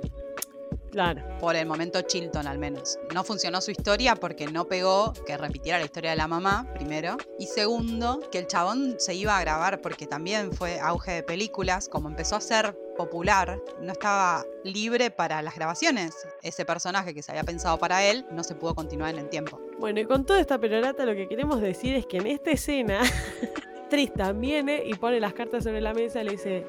Claro. 0.91 1.23
Por 1.39 1.57
el 1.57 1.67
momento 1.67 2.01
Chilton 2.03 2.47
al 2.47 2.59
menos. 2.59 2.99
No 3.15 3.25
funcionó 3.25 3.61
su 3.61 3.71
historia 3.71 4.15
porque 4.15 4.47
no 4.47 4.67
pegó 4.67 5.13
que 5.27 5.37
repitiera 5.37 5.79
la 5.79 5.85
historia 5.85 6.11
de 6.11 6.17
la 6.17 6.29
mamá, 6.29 6.67
primero. 6.75 7.17
Y 7.39 7.47
segundo, 7.47 8.21
que 8.31 8.39
el 8.39 8.47
chabón 8.47 8.97
se 8.99 9.15
iba 9.15 9.37
a 9.37 9.41
grabar 9.41 9.81
porque 9.81 10.07
también 10.07 10.53
fue 10.53 10.81
auge 10.81 11.13
de 11.13 11.23
películas. 11.23 11.89
Como 11.89 12.09
empezó 12.09 12.37
a 12.37 12.41
ser 12.41 12.77
popular, 12.97 13.61
no 13.81 13.93
estaba 13.93 14.45
libre 14.65 15.11
para 15.11 15.43
las 15.43 15.55
grabaciones. 15.55 16.15
Ese 16.43 16.65
personaje 16.65 17.15
que 17.15 17.23
se 17.23 17.33
había 17.33 17.45
pensado 17.45 17.79
para 17.79 18.05
él 18.05 18.27
no 18.31 18.43
se 18.43 18.55
pudo 18.55 18.75
continuar 18.75 19.11
en 19.15 19.21
el 19.21 19.29
tiempo. 19.29 19.61
Bueno, 19.79 20.01
y 20.01 20.05
con 20.05 20.25
toda 20.25 20.41
esta 20.41 20.59
perorata 20.59 21.05
lo 21.07 21.15
que 21.15 21.29
queremos 21.29 21.61
decir 21.61 21.95
es 21.95 22.07
que 22.07 22.19
en 22.19 22.27
esta 22.27 22.51
escena 22.51 23.01
Tristan 23.91 24.41
viene 24.41 24.83
y 24.85 24.95
pone 24.95 25.21
las 25.21 25.33
cartas 25.33 25.65
sobre 25.65 25.81
la 25.81 25.95
mesa 25.95 26.21
y 26.21 26.25
le 26.25 26.31
dice, 26.33 26.67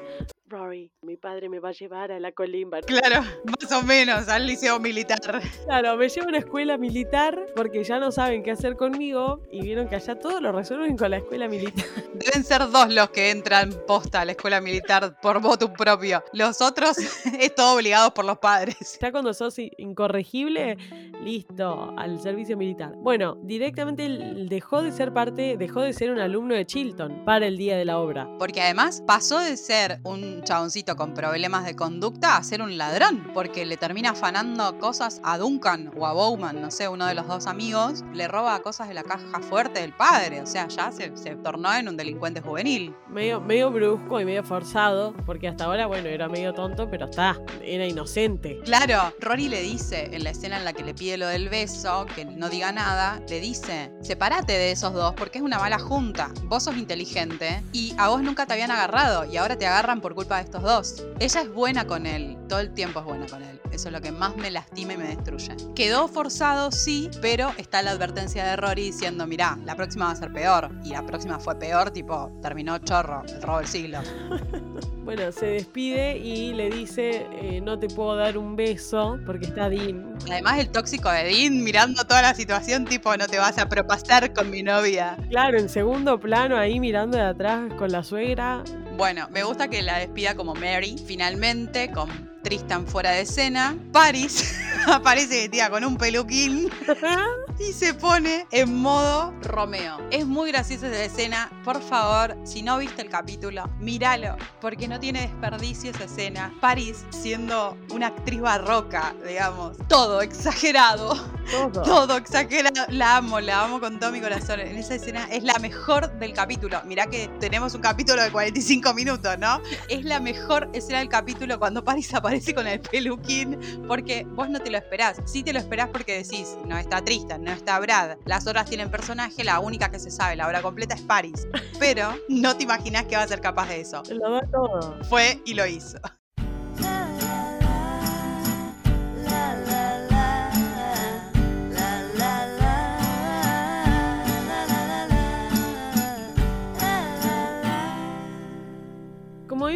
Rory, 0.50 0.90
mi 1.02 1.16
padre 1.16 1.48
me 1.48 1.60
va 1.60 1.68
a 1.68 1.72
llevar 1.72 2.10
a 2.10 2.18
la 2.18 2.32
colimba. 2.32 2.80
Claro, 2.80 3.22
más 3.44 3.72
o 3.72 3.82
menos, 3.84 4.28
al 4.28 4.48
liceo 4.48 4.80
militar. 4.80 5.20
Claro, 5.64 5.96
me 5.96 6.08
lleva 6.08 6.26
a 6.26 6.28
una 6.28 6.38
escuela 6.38 6.76
militar 6.76 7.46
porque 7.54 7.84
ya 7.84 8.00
no 8.00 8.10
saben 8.10 8.42
qué 8.42 8.50
hacer 8.50 8.74
conmigo 8.74 9.42
y 9.52 9.62
vieron 9.62 9.88
que 9.88 9.94
allá 9.94 10.18
todo 10.18 10.40
lo 10.40 10.50
resuelven 10.50 10.96
con 10.96 11.12
la 11.12 11.18
escuela 11.18 11.46
militar. 11.46 11.84
Deben 12.14 12.42
ser 12.42 12.68
dos 12.68 12.92
los 12.92 13.10
que 13.10 13.30
entran 13.30 13.72
posta 13.86 14.22
a 14.22 14.24
la 14.24 14.32
escuela 14.32 14.60
militar 14.60 15.20
por 15.20 15.40
voto 15.40 15.72
propio. 15.72 16.24
Los 16.32 16.60
otros 16.60 16.98
es 17.38 17.54
todo 17.54 17.76
obligados 17.76 18.12
por 18.12 18.24
los 18.24 18.38
padres. 18.38 18.98
Ya 19.00 19.12
cuando 19.12 19.32
sos 19.32 19.56
incorregible, 19.78 20.76
listo, 21.22 21.94
al 21.96 22.20
servicio 22.20 22.56
militar. 22.56 22.92
Bueno, 22.96 23.36
directamente 23.44 24.08
dejó 24.48 24.82
de 24.82 24.90
ser 24.90 25.12
parte, 25.12 25.56
dejó 25.56 25.82
de 25.82 25.92
ser 25.92 26.10
un 26.10 26.18
alumno 26.18 26.56
de 26.56 26.66
Chilton 26.66 27.24
para 27.24 27.46
el 27.46 27.56
día 27.56 27.76
de 27.76 27.84
la 27.84 27.98
obra. 28.00 28.28
Porque 28.38 28.60
además 28.60 29.00
pasó 29.06 29.38
de 29.38 29.56
ser 29.56 30.00
un 30.02 30.39
chaboncito 30.42 30.96
con 30.96 31.14
problemas 31.14 31.64
de 31.64 31.76
conducta 31.76 32.36
a 32.36 32.42
ser 32.42 32.62
un 32.62 32.76
ladrón, 32.78 33.30
porque 33.34 33.66
le 33.66 33.76
termina 33.76 34.10
afanando 34.10 34.78
cosas 34.78 35.20
a 35.22 35.38
Duncan 35.38 35.90
o 35.96 36.06
a 36.06 36.12
Bowman, 36.12 36.60
no 36.60 36.70
sé, 36.70 36.88
uno 36.88 37.06
de 37.06 37.14
los 37.14 37.26
dos 37.26 37.46
amigos, 37.46 38.04
le 38.12 38.28
roba 38.28 38.60
cosas 38.60 38.88
de 38.88 38.94
la 38.94 39.02
caja 39.02 39.40
fuerte 39.40 39.80
del 39.80 39.92
padre, 39.92 40.40
o 40.40 40.46
sea, 40.46 40.68
ya 40.68 40.90
se, 40.92 41.16
se 41.16 41.36
tornó 41.36 41.72
en 41.74 41.88
un 41.88 41.96
delincuente 41.96 42.40
juvenil. 42.40 42.94
Medio, 43.08 43.40
medio 43.40 43.70
brusco 43.70 44.20
y 44.20 44.24
medio 44.24 44.44
forzado, 44.44 45.14
porque 45.26 45.48
hasta 45.48 45.64
ahora, 45.64 45.86
bueno, 45.86 46.08
era 46.08 46.28
medio 46.28 46.52
tonto, 46.54 46.88
pero 46.90 47.06
está, 47.06 47.38
era 47.62 47.86
inocente. 47.86 48.60
Claro, 48.64 49.14
Rory 49.20 49.48
le 49.48 49.62
dice 49.62 50.10
en 50.12 50.24
la 50.24 50.30
escena 50.30 50.58
en 50.58 50.64
la 50.64 50.72
que 50.72 50.84
le 50.84 50.94
pide 50.94 51.16
lo 51.16 51.26
del 51.26 51.48
beso, 51.48 52.06
que 52.14 52.24
no 52.24 52.48
diga 52.48 52.72
nada, 52.72 53.20
le 53.28 53.40
dice, 53.40 53.92
sepárate 54.02 54.52
de 54.52 54.72
esos 54.72 54.92
dos 54.92 55.14
porque 55.14 55.38
es 55.38 55.44
una 55.44 55.58
mala 55.58 55.78
junta, 55.78 56.32
vos 56.44 56.64
sos 56.64 56.76
inteligente 56.76 57.62
y 57.72 57.94
a 57.98 58.08
vos 58.08 58.22
nunca 58.22 58.46
te 58.46 58.52
habían 58.52 58.70
agarrado 58.70 59.24
y 59.24 59.36
ahora 59.36 59.56
te 59.56 59.66
agarran 59.66 60.00
por 60.00 60.14
culpa 60.14 60.29
de 60.36 60.42
estos 60.42 60.62
dos. 60.62 61.04
Ella 61.18 61.40
es 61.42 61.52
buena 61.52 61.86
con 61.86 62.06
él, 62.06 62.36
todo 62.48 62.60
el 62.60 62.72
tiempo 62.72 63.00
es 63.00 63.06
buena 63.06 63.26
con 63.26 63.42
él. 63.42 63.60
Eso 63.72 63.88
es 63.88 63.92
lo 63.92 64.00
que 64.00 64.10
más 64.10 64.36
me 64.36 64.50
lastima 64.50 64.94
y 64.94 64.96
me 64.96 65.08
destruye. 65.08 65.56
Quedó 65.74 66.08
forzado, 66.08 66.72
sí, 66.72 67.08
pero 67.22 67.52
está 67.56 67.82
la 67.82 67.92
advertencia 67.92 68.44
de 68.44 68.56
Rory 68.56 68.82
diciendo, 68.82 69.26
mirá, 69.26 69.58
la 69.64 69.76
próxima 69.76 70.06
va 70.06 70.12
a 70.12 70.16
ser 70.16 70.32
peor. 70.32 70.70
Y 70.84 70.90
la 70.90 71.06
próxima 71.06 71.38
fue 71.38 71.58
peor, 71.58 71.90
tipo, 71.90 72.32
terminó 72.42 72.78
chorro, 72.78 73.22
el 73.28 73.42
robo 73.42 73.58
del 73.58 73.68
siglo. 73.68 74.00
Bueno, 75.02 75.32
se 75.32 75.46
despide 75.46 76.18
y 76.18 76.52
le 76.52 76.70
dice, 76.70 77.26
eh, 77.32 77.60
no 77.60 77.78
te 77.78 77.88
puedo 77.88 78.14
dar 78.14 78.38
un 78.38 78.54
beso 78.54 79.18
porque 79.26 79.46
está 79.46 79.68
Dean. 79.68 80.16
Además 80.30 80.60
el 80.60 80.70
tóxico 80.70 81.10
de 81.10 81.24
Dean 81.24 81.64
mirando 81.64 82.04
toda 82.04 82.22
la 82.22 82.34
situación, 82.34 82.84
tipo, 82.84 83.16
no 83.16 83.26
te 83.26 83.38
vas 83.38 83.58
a 83.58 83.68
propasar 83.68 84.32
con 84.32 84.50
mi 84.50 84.62
novia. 84.62 85.16
Claro, 85.30 85.58
en 85.58 85.68
segundo 85.68 86.20
plano 86.20 86.56
ahí 86.56 86.78
mirando 86.78 87.16
de 87.16 87.24
atrás 87.24 87.72
con 87.76 87.90
la 87.90 88.04
suegra. 88.04 88.62
Bueno, 89.00 89.28
me 89.30 89.44
gusta 89.44 89.68
que 89.68 89.80
la 89.80 89.96
despida 89.96 90.34
como 90.34 90.54
Mary, 90.54 90.94
finalmente, 91.06 91.90
con 91.90 92.10
Tristan 92.42 92.86
fuera 92.86 93.12
de 93.12 93.22
escena. 93.22 93.74
Paris 93.92 94.58
aparece 94.86 95.48
tía 95.48 95.70
con 95.70 95.86
un 95.86 95.96
peluquín 95.96 96.68
y 97.60 97.72
se 97.74 97.92
pone 97.92 98.46
en 98.50 98.74
modo 98.78 99.34
Romeo. 99.42 99.98
Es 100.10 100.26
muy 100.26 100.50
graciosa 100.50 100.88
esa 100.88 101.04
escena. 101.04 101.50
Por 101.62 101.82
favor, 101.82 102.36
si 102.44 102.62
no 102.62 102.78
viste 102.78 103.02
el 103.02 103.10
capítulo, 103.10 103.70
míralo, 103.78 104.36
porque 104.60 104.88
no 104.88 104.98
tiene 104.98 105.20
desperdicio 105.22 105.90
esa 105.90 106.04
escena. 106.04 106.54
Paris 106.60 107.04
siendo 107.10 107.76
una 107.90 108.08
actriz 108.08 108.40
barroca, 108.40 109.14
digamos. 109.26 109.76
Todo 109.88 110.22
exagerado. 110.22 111.14
Todo. 111.50 111.82
Todo 111.82 112.16
exagerado. 112.16 112.86
La 112.88 113.16
amo, 113.16 113.40
la 113.40 113.64
amo 113.64 113.80
con 113.80 113.98
todo 113.98 114.10
mi 114.12 114.20
corazón. 114.20 114.60
En 114.60 114.76
esa 114.76 114.94
escena 114.94 115.28
es 115.30 115.42
la 115.42 115.58
mejor 115.58 116.10
del 116.18 116.32
capítulo. 116.32 116.80
Mirá 116.84 117.06
que 117.06 117.28
tenemos 117.40 117.74
un 117.74 117.82
capítulo 117.82 118.22
de 118.22 118.30
45 118.30 118.94
minutos, 118.94 119.38
¿no? 119.38 119.60
Es 119.88 120.04
la 120.04 120.20
mejor 120.20 120.70
escena 120.72 121.00
del 121.00 121.08
capítulo 121.08 121.58
cuando 121.58 121.84
Paris 121.84 122.14
aparece 122.14 122.54
con 122.54 122.66
el 122.66 122.80
peluquín, 122.80 123.58
porque 123.86 124.24
vos 124.30 124.48
no 124.48 124.60
te 124.60 124.70
lo 124.70 124.78
esperás. 124.78 125.18
Sí 125.26 125.42
te 125.42 125.52
lo 125.52 125.58
esperás 125.58 125.88
porque 125.88 126.22
decís, 126.22 126.56
no 126.64 126.78
está 126.78 127.02
Tristan, 127.02 127.42
no 127.42 127.49
está 127.54 127.78
Brad. 127.78 128.18
Las 128.26 128.46
otras 128.46 128.66
tienen 128.66 128.90
personaje, 128.90 129.44
la 129.44 129.60
única 129.60 129.90
que 129.90 129.98
se 129.98 130.10
sabe 130.10 130.36
la 130.36 130.46
obra 130.46 130.62
completa 130.62 130.94
es 130.94 131.02
Paris. 131.02 131.46
Pero 131.78 132.14
no 132.28 132.56
te 132.56 132.64
imaginás 132.64 133.06
que 133.06 133.16
va 133.16 133.22
a 133.22 133.28
ser 133.28 133.40
capaz 133.40 133.68
de 133.68 133.80
eso. 133.80 134.02
Lo 134.10 134.30
da 134.30 134.42
todo. 134.50 135.04
Fue 135.04 135.40
y 135.44 135.54
lo 135.54 135.66
hizo. 135.66 135.98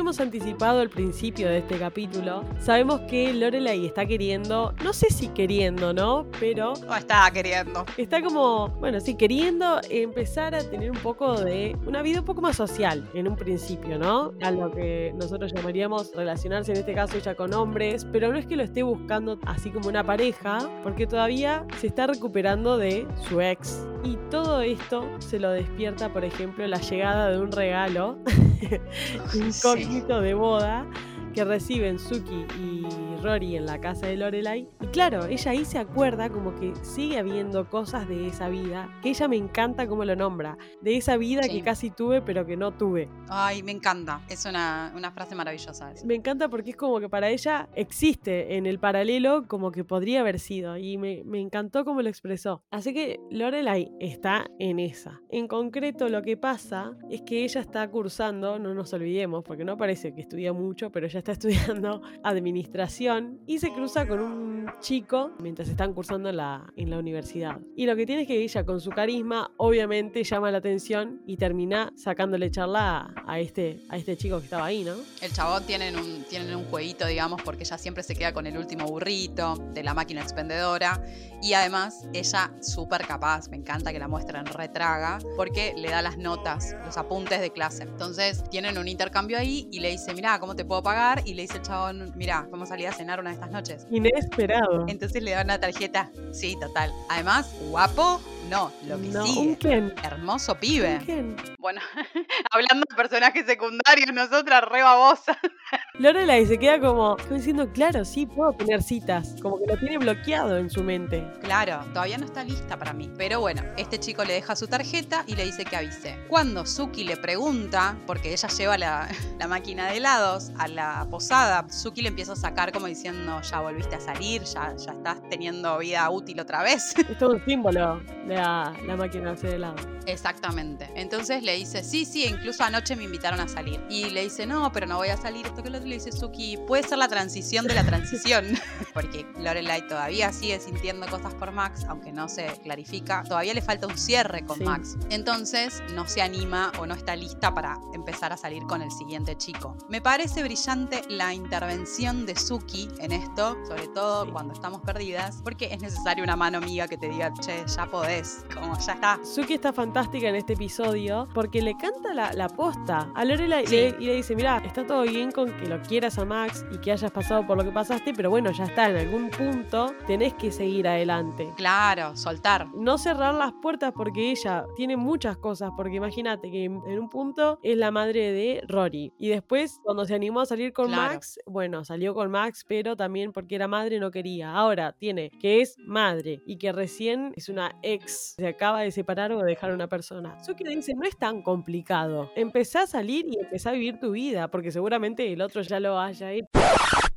Habíamos 0.04 0.20
anticipado 0.20 0.80
al 0.80 0.90
principio 0.90 1.48
de 1.48 1.58
este 1.58 1.78
capítulo, 1.78 2.44
sabemos 2.60 3.00
que 3.08 3.32
Lorelai 3.32 3.86
está 3.86 4.04
queriendo, 4.04 4.74
no 4.84 4.92
sé 4.92 5.06
si 5.08 5.28
queriendo, 5.28 5.94
¿no? 5.94 6.26
Pero 6.38 6.74
O 6.74 6.94
estaba 6.94 7.30
queriendo. 7.30 7.86
está 7.96 8.22
como, 8.22 8.68
bueno, 8.80 9.00
sí, 9.00 9.14
queriendo 9.14 9.80
empezar 9.88 10.54
a 10.54 10.62
tener 10.62 10.90
un 10.90 10.98
poco 10.98 11.40
de 11.40 11.74
una 11.86 12.02
vida 12.02 12.18
un 12.20 12.26
poco 12.26 12.42
más 12.42 12.54
social 12.54 13.08
en 13.14 13.28
un 13.28 13.36
principio, 13.36 13.98
¿no? 13.98 14.34
A 14.42 14.50
lo 14.50 14.70
que 14.70 15.14
nosotros 15.16 15.54
llamaríamos 15.54 16.12
relacionarse 16.14 16.72
en 16.72 16.80
este 16.80 16.92
caso 16.92 17.16
ella 17.16 17.34
con 17.34 17.54
hombres, 17.54 18.06
pero 18.12 18.30
no 18.30 18.36
es 18.36 18.44
que 18.44 18.56
lo 18.56 18.62
esté 18.62 18.82
buscando 18.82 19.38
así 19.46 19.70
como 19.70 19.88
una 19.88 20.04
pareja, 20.04 20.58
porque 20.82 21.06
todavía 21.06 21.64
se 21.80 21.86
está 21.86 22.06
recuperando 22.06 22.76
de 22.76 23.06
su 23.26 23.40
ex. 23.40 23.86
Y 24.04 24.18
todo 24.30 24.60
esto 24.60 25.08
se 25.18 25.38
lo 25.38 25.50
despierta, 25.50 26.12
por 26.12 26.26
ejemplo, 26.26 26.66
la 26.66 26.78
llegada 26.78 27.30
de 27.30 27.38
un 27.38 27.50
regalo 27.50 28.18
incógnito 29.34 29.93
de 30.02 30.34
boda 30.34 30.86
que 31.34 31.44
reciben 31.44 31.98
Suki 31.98 32.46
y 32.58 32.86
Rory 33.22 33.56
en 33.56 33.66
la 33.66 33.80
casa 33.80 34.06
de 34.06 34.16
Lorelai. 34.16 34.68
Y 34.80 34.86
claro, 34.88 35.26
ella 35.26 35.50
ahí 35.50 35.64
se 35.64 35.78
acuerda 35.78 36.30
como 36.30 36.54
que 36.54 36.72
sigue 36.82 37.18
habiendo 37.18 37.68
cosas 37.68 38.08
de 38.08 38.26
esa 38.28 38.48
vida, 38.48 38.88
que 39.02 39.08
ella 39.10 39.26
me 39.28 39.36
encanta 39.36 39.86
como 39.88 40.04
lo 40.04 40.14
nombra, 40.14 40.56
de 40.80 40.96
esa 40.96 41.16
vida 41.16 41.42
Sí. 41.44 41.50
que 41.50 41.62
casi 41.62 41.90
tuve 41.90 42.22
pero 42.22 42.46
que 42.46 42.56
no 42.56 42.72
tuve. 42.72 43.08
Ay, 43.28 43.62
me 43.62 43.72
encanta. 43.72 44.20
Es 44.28 44.44
una, 44.44 44.92
una 44.96 45.10
frase 45.10 45.34
maravillosa 45.34 45.90
esa. 45.92 46.06
Me 46.06 46.14
encanta 46.14 46.48
porque 46.48 46.70
es 46.70 46.76
como 46.76 47.00
que 47.00 47.08
para 47.08 47.28
ella 47.30 47.68
existe 47.74 48.56
en 48.56 48.66
el 48.66 48.78
paralelo 48.78 49.46
como 49.48 49.72
que 49.72 49.84
podría 49.84 50.20
haber 50.20 50.38
sido 50.38 50.76
y 50.76 50.98
me, 50.98 51.22
me 51.24 51.40
encantó 51.40 51.84
como 51.84 52.02
lo 52.02 52.08
expresó. 52.08 52.62
Así 52.70 52.92
que 52.94 53.18
Lorelai 53.30 53.90
está 54.00 54.46
en 54.58 54.78
esa. 54.78 55.20
En 55.30 55.48
concreto 55.48 56.08
lo 56.08 56.22
que 56.22 56.36
pasa 56.36 56.96
es 57.10 57.22
que 57.22 57.44
ella 57.44 57.60
está 57.60 57.88
cursando, 57.90 58.58
no 58.58 58.74
nos 58.74 58.92
olvidemos 58.92 59.42
porque 59.44 59.64
no 59.64 59.76
parece 59.76 60.14
que 60.14 60.20
estudia 60.20 60.52
mucho, 60.52 60.90
pero 60.92 61.06
ella 61.06 61.18
está 61.24 61.32
estudiando 61.32 62.02
administración 62.22 63.40
y 63.46 63.58
se 63.58 63.72
cruza 63.72 64.06
con 64.06 64.20
un 64.20 64.70
chico 64.80 65.32
mientras 65.40 65.68
están 65.68 65.94
cursando 65.94 66.28
en 66.28 66.36
la, 66.36 66.72
en 66.76 66.90
la 66.90 66.98
universidad. 66.98 67.60
Y 67.74 67.86
lo 67.86 67.96
que 67.96 68.04
tiene 68.04 68.22
es 68.22 68.28
que 68.28 68.42
ella 68.42 68.64
con 68.64 68.80
su 68.80 68.90
carisma 68.90 69.50
obviamente 69.56 70.22
llama 70.22 70.50
la 70.50 70.58
atención 70.58 71.22
y 71.26 71.36
termina 71.36 71.92
sacándole 71.96 72.50
charla 72.50 73.12
a, 73.14 73.32
a 73.32 73.40
este, 73.40 73.80
a 73.88 73.96
este 73.96 74.16
chico 74.16 74.38
que 74.38 74.44
estaba 74.44 74.66
ahí, 74.66 74.84
¿no? 74.84 74.94
El 75.22 75.32
chabón 75.32 75.64
tienen 75.64 75.96
un, 75.96 76.24
tienen 76.24 76.54
un 76.54 76.64
jueguito, 76.64 77.06
digamos, 77.06 77.42
porque 77.42 77.64
ella 77.64 77.78
siempre 77.78 78.02
se 78.02 78.14
queda 78.14 78.32
con 78.32 78.46
el 78.46 78.58
último 78.58 78.86
burrito 78.86 79.56
de 79.72 79.82
la 79.82 79.94
máquina 79.94 80.20
expendedora. 80.20 81.02
Y 81.42 81.54
además, 81.54 82.06
ella 82.12 82.52
súper 82.62 83.06
capaz, 83.06 83.48
me 83.48 83.56
encanta 83.56 83.92
que 83.92 83.98
la 83.98 84.08
muestren 84.08 84.46
retraga, 84.46 85.18
porque 85.36 85.74
le 85.76 85.90
da 85.90 86.00
las 86.02 86.16
notas, 86.16 86.74
los 86.84 86.96
apuntes 86.96 87.40
de 87.40 87.50
clase. 87.50 87.82
Entonces, 87.82 88.44
tienen 88.50 88.78
un 88.78 88.88
intercambio 88.88 89.38
ahí 89.38 89.68
y 89.70 89.80
le 89.80 89.90
dice, 89.90 90.14
mirá, 90.14 90.38
¿cómo 90.38 90.56
te 90.56 90.64
puedo 90.64 90.82
pagar? 90.82 91.13
Y 91.24 91.34
le 91.34 91.42
dice 91.42 91.58
el 91.58 91.62
chabón, 91.62 92.12
mirá, 92.16 92.46
vamos 92.50 92.68
a 92.68 92.70
salir 92.70 92.88
a 92.88 92.92
cenar 92.92 93.20
una 93.20 93.30
de 93.30 93.34
estas 93.34 93.50
noches. 93.50 93.86
Inesperado. 93.90 94.86
Entonces 94.88 95.22
le 95.22 95.32
da 95.32 95.42
una 95.42 95.60
tarjeta. 95.60 96.10
Sí, 96.32 96.56
total. 96.60 96.92
Además, 97.08 97.54
guapo, 97.70 98.20
no, 98.50 98.72
lo 98.86 99.00
que 99.00 99.08
no, 99.08 99.26
sigue. 99.26 99.78
un. 99.78 99.94
Hermoso 100.02 100.54
pibe. 100.56 101.00
Un. 101.08 101.36
Bueno, 101.58 101.80
hablando 102.50 102.84
de 102.88 102.96
personajes 102.96 103.46
secundarios, 103.46 104.12
nosotras 104.12 104.64
re 104.64 104.82
babosas. 104.82 105.36
Lorelai 105.98 106.44
se 106.46 106.58
queda 106.58 106.78
como, 106.78 107.16
como 107.16 107.34
diciendo, 107.34 107.70
claro, 107.72 108.04
sí, 108.04 108.26
puedo 108.26 108.52
tener 108.52 108.82
citas. 108.82 109.36
Como 109.40 109.58
que 109.58 109.66
lo 109.66 109.78
tiene 109.78 109.98
bloqueado 109.98 110.58
en 110.58 110.68
su 110.68 110.82
mente. 110.82 111.26
Claro, 111.42 111.84
todavía 111.92 112.18
no 112.18 112.26
está 112.26 112.44
lista 112.44 112.78
para 112.78 112.92
mí. 112.92 113.10
Pero 113.16 113.40
bueno, 113.40 113.62
este 113.76 113.98
chico 113.98 114.24
le 114.24 114.34
deja 114.34 114.56
su 114.56 114.66
tarjeta 114.66 115.24
y 115.26 115.36
le 115.36 115.44
dice 115.44 115.64
que 115.64 115.76
avise. 115.76 116.18
Cuando 116.28 116.66
Suki 116.66 117.04
le 117.04 117.16
pregunta, 117.16 117.96
porque 118.06 118.32
ella 118.32 118.48
lleva 118.48 118.76
la, 118.76 119.08
la 119.38 119.48
máquina 119.48 119.88
de 119.88 119.96
helados 119.96 120.50
a 120.58 120.68
la 120.68 121.03
posada, 121.06 121.66
Suki 121.70 122.02
le 122.02 122.08
empieza 122.08 122.32
a 122.32 122.36
sacar 122.36 122.72
como 122.72 122.86
diciendo, 122.86 123.40
ya 123.42 123.60
volviste 123.60 123.96
a 123.96 124.00
salir, 124.00 124.42
ya, 124.44 124.74
ya 124.76 124.92
estás 124.92 125.18
teniendo 125.30 125.78
vida 125.78 126.08
útil 126.10 126.40
otra 126.40 126.62
vez. 126.62 126.94
Es 127.08 127.18
todo 127.18 127.34
un 127.34 127.44
símbolo 127.44 128.00
de 128.26 128.34
la, 128.36 128.72
la 128.86 128.96
máquina 128.96 129.26
de 129.26 129.30
hacer 129.32 129.54
helado. 129.54 129.76
Exactamente. 130.06 130.90
Entonces 130.94 131.42
le 131.42 131.54
dice, 131.56 131.82
sí, 131.82 132.04
sí, 132.04 132.24
incluso 132.26 132.62
anoche 132.64 132.94
me 132.96 133.04
invitaron 133.04 133.40
a 133.40 133.48
salir. 133.48 133.80
Y 133.88 134.10
le 134.10 134.22
dice, 134.22 134.46
no, 134.46 134.70
pero 134.72 134.86
no 134.86 134.96
voy 134.96 135.08
a 135.08 135.16
salir. 135.16 135.46
Esto 135.46 135.62
que 135.62 135.70
lo 135.70 135.78
otro 135.78 135.88
le 135.88 135.94
dice 135.96 136.12
Suki, 136.12 136.58
puede 136.66 136.82
ser 136.82 136.98
la 136.98 137.08
transición 137.08 137.66
de 137.66 137.74
la 137.74 137.84
transición. 137.84 138.46
Porque 138.94 139.26
Lorelai 139.38 139.86
todavía 139.88 140.32
sigue 140.32 140.60
sintiendo 140.60 141.06
cosas 141.06 141.34
por 141.34 141.52
Max, 141.52 141.84
aunque 141.88 142.12
no 142.12 142.28
se 142.28 142.46
clarifica. 142.62 143.22
Todavía 143.24 143.54
le 143.54 143.62
falta 143.62 143.86
un 143.86 143.96
cierre 143.98 144.44
con 144.44 144.58
Sí. 144.58 144.64
Max. 144.64 144.96
Entonces 145.10 145.82
no 145.94 146.06
se 146.06 146.22
anima 146.22 146.70
o 146.78 146.86
no 146.86 146.94
está 146.94 147.16
lista 147.16 147.52
para 147.54 147.78
empezar 147.94 148.32
a 148.32 148.36
salir 148.36 148.62
con 148.64 148.82
el 148.82 148.90
siguiente 148.90 149.36
chico. 149.36 149.76
Me 149.88 150.00
parece 150.00 150.42
brillante 150.42 150.93
la 151.08 151.32
intervención 151.34 152.26
de 152.26 152.36
Suki 152.36 152.88
en 152.98 153.12
esto, 153.12 153.56
sobre 153.66 153.88
todo 153.88 154.24
Sí. 154.24 154.30
cuando 154.32 154.52
estamos 154.54 154.80
perdidas, 154.82 155.40
porque 155.42 155.66
es 155.72 155.80
necesaria 155.80 156.22
una 156.22 156.36
mano 156.36 156.58
amiga 156.58 156.86
que 156.88 156.96
te 156.96 157.08
diga, 157.08 157.32
che, 157.40 157.64
ya 157.66 157.86
podés, 157.86 158.44
como 158.54 158.78
ya 158.78 158.92
está. 158.92 159.18
Suki 159.24 159.54
está 159.54 159.72
fantástica 159.72 160.28
en 160.28 160.36
este 160.36 160.52
episodio 160.54 161.28
porque 161.34 161.62
le 161.62 161.76
canta 161.76 162.12
la, 162.14 162.32
la 162.32 162.48
posta 162.48 163.10
a 163.14 163.24
Lorelai 163.24 163.66
Sí. 163.66 163.74
y 163.76 163.78
le- 163.78 163.96
y 164.00 164.06
le 164.06 164.14
dice, 164.16 164.34
mira, 164.36 164.58
está 164.64 164.86
todo 164.86 165.02
bien 165.02 165.30
con 165.32 165.50
que 165.56 165.66
lo 165.66 165.80
quieras 165.82 166.18
a 166.18 166.24
Max 166.24 166.64
y 166.72 166.78
que 166.78 166.92
hayas 166.92 167.10
pasado 167.10 167.46
por 167.46 167.56
lo 167.56 167.64
que 167.64 167.70
pasaste, 167.70 168.12
pero 168.14 168.30
bueno, 168.30 168.50
ya 168.52 168.64
está, 168.64 168.90
en 168.90 168.96
algún 168.96 169.30
punto 169.30 169.94
tenés 170.06 170.34
que 170.34 170.50
seguir 170.52 170.86
adelante. 170.86 171.52
Claro, 171.56 172.16
soltar. 172.16 172.66
no 172.74 172.98
cerrar 172.98 173.34
las 173.34 173.52
puertas 173.62 173.92
porque 173.96 174.30
ella 174.30 174.66
tiene 174.76 174.96
muchas 174.96 175.36
cosas, 175.38 175.70
porque 175.76 175.96
imagínate 175.96 176.50
que 176.50 176.64
en 176.64 176.98
un 176.98 177.08
punto 177.08 177.58
es 177.62 177.76
la 177.78 177.90
madre 177.90 178.32
de 178.32 178.62
Rory 178.68 179.12
y 179.18 179.28
después 179.28 179.80
cuando 179.82 180.04
se 180.04 180.14
animó 180.14 180.40
a 180.40 180.46
salir 180.46 180.72
con 180.74 180.88
Claro. 180.88 181.14
Max, 181.14 181.40
bueno, 181.46 181.84
salió 181.84 182.12
con 182.12 182.30
Max, 182.30 182.64
pero 182.68 182.96
también 182.96 183.32
porque 183.32 183.54
era 183.54 183.68
madre 183.68 183.98
no 183.98 184.10
quería. 184.10 184.52
Ahora 184.54 184.92
tiene 184.92 185.30
que 185.40 185.62
es 185.62 185.76
madre 185.78 186.42
y 186.46 186.58
que 186.58 186.72
recién 186.72 187.32
es 187.36 187.48
una 187.48 187.76
ex, 187.82 188.34
se 188.36 188.46
acaba 188.46 188.82
de 188.82 188.90
separar 188.90 189.32
o 189.32 189.38
de 189.38 189.46
dejar 189.46 189.70
a 189.70 189.74
una 189.74 189.88
persona. 189.88 190.42
Suki 190.44 190.64
dice, 190.64 190.92
no 190.94 191.04
es 191.04 191.16
tan 191.16 191.42
complicado. 191.42 192.30
Empezá 192.36 192.82
a 192.82 192.86
salir 192.86 193.26
y 193.26 193.38
empezá 193.38 193.70
a 193.70 193.72
vivir 193.72 193.98
tu 193.98 194.10
vida, 194.10 194.48
porque 194.48 194.70
seguramente 194.70 195.32
el 195.32 195.40
otro 195.40 195.62
ya 195.62 195.80
lo 195.80 195.98
haya 195.98 196.32
hecho. 196.32 196.48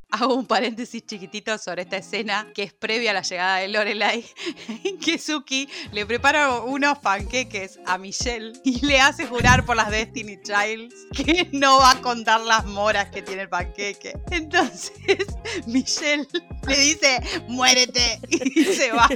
Hago 0.10 0.36
un 0.36 0.46
paréntesis 0.46 1.06
chiquitito 1.06 1.58
sobre 1.58 1.82
esta 1.82 1.98
escena 1.98 2.48
que 2.56 2.64
es 2.64 2.74
previa 2.74 3.12
a 3.12 3.14
la 3.14 3.24
llegada 3.24 3.58
de 3.58 3.68
Lorelai, 3.68 4.26
en 4.86 4.98
que 5.00 5.18
Suki 5.18 5.68
le 5.92 6.06
prepara 6.06 6.62
unos 6.62 7.00
panqueques 7.00 7.78
a 7.86 7.98
Michelle 7.98 8.54
y 8.64 8.86
le 8.86 9.02
hace 9.02 9.28
jurar 9.28 9.66
por 9.66 9.76
las 9.76 9.92
Destiny 9.92 10.40
Childs 10.42 10.96
que 11.12 11.50
no 11.52 11.80
va 11.80 11.92
a 11.92 12.02
contar 12.02 12.40
las 12.40 12.66
moras 12.66 13.10
que 13.10 13.22
tiene 13.22 13.42
el 13.44 13.50
panqueque. 13.50 14.14
Entonces 14.32 14.94
Michelle 15.68 16.26
le 16.68 16.78
dice, 16.78 17.20
muérete, 17.48 18.20
y 18.30 18.64
se 18.64 18.92
va. 18.92 19.10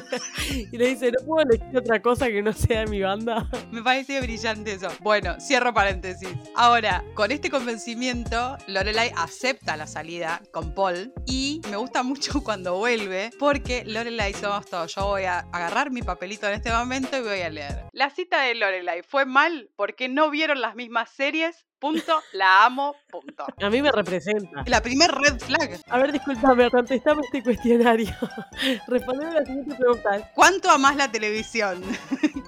Y 0.50 0.78
le 0.78 0.88
dice, 0.88 1.12
no 1.12 1.26
puedo 1.26 1.50
elegir 1.50 1.78
otra 1.78 2.02
cosa 2.02 2.28
que 2.28 2.42
no 2.42 2.54
sea 2.54 2.86
mi 2.86 3.02
banda. 3.02 3.50
Me 3.72 3.82
parece 3.82 4.20
brillante 4.22 4.74
eso. 4.74 4.90
Bueno, 5.00 5.38
cierro 5.40 5.74
paréntesis. 5.74 6.30
Ahora, 6.56 7.04
con 7.14 7.32
este 7.32 7.50
convencimiento, 7.50 8.58
Lorelai 8.68 9.12
acepta 9.16 9.76
la 9.76 9.88
salida 9.88 10.42
con 10.52 10.74
Paul 10.82 11.14
y 11.28 11.62
me 11.70 11.78
gusta 11.78 12.02
mucho 12.04 12.44
cuando 12.44 12.76
vuelve 12.78 13.30
porque 13.38 13.84
Lorelai 13.86 14.34
somos 14.34 14.66
todos. 14.66 14.96
Yo 14.96 15.06
voy 15.08 15.24
a 15.26 15.40
agarrar 15.52 15.92
mi 15.92 16.02
papelito 16.02 16.48
en 16.48 16.54
este 16.54 16.72
momento 16.72 17.18
y 17.18 17.22
voy 17.22 17.42
a 17.42 17.50
leer. 17.50 17.86
La 17.92 18.10
cita 18.10 18.42
de 18.42 18.56
Lorelai 18.56 19.04
fue 19.04 19.26
mal 19.26 19.70
porque 19.76 20.10
no 20.10 20.30
vieron 20.32 20.60
las 20.60 20.76
mismas 20.76 21.12
series. 21.12 21.66
Punto. 21.80 22.22
La 22.34 22.66
amo. 22.66 22.96
Punto. 23.10 23.46
A 23.60 23.70
mí 23.70 23.82
me 23.82 23.92
representa. 23.92 24.64
La 24.68 24.82
primer 24.82 25.12
red 25.12 25.40
flag. 25.40 25.80
A 25.88 25.98
ver, 25.98 26.12
discúlpame, 26.12 26.70
contestame 26.70 27.22
este 27.24 27.42
cuestionario. 27.42 28.16
Respondeme 28.88 29.34
la 29.34 29.46
siguiente 29.46 29.76
pregunta. 29.76 30.32
¿Cuánto 30.36 30.70
amás 30.70 30.96
la 30.96 31.12
televisión? 31.12 31.82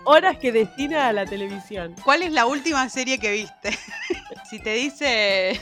Horas 0.05 0.37
que 0.37 0.51
destina 0.51 1.07
a 1.07 1.13
la 1.13 1.25
televisión. 1.25 1.95
¿Cuál 2.03 2.23
es 2.23 2.31
la 2.31 2.45
última 2.45 2.87
serie 2.89 3.19
que 3.19 3.31
viste? 3.31 3.71
si 4.53 4.59
te 4.59 4.75
dice 4.75 5.59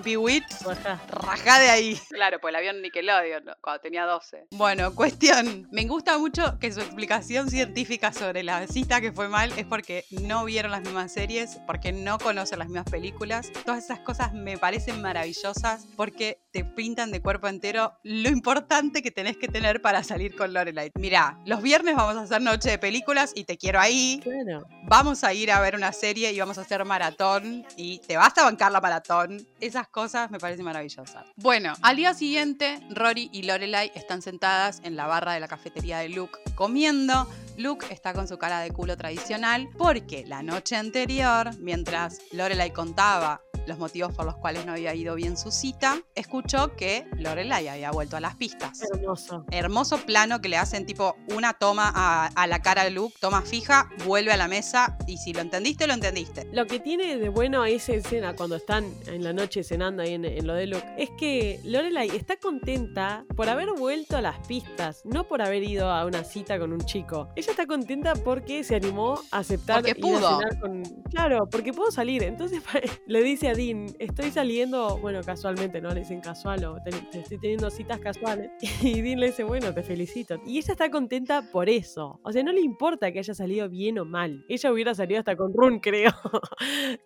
Bajá. 0.64 1.00
Rajá 1.08 1.58
de 1.58 1.70
ahí. 1.70 2.00
Claro, 2.10 2.40
pues 2.40 2.52
la 2.52 2.60
vio 2.60 2.70
en 2.70 2.80
Nickelodeon 2.80 3.44
¿no? 3.44 3.52
cuando 3.60 3.80
tenía 3.80 4.04
12. 4.04 4.46
Bueno, 4.52 4.94
cuestión. 4.94 5.66
Me 5.72 5.84
gusta 5.86 6.16
mucho 6.18 6.58
que 6.60 6.72
su 6.72 6.80
explicación 6.80 7.50
científica 7.50 8.12
sobre 8.12 8.44
la 8.44 8.66
cita 8.68 9.00
que 9.00 9.12
fue 9.12 9.28
mal 9.28 9.52
es 9.56 9.66
porque 9.66 10.04
no 10.10 10.44
vieron 10.44 10.70
las 10.70 10.82
mismas 10.82 11.12
series, 11.12 11.58
porque 11.66 11.92
no 11.92 12.18
conocen 12.18 12.60
las 12.60 12.68
mismas 12.68 12.90
películas. 12.90 13.50
Todas 13.64 13.84
esas 13.84 13.98
cosas 14.00 14.32
me 14.32 14.56
parecen 14.56 15.02
maravillosas 15.02 15.86
porque 15.96 16.40
te 16.52 16.64
pintan 16.64 17.10
de 17.10 17.20
cuerpo 17.20 17.48
entero 17.48 17.94
lo 18.02 18.28
importante 18.28 19.02
que 19.02 19.10
tenés 19.10 19.36
que 19.36 19.48
tener 19.48 19.82
para 19.82 20.04
salir 20.04 20.36
con 20.36 20.52
Lorelai. 20.52 20.90
Mirá, 20.98 21.38
los 21.46 21.62
viernes 21.62 21.96
vamos 21.96 22.16
a 22.16 22.22
hacer 22.22 22.42
noche 22.42 22.70
de 22.70 22.78
películas 22.78 23.32
y 23.34 23.44
te 23.44 23.56
quiero 23.56 23.80
ahí. 23.80 24.20
Claro. 24.22 24.66
Vamos 24.84 25.24
a 25.24 25.32
ir 25.32 25.50
a 25.50 25.60
ver 25.60 25.74
una 25.74 25.92
serie 25.92 26.32
y 26.32 26.40
vamos 26.40 26.58
a 26.58 26.62
hacer 26.62 26.84
maratón 26.84 27.64
y 27.76 27.98
te 27.98 28.16
vas 28.20 28.36
a 28.36 28.44
bancar 28.44 28.70
la 28.70 28.82
maratón. 28.82 29.46
Esas 29.60 29.88
cosas 29.88 30.30
me 30.30 30.38
parecen 30.38 30.66
maravillosas. 30.66 31.24
Bueno, 31.36 31.72
al 31.80 31.96
día 31.96 32.12
siguiente, 32.12 32.78
Rory 32.90 33.30
y 33.32 33.44
Lorelai 33.44 33.90
están 33.94 34.20
sentadas 34.20 34.80
en 34.84 34.94
la 34.94 35.06
barra 35.06 35.32
de 35.32 35.40
la 35.40 35.48
cafetería 35.48 35.98
de 36.00 36.10
Luke 36.10 36.38
comiendo. 36.54 37.26
Luke 37.56 37.86
está 37.90 38.12
con 38.12 38.28
su 38.28 38.36
cara 38.36 38.60
de 38.60 38.72
culo 38.72 38.96
tradicional 38.98 39.70
porque 39.78 40.24
la 40.26 40.42
noche 40.42 40.76
anterior, 40.76 41.56
mientras 41.60 42.18
Lorelai 42.32 42.72
contaba 42.74 43.40
los 43.66 43.78
motivos 43.78 44.14
por 44.14 44.24
los 44.26 44.36
cuales 44.36 44.66
no 44.66 44.72
había 44.72 44.94
ido 44.94 45.14
bien 45.14 45.36
su 45.36 45.50
cita, 45.50 46.00
escuchó 46.14 46.76
que 46.76 47.06
Lorelai 47.16 47.68
había 47.68 47.90
vuelto 47.90 48.16
a 48.16 48.20
las 48.20 48.36
pistas. 48.36 48.82
Hermoso. 48.92 49.44
Hermoso 49.50 49.98
plano 49.98 50.40
que 50.40 50.48
le 50.48 50.56
hacen 50.56 50.86
tipo 50.86 51.16
una 51.34 51.52
toma 51.54 51.90
a, 51.94 52.26
a 52.26 52.46
la 52.46 52.60
cara 52.60 52.84
de 52.84 52.90
Luke, 52.90 53.14
toma 53.20 53.42
fija, 53.42 53.88
vuelve 54.06 54.32
a 54.32 54.36
la 54.36 54.48
mesa 54.48 54.96
y 55.06 55.18
si 55.18 55.32
lo 55.32 55.40
entendiste, 55.40 55.86
lo 55.86 55.94
entendiste. 55.94 56.48
Lo 56.52 56.66
que 56.66 56.80
tiene 56.80 57.16
de 57.18 57.28
bueno 57.28 57.64
esa 57.64 57.92
escena 57.92 58.34
cuando 58.34 58.56
están 58.56 58.92
en 59.06 59.22
la 59.24 59.32
noche 59.32 59.62
cenando 59.64 60.02
ahí 60.02 60.14
en, 60.14 60.24
en 60.24 60.46
lo 60.46 60.54
de 60.54 60.66
Luke 60.66 60.86
es 60.98 61.10
que 61.18 61.60
Lorelai 61.64 62.08
está 62.16 62.36
contenta 62.38 63.24
por 63.36 63.48
haber 63.48 63.68
vuelto 63.76 64.16
a 64.16 64.20
las 64.20 64.38
pistas, 64.46 65.02
no 65.04 65.24
por 65.28 65.42
haber 65.42 65.62
ido 65.62 65.90
a 65.90 66.04
una 66.04 66.24
cita 66.24 66.58
con 66.58 66.72
un 66.72 66.80
chico. 66.80 67.28
Ella 67.36 67.50
está 67.50 67.66
contenta 67.66 68.14
porque 68.14 68.64
se 68.64 68.74
animó 68.76 69.20
a 69.30 69.38
aceptar 69.38 69.82
Porque 69.82 69.94
ir 69.98 70.04
a 70.04 70.08
pudo. 70.08 70.38
cenar 70.38 70.60
con. 70.60 70.82
Claro, 71.10 71.48
porque 71.50 71.72
pudo 71.72 71.90
salir. 71.90 72.22
Entonces 72.22 72.62
le 73.06 73.22
dice 73.22 73.48
a 73.48 73.54
Dean, 73.60 73.94
estoy 73.98 74.30
saliendo, 74.30 74.96
bueno, 75.00 75.20
casualmente, 75.22 75.82
¿no? 75.82 75.90
Le 75.90 76.00
dicen 76.00 76.22
casual 76.22 76.64
o 76.64 76.82
te, 76.82 76.92
te 76.92 77.20
estoy 77.20 77.38
teniendo 77.38 77.68
citas 77.68 78.00
casuales. 78.00 78.50
Y 78.82 79.02
Dean 79.02 79.20
le 79.20 79.26
dice, 79.26 79.44
bueno, 79.44 79.74
te 79.74 79.82
felicito. 79.82 80.40
Y 80.46 80.56
ella 80.56 80.72
está 80.72 80.90
contenta 80.90 81.42
por 81.52 81.68
eso. 81.68 82.18
O 82.22 82.32
sea, 82.32 82.42
no 82.42 82.52
le 82.52 82.62
importa 82.62 83.12
que 83.12 83.18
haya 83.18 83.34
salido 83.34 83.68
bien 83.68 83.98
o 83.98 84.06
mal. 84.06 84.46
Ella 84.48 84.72
hubiera 84.72 84.94
salido 84.94 85.18
hasta 85.18 85.36
con 85.36 85.52
Run, 85.52 85.78
creo. 85.80 86.10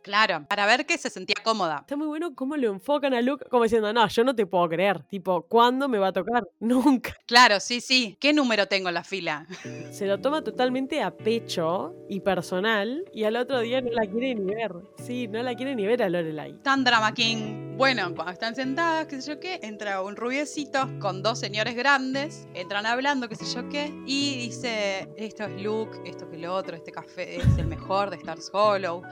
Claro, 0.05 0.47
para 0.49 0.65
ver 0.67 0.87
que 0.87 0.97
se 0.97 1.11
sentía 1.11 1.35
cómoda. 1.43 1.79
Está 1.81 1.97
muy 1.97 2.07
bueno 2.07 2.37
cómo 2.37 2.57
lo 2.57 2.71
enfocan 2.71 3.15
a 3.15 3.21
Luke, 3.21 3.47
como 3.51 3.65
diciendo, 3.65 3.93
no, 3.93 4.07
yo 4.07 4.23
no 4.23 4.37
te 4.37 4.47
puedo 4.47 4.69
creer. 4.69 5.03
Tipo, 5.09 5.43
¿cuándo 5.49 5.89
me 5.89 5.99
va 5.99 6.09
a 6.09 6.13
tocar? 6.13 6.49
Nunca. 6.61 7.17
Claro, 7.27 7.59
sí, 7.59 7.81
sí. 7.81 8.17
¿Qué 8.21 8.33
número 8.33 8.69
tengo 8.69 8.91
en 8.91 8.95
la 8.95 9.03
fila? 9.03 9.49
Se 9.91 10.07
lo 10.07 10.21
toma 10.21 10.45
totalmente 10.45 11.03
a 11.03 11.11
pecho 11.11 11.97
y 12.09 12.21
personal, 12.21 13.05
y 13.13 13.25
al 13.25 13.35
otro 13.35 13.59
día 13.59 13.81
no 13.81 13.91
la 13.91 14.07
quiere 14.07 14.37
ni 14.37 14.55
ver. 14.55 14.73
Sí, 15.03 15.27
no 15.27 15.43
la 15.43 15.57
quiere 15.57 15.75
ni 15.75 15.85
ver 15.85 16.01
a 16.05 16.09
Lorelai. 16.09 16.34
Tan 16.63 16.83
drama 16.83 17.15
king. 17.15 17.77
Bueno, 17.77 18.13
cuando 18.15 18.33
están 18.33 18.57
sentadas, 18.57 19.07
qué 19.07 19.21
sé 19.21 19.35
yo 19.35 19.41
qué, 19.41 19.61
entra 19.63 20.03
un 20.03 20.17
rubiecito 20.17 20.89
con 20.99 21.23
dos 21.23 21.39
señores 21.39 21.77
grandes, 21.77 22.49
entran 22.55 22.87
hablando, 22.87 23.29
qué 23.29 23.37
sé 23.37 23.45
yo 23.55 23.69
qué, 23.69 23.93
y 24.07 24.37
dice, 24.37 25.09
esto 25.17 25.45
es 25.45 25.63
Luke, 25.63 25.99
esto 26.05 26.29
que 26.29 26.39
lo 26.39 26.55
otro, 26.55 26.77
este 26.77 26.91
café 26.91 27.37
es 27.37 27.59
el 27.59 27.67
mejor 27.67 28.11
de 28.11 28.17
Stars 28.17 28.51
Hollow. 28.53 29.03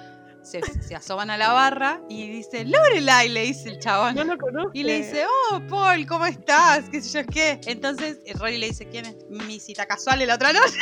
Se, 0.43 0.61
se 0.61 0.97
asoman 0.97 1.31
a 1.31 1.37
la 1.37 1.53
barra 1.53 2.01
y 2.09 2.29
dice, 2.29 2.65
Lorelai, 2.65 3.29
le 3.29 3.43
dice 3.43 3.69
el 3.69 3.79
chabón. 3.79 4.17
No 4.17 4.25
lo 4.25 4.37
conozco. 4.37 4.73
Y 4.75 4.83
le 4.83 4.97
dice, 4.97 5.25
oh, 5.25 5.61
Paul, 5.69 6.05
¿cómo 6.05 6.27
estás? 6.27 6.89
¿Qué 6.91 7.01
sé 7.01 7.23
yo 7.23 7.27
qué? 7.33 7.61
Entonces 7.67 8.19
Rory 8.35 8.59
le 8.59 8.67
dice, 8.67 8.89
¿quién 8.89 9.07
es 9.07 9.17
mi 9.29 9.61
cita 9.61 9.87
casual 9.87 10.19
de 10.19 10.27
la 10.27 10.35
otra 10.35 10.53
noche? 10.53 10.79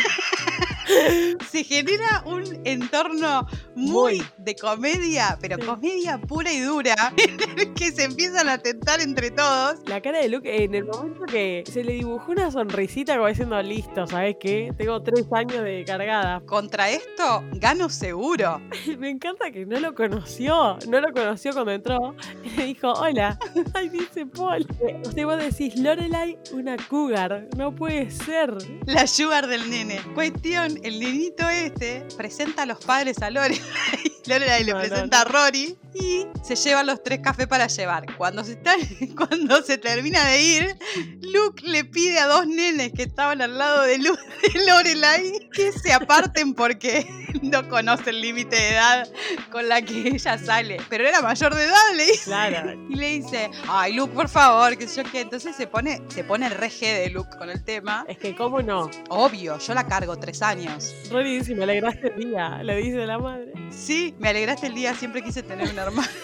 Se 1.50 1.64
genera 1.64 2.22
un 2.26 2.44
entorno 2.64 3.46
muy 3.74 3.90
Muy. 4.18 4.22
de 4.38 4.54
comedia, 4.56 5.38
pero 5.40 5.56
Sí. 5.56 5.66
comedia 5.66 6.18
pura 6.18 6.52
y 6.52 6.60
dura, 6.60 6.94
que 7.76 7.92
se 7.92 8.04
empiezan 8.04 8.48
a 8.48 8.58
tentar 8.58 9.00
entre 9.00 9.30
todos. 9.30 9.80
La 9.86 10.00
cara 10.00 10.18
de 10.20 10.28
Luke, 10.28 10.64
en 10.64 10.74
el 10.74 10.84
momento 10.84 11.24
que 11.26 11.64
se 11.70 11.84
le 11.84 11.94
dibujó 11.94 12.32
una 12.32 12.50
sonrisita 12.50 13.14
como 13.16 13.28
diciendo, 13.28 13.60
listo, 13.62 14.06
¿sabes 14.06 14.36
qué? 14.40 14.72
Tengo 14.76 15.02
tres 15.02 15.26
años 15.32 15.62
de 15.62 15.84
cargada. 15.86 16.40
Contra 16.46 16.90
esto, 16.90 17.44
gano 17.52 17.88
seguro. 17.90 18.60
Me 18.98 19.10
encanta 19.10 19.50
que 19.50 19.66
no 19.66 19.78
lo 19.80 19.94
conoció, 19.94 20.78
no 20.88 21.00
lo 21.00 21.12
conoció 21.12 21.52
cuando 21.52 21.72
entró. 21.72 22.14
Le 22.56 22.64
dijo, 22.66 22.92
hola. 22.92 23.38
Ay, 23.74 23.88
dice 23.88 24.26
Paul. 24.26 24.66
Usted 25.04 25.24
vos 25.24 25.38
decís, 25.38 25.76
Lorelai, 25.78 26.38
una 26.52 26.76
cougar. 26.88 27.48
No 27.56 27.74
puede 27.74 28.10
ser. 28.10 28.54
La 28.86 29.06
sugar 29.06 29.46
del 29.46 29.68
nene. 29.70 30.00
Cuestión, 30.14 30.78
el 30.82 30.98
nenito 31.00 31.48
este 31.48 32.04
presenta 32.16 32.62
a 32.62 32.66
los 32.66 32.84
padres 32.84 33.18
a 33.22 33.30
Lorelai. 33.30 33.60
Lorelai 34.26 34.64
le 34.64 34.72
No, 34.72 34.78
no, 34.82 34.88
presenta 34.88 35.20
a 35.22 35.24
Rory 35.24 35.76
y 35.94 36.26
se 36.44 36.54
llevan 36.54 36.86
los 36.86 37.02
tres 37.02 37.20
cafés 37.20 37.46
para 37.46 37.66
llevar. 37.66 38.04
Cuando 38.16 38.44
se, 38.44 38.52
está, 38.52 38.74
cuando 39.16 39.62
se 39.62 39.78
termina 39.78 40.24
de 40.26 40.42
ir, 40.42 40.76
Luke 41.22 41.62
le 41.66 41.84
pide 41.84 42.18
a 42.20 42.26
dos 42.26 42.46
nenes 42.46 42.92
que 42.92 43.02
estaban 43.04 43.40
al 43.42 43.56
lado 43.58 43.82
de, 43.82 43.98
Lu- 43.98 44.14
de 44.54 44.66
Lorelai 44.66 45.48
que 45.52 45.72
se 45.72 45.92
aparten 45.92 46.54
porque 46.54 47.06
no 47.42 47.68
conoce 47.68 48.10
el 48.10 48.20
límite 48.20 48.54
de 48.56 48.68
edad 48.74 49.08
con 49.50 49.68
la 49.68 49.82
que 49.82 50.08
ella 50.08 50.38
sale. 50.38 50.76
Pero 50.88 51.08
era 51.08 51.22
mayor 51.22 51.54
de 51.54 51.64
edad, 51.64 51.94
le 51.96 52.04
dice. 52.06 52.24
Claro. 52.24 52.72
Y 52.90 52.94
le 52.94 53.08
dice, 53.20 53.50
ay 53.68 53.94
Luke, 53.94 54.12
por 54.14 54.28
favor, 54.28 54.76
que 54.76 54.86
yo 54.86 55.02
qué. 55.10 55.20
Entonces 55.22 55.56
se 55.56 55.66
pone, 55.66 56.02
se 56.08 56.24
pone 56.24 56.46
el 56.46 56.52
reje 56.52 56.86
de 56.92 57.10
Luke 57.10 57.36
con 57.38 57.50
el 57.50 57.64
tema. 57.64 58.04
Es 58.06 58.18
que, 58.18 58.36
¿cómo 58.36 58.60
no? 58.62 58.90
Obvio, 59.08 59.58
yo 59.58 59.74
la 59.74 59.86
cargo 59.86 60.16
tres 60.18 60.40
años. 60.42 60.69
Rory 61.10 61.38
dice, 61.38 61.54
me 61.54 61.64
alegraste 61.64 62.12
el 62.14 62.30
día. 62.30 62.62
Le 62.62 62.76
dice 62.76 63.06
la 63.06 63.18
madre. 63.18 63.52
Sí, 63.70 64.14
me 64.18 64.28
alegraste 64.28 64.66
el 64.66 64.74
día, 64.74 64.94
siempre 64.94 65.22
quise 65.22 65.42
tener 65.42 65.68
un 65.68 65.78
hermano. 65.78 66.08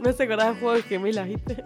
No 0.00 0.10
se 0.14 0.22
acordaba 0.22 0.54
de 0.54 0.60
juegos 0.60 0.84
gemelas, 0.84 1.28
¿viste? 1.28 1.62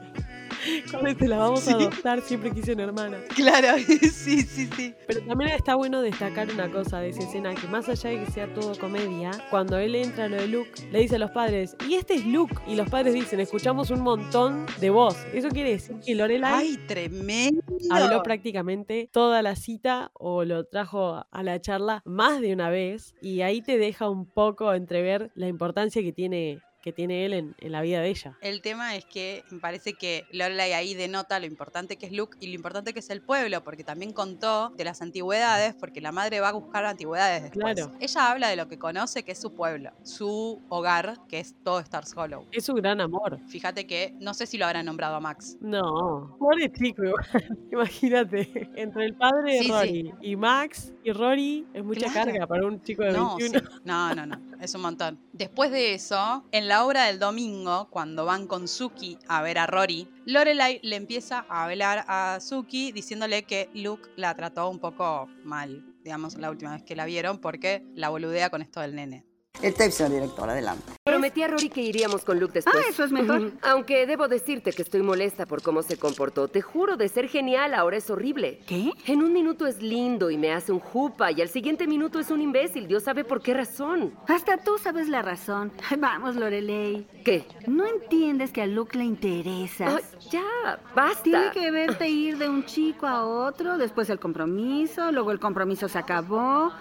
Te 1.18 1.28
la 1.28 1.38
vamos 1.38 1.60
Sí. 1.60 1.70
a 1.72 1.76
adoptar, 1.76 2.20
siempre 2.22 2.50
quise 2.52 2.72
una 2.72 2.84
hermana. 2.84 3.18
Claro, 3.34 3.78
sí, 3.86 4.42
sí, 4.42 4.68
sí. 4.76 4.94
Pero 5.06 5.20
también 5.26 5.50
está 5.52 5.74
bueno 5.76 6.00
destacar 6.02 6.50
una 6.52 6.70
cosa 6.70 7.00
de 7.00 7.10
esa 7.10 7.22
escena, 7.22 7.54
que 7.54 7.66
más 7.68 7.88
allá 7.88 8.10
de 8.10 8.24
que 8.24 8.30
sea 8.30 8.52
todo 8.54 8.76
comedia, 8.78 9.30
cuando 9.50 9.78
él 9.78 9.94
entra 9.94 10.24
a 10.24 10.28
lo 10.28 10.36
de 10.36 10.48
Luke, 10.48 10.70
le 10.90 10.98
dice 11.00 11.16
a 11.16 11.18
los 11.18 11.30
padres, 11.30 11.76
y 11.88 11.94
este 11.94 12.14
es 12.14 12.26
Luke. 12.26 12.54
Y 12.66 12.74
los 12.76 12.88
padres 12.90 13.14
dicen, 13.14 13.40
escuchamos 13.40 13.90
un 13.90 14.00
montón 14.00 14.66
de 14.80 14.90
voz. 14.90 15.16
Eso 15.32 15.48
quiere 15.48 15.70
decir 15.70 15.96
que 16.04 16.14
Lorelai 16.14 16.52
Ay, 16.54 16.76
tremendo. 16.86 17.62
habló 17.90 18.22
prácticamente 18.22 19.08
toda 19.12 19.42
la 19.42 19.56
cita 19.56 20.10
o 20.14 20.44
lo 20.44 20.64
trajo 20.64 21.24
a 21.30 21.42
la 21.42 21.60
charla 21.60 22.02
más 22.04 22.40
de 22.40 22.52
una 22.52 22.70
vez. 22.70 23.14
Y 23.22 23.40
ahí 23.42 23.62
te 23.62 23.78
deja 23.78 24.08
un 24.08 24.26
poco 24.26 24.72
entrever 24.74 25.30
la 25.34 25.48
importancia 25.48 26.02
que 26.02 26.12
tiene, 26.12 26.60
que 26.84 26.92
tiene 26.92 27.24
él 27.24 27.32
en, 27.32 27.54
en 27.60 27.72
la 27.72 27.80
vida 27.80 28.02
de 28.02 28.10
ella. 28.10 28.36
El 28.42 28.60
tema 28.60 28.94
es 28.94 29.06
que 29.06 29.42
me 29.50 29.58
parece 29.58 29.94
que 29.94 30.26
Lorelai 30.32 30.74
ahí 30.74 30.92
denota 30.92 31.40
lo 31.40 31.46
importante 31.46 31.96
que 31.96 32.04
es 32.04 32.12
Luke 32.12 32.36
y 32.40 32.48
lo 32.48 32.54
importante 32.56 32.92
que 32.92 32.98
es 32.98 33.08
el 33.08 33.22
pueblo, 33.22 33.64
porque 33.64 33.84
también 33.84 34.12
contó 34.12 34.68
de 34.76 34.84
las 34.84 35.00
antigüedades, 35.00 35.74
porque 35.74 36.02
la 36.02 36.12
madre 36.12 36.40
va 36.40 36.50
a 36.50 36.52
buscar 36.52 36.84
antigüedades 36.84 37.42
después. 37.44 37.74
Claro. 37.74 37.92
Ella 38.00 38.30
habla 38.30 38.48
de 38.48 38.56
lo 38.56 38.68
que 38.68 38.78
conoce, 38.78 39.22
que 39.22 39.32
es 39.32 39.40
su 39.40 39.54
pueblo, 39.54 39.92
su 40.02 40.60
hogar, 40.68 41.20
que 41.26 41.40
es 41.40 41.54
todo 41.64 41.80
Stars 41.80 42.12
Hollow. 42.14 42.44
Es 42.52 42.68
un 42.68 42.76
gran 42.76 43.00
amor. 43.00 43.40
Fíjate 43.48 43.86
que 43.86 44.14
no 44.20 44.34
sé 44.34 44.44
si 44.44 44.58
lo 44.58 44.66
habrán 44.66 44.84
nombrado 44.84 45.16
a 45.16 45.20
Max. 45.20 45.56
No, 45.62 46.36
pobre 46.38 46.70
chico, 46.70 47.02
imagínate, 47.72 48.70
entre 48.76 49.06
el 49.06 49.14
padre 49.14 49.52
de 49.54 49.58
Sí, 49.60 49.64
sí. 49.64 49.70
Rory 49.70 50.14
y 50.20 50.36
Max 50.36 50.92
y 51.02 51.12
Rory 51.12 51.66
es 51.72 51.82
mucha 51.84 52.10
Claro. 52.12 52.30
carga 52.32 52.46
para 52.46 52.66
un 52.66 52.82
chico 52.82 53.02
de 53.04 53.12
No, 53.12 53.36
21. 53.36 53.58
sí. 53.60 53.66
no, 53.84 54.14
no, 54.14 54.26
no, 54.26 54.36
es 54.60 54.74
un 54.74 54.82
montón. 54.82 55.20
Después 55.32 55.70
de 55.70 55.94
eso, 55.94 56.44
en 56.52 56.68
la 56.68 56.84
obra 56.84 57.06
del 57.06 57.18
domingo, 57.18 57.88
cuando 57.90 58.24
van 58.24 58.46
con 58.46 58.68
Suki 58.68 59.18
a 59.28 59.42
ver 59.42 59.58
a 59.58 59.66
Rory, 59.66 60.08
Lorelai 60.26 60.80
le 60.82 60.96
empieza 60.96 61.44
a 61.48 61.64
hablar 61.64 62.04
a 62.08 62.38
Suki 62.40 62.92
diciéndole 62.92 63.44
que 63.44 63.70
Luke 63.74 64.10
la 64.16 64.34
trató 64.34 64.68
un 64.68 64.78
poco 64.78 65.28
mal, 65.44 65.84
digamos, 66.02 66.36
la 66.36 66.50
última 66.50 66.72
vez 66.72 66.82
que 66.82 66.96
la 66.96 67.04
vieron, 67.04 67.38
porque 67.38 67.84
la 67.94 68.08
boludea 68.08 68.50
con 68.50 68.62
esto 68.62 68.80
del 68.80 68.94
nene. 68.94 69.24
El 69.62 69.72
tape, 69.72 69.92
señor 69.92 70.12
director, 70.12 70.50
adelante. 70.50 70.92
Prometí 71.04 71.42
a 71.42 71.48
Rory 71.48 71.70
que 71.70 71.80
iríamos 71.80 72.24
con 72.24 72.38
Luke 72.40 72.54
después. 72.54 72.76
Ah, 72.76 72.86
eso 72.90 73.04
es 73.04 73.12
mejor. 73.12 73.52
Aunque 73.62 74.04
debo 74.06 74.28
decirte 74.28 74.72
que 74.72 74.82
estoy 74.82 75.02
molesta 75.02 75.46
por 75.46 75.62
cómo 75.62 75.82
se 75.82 75.96
comportó. 75.96 76.48
Te 76.48 76.60
juro, 76.60 76.96
de 76.96 77.08
ser 77.08 77.28
genial, 77.28 77.72
ahora 77.72 77.96
es 77.96 78.10
horrible. 78.10 78.60
¿Qué? 78.66 78.90
En 79.06 79.22
un 79.22 79.32
minuto 79.32 79.66
es 79.66 79.80
lindo 79.80 80.30
y 80.30 80.36
me 80.36 80.52
hace 80.52 80.72
un 80.72 80.80
jupa, 80.80 81.30
y 81.30 81.40
al 81.40 81.48
siguiente 81.48 81.86
minuto 81.86 82.18
es 82.18 82.30
un 82.30 82.42
imbécil. 82.42 82.88
Dios 82.88 83.04
sabe 83.04 83.24
por 83.24 83.40
qué 83.42 83.54
razón. 83.54 84.12
Hasta 84.28 84.58
tú 84.58 84.76
sabes 84.76 85.08
la 85.08 85.22
razón. 85.22 85.72
Vamos, 85.98 86.36
Lorelei. 86.36 87.06
¿Qué? 87.24 87.46
¿No 87.66 87.86
entiendes 87.86 88.50
que 88.50 88.60
a 88.60 88.66
Luke 88.66 88.98
le 88.98 89.04
interesas? 89.04 90.02
Ya, 90.30 90.80
basta. 90.94 91.22
Tiene 91.22 91.50
que 91.52 91.70
verte 91.70 92.08
ir 92.08 92.38
de 92.38 92.48
un 92.48 92.66
chico 92.66 93.06
a 93.06 93.24
otro, 93.24 93.78
después 93.78 94.10
el 94.10 94.18
compromiso, 94.18 95.10
luego 95.12 95.30
el 95.30 95.38
compromiso 95.38 95.88
se 95.88 95.98
acabó. 95.98 96.72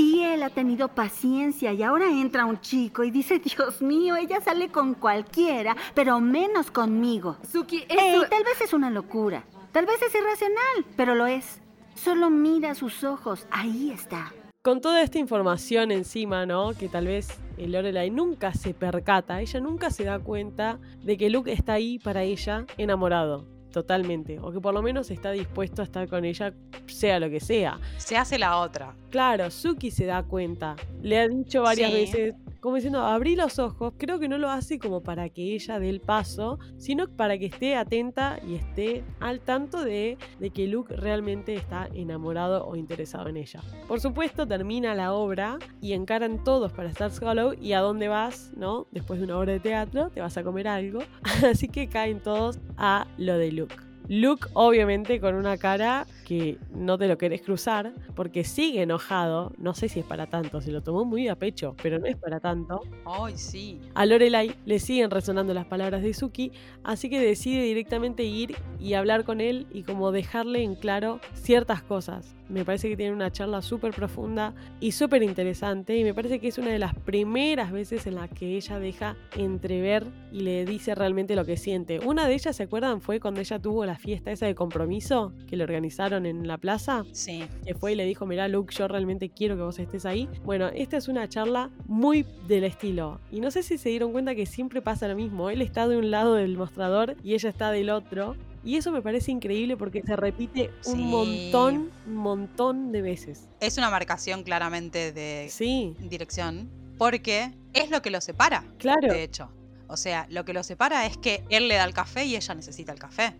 Y 0.00 0.22
él 0.22 0.42
ha 0.42 0.48
tenido 0.48 0.88
paciencia 0.88 1.74
y 1.74 1.82
ahora 1.82 2.06
entra 2.08 2.46
un 2.46 2.58
chico 2.62 3.04
y 3.04 3.10
dice, 3.10 3.38
Dios 3.38 3.82
mío, 3.82 4.16
ella 4.16 4.40
sale 4.40 4.70
con 4.70 4.94
cualquiera, 4.94 5.76
pero 5.94 6.20
menos 6.20 6.70
conmigo. 6.70 7.36
Suki, 7.46 7.84
Ey, 7.86 8.18
tal 8.30 8.42
vez 8.42 8.62
es 8.62 8.72
una 8.72 8.88
locura, 8.88 9.44
tal 9.72 9.84
vez 9.84 10.00
es 10.00 10.14
irracional, 10.14 10.86
pero 10.96 11.14
lo 11.14 11.26
es. 11.26 11.60
Solo 11.94 12.30
mira 12.30 12.74
sus 12.74 13.04
ojos, 13.04 13.46
ahí 13.50 13.90
está. 13.90 14.32
Con 14.62 14.80
toda 14.80 15.02
esta 15.02 15.18
información 15.18 15.90
encima, 15.90 16.46
¿no? 16.46 16.72
Que 16.72 16.88
tal 16.88 17.06
vez 17.06 17.28
el 17.58 17.72
Lorelai 17.72 18.08
nunca 18.08 18.54
se 18.54 18.72
percata, 18.72 19.42
ella 19.42 19.60
nunca 19.60 19.90
se 19.90 20.04
da 20.04 20.18
cuenta 20.18 20.78
de 21.02 21.18
que 21.18 21.28
Luke 21.28 21.52
está 21.52 21.74
ahí 21.74 21.98
para 21.98 22.22
ella 22.22 22.64
enamorado, 22.78 23.46
totalmente. 23.70 24.38
O 24.40 24.52
que 24.52 24.60
por 24.60 24.74
lo 24.74 24.82
menos 24.82 25.10
está 25.10 25.30
dispuesto 25.32 25.82
a 25.82 25.84
estar 25.84 26.08
con 26.08 26.24
ella, 26.24 26.52
sea 26.86 27.18
lo 27.20 27.30
que 27.30 27.40
sea. 27.40 27.78
Se 27.96 28.16
hace 28.16 28.38
la 28.38 28.58
otra. 28.58 28.94
Claro, 29.10 29.50
Suki 29.50 29.90
se 29.90 30.06
da 30.06 30.22
cuenta. 30.22 30.76
Le 31.02 31.18
ha 31.18 31.28
dicho 31.28 31.62
varias 31.62 31.90
Sí. 31.90 31.96
veces 31.96 32.34
como 32.60 32.76
diciendo, 32.76 33.02
abrí 33.02 33.36
los 33.36 33.58
ojos, 33.58 33.94
creo 33.96 34.18
que 34.18 34.28
no 34.28 34.38
lo 34.38 34.50
hace 34.50 34.78
como 34.78 35.02
para 35.02 35.28
que 35.28 35.54
ella 35.54 35.78
dé 35.78 35.88
el 35.88 36.00
paso, 36.00 36.58
sino 36.76 37.08
para 37.08 37.38
que 37.38 37.46
esté 37.46 37.76
atenta 37.76 38.38
y 38.46 38.54
esté 38.54 39.04
al 39.20 39.40
tanto 39.40 39.82
de, 39.82 40.18
de 40.38 40.50
que 40.50 40.66
Luke 40.66 40.94
realmente 40.94 41.54
está 41.54 41.88
enamorado 41.92 42.66
o 42.66 42.76
interesado 42.76 43.28
en 43.28 43.36
ella. 43.36 43.60
Por 43.88 44.00
supuesto, 44.00 44.46
termina 44.46 44.94
la 44.94 45.12
obra 45.12 45.58
y 45.80 45.92
encaran 45.92 46.44
todos 46.44 46.72
para 46.72 46.90
Stars 46.90 47.20
Hollow 47.20 47.54
y 47.60 47.72
a 47.72 47.80
dónde 47.80 48.08
vas, 48.08 48.52
¿no? 48.56 48.86
Después 48.90 49.20
de 49.20 49.24
una 49.24 49.38
obra 49.38 49.52
de 49.52 49.60
teatro, 49.60 50.10
te 50.10 50.20
vas 50.20 50.36
a 50.36 50.42
comer 50.42 50.68
algo. 50.68 51.00
Así 51.50 51.68
que 51.68 51.88
caen 51.88 52.20
todos 52.20 52.60
a 52.76 53.06
lo 53.18 53.38
de 53.38 53.52
Luke. 53.52 53.89
Luke, 54.08 54.48
obviamente, 54.54 55.20
con 55.20 55.34
una 55.34 55.56
cara 55.56 56.06
que 56.24 56.58
no 56.74 56.98
te 56.98 57.08
lo 57.08 57.18
querés 57.18 57.42
cruzar, 57.42 57.92
porque 58.14 58.44
sigue 58.44 58.82
enojado. 58.82 59.52
No 59.58 59.74
sé 59.74 59.88
si 59.88 60.00
es 60.00 60.06
para 60.06 60.26
tanto, 60.26 60.60
se 60.60 60.72
lo 60.72 60.82
tomó 60.82 61.04
muy 61.04 61.28
a 61.28 61.36
pecho, 61.36 61.76
pero 61.82 61.98
no 61.98 62.06
es 62.06 62.16
para 62.16 62.40
tanto. 62.40 62.82
Ay, 63.04 63.34
sí. 63.36 63.80
A 63.94 64.06
Lorelai 64.06 64.54
le 64.64 64.78
siguen 64.78 65.10
resonando 65.10 65.54
las 65.54 65.66
palabras 65.66 66.02
de 66.02 66.14
Suki, 66.14 66.52
así 66.82 67.08
que 67.08 67.20
decide 67.20 67.62
directamente 67.62 68.24
ir 68.24 68.56
y 68.78 68.94
hablar 68.94 69.24
con 69.24 69.40
él 69.40 69.66
y 69.72 69.82
como 69.82 70.12
dejarle 70.12 70.62
en 70.62 70.74
claro 70.74 71.20
ciertas 71.34 71.82
cosas. 71.82 72.34
Me 72.50 72.64
parece 72.64 72.88
que 72.88 72.96
tiene 72.96 73.12
una 73.12 73.30
charla 73.30 73.62
súper 73.62 73.94
profunda 73.94 74.54
y 74.80 74.92
súper 74.92 75.22
interesante 75.22 75.96
y 75.96 76.04
me 76.04 76.12
parece 76.12 76.40
que 76.40 76.48
es 76.48 76.58
una 76.58 76.70
de 76.70 76.78
las 76.78 76.94
primeras 76.94 77.70
veces 77.70 78.06
en 78.06 78.16
la 78.16 78.28
que 78.28 78.56
ella 78.56 78.78
deja 78.78 79.16
entrever 79.36 80.06
y 80.32 80.40
le 80.40 80.64
dice 80.64 80.94
realmente 80.94 81.36
lo 81.36 81.44
que 81.44 81.56
siente. 81.56 82.00
Una 82.00 82.26
de 82.26 82.34
ellas, 82.34 82.56
¿se 82.56 82.64
acuerdan? 82.64 83.00
Fue 83.00 83.20
cuando 83.20 83.40
ella 83.40 83.58
tuvo 83.58 83.86
la 83.86 83.96
fiesta 83.96 84.32
esa 84.32 84.46
de 84.46 84.54
compromiso 84.54 85.32
que 85.48 85.56
le 85.56 85.64
organizaron 85.64 86.26
en 86.26 86.48
la 86.48 86.58
plaza. 86.58 87.04
Sí. 87.12 87.44
Que 87.64 87.74
fue 87.74 87.92
y 87.92 87.94
le 87.94 88.04
dijo, 88.04 88.26
mira 88.26 88.48
Luke, 88.48 88.74
yo 88.76 88.88
realmente 88.88 89.30
quiero 89.30 89.56
que 89.56 89.62
vos 89.62 89.78
estés 89.78 90.04
ahí. 90.04 90.28
Bueno, 90.44 90.68
esta 90.74 90.96
es 90.96 91.08
una 91.08 91.28
charla 91.28 91.70
muy 91.86 92.26
del 92.48 92.64
estilo. 92.64 93.20
Y 93.30 93.40
no 93.40 93.50
sé 93.50 93.62
si 93.62 93.78
se 93.78 93.90
dieron 93.90 94.12
cuenta 94.12 94.34
que 94.34 94.46
siempre 94.46 94.82
pasa 94.82 95.06
lo 95.08 95.14
mismo. 95.14 95.50
Él 95.50 95.62
está 95.62 95.86
de 95.86 95.96
un 95.96 96.10
lado 96.10 96.34
del 96.34 96.56
mostrador 96.56 97.16
y 97.22 97.34
ella 97.34 97.50
está 97.50 97.70
del 97.70 97.90
otro. 97.90 98.36
Y 98.62 98.76
eso 98.76 98.92
me 98.92 99.00
parece 99.00 99.30
increíble 99.30 99.76
porque 99.76 100.02
se 100.02 100.16
repite 100.16 100.70
un 100.84 100.96
Sí. 100.96 101.02
montón, 101.04 101.90
montón 102.06 102.92
de 102.92 103.00
veces. 103.02 103.48
Es 103.60 103.78
una 103.78 103.90
marcación 103.90 104.42
claramente 104.42 105.12
de 105.12 105.48
Sí, 105.50 105.96
dirección, 105.98 106.70
porque 106.98 107.52
es 107.72 107.90
lo 107.90 108.02
que 108.02 108.10
los 108.10 108.24
separa, 108.24 108.64
claro. 108.78 109.12
de 109.12 109.22
hecho. 109.22 109.50
O 109.88 109.96
sea, 109.96 110.26
lo 110.30 110.44
que 110.44 110.52
los 110.52 110.66
separa 110.66 111.06
es 111.06 111.16
que 111.16 111.42
él 111.48 111.68
le 111.68 111.76
da 111.76 111.84
el 111.84 111.94
café 111.94 112.24
y 112.26 112.36
ella 112.36 112.54
necesita 112.54 112.92
el 112.92 112.98
café. 112.98 113.34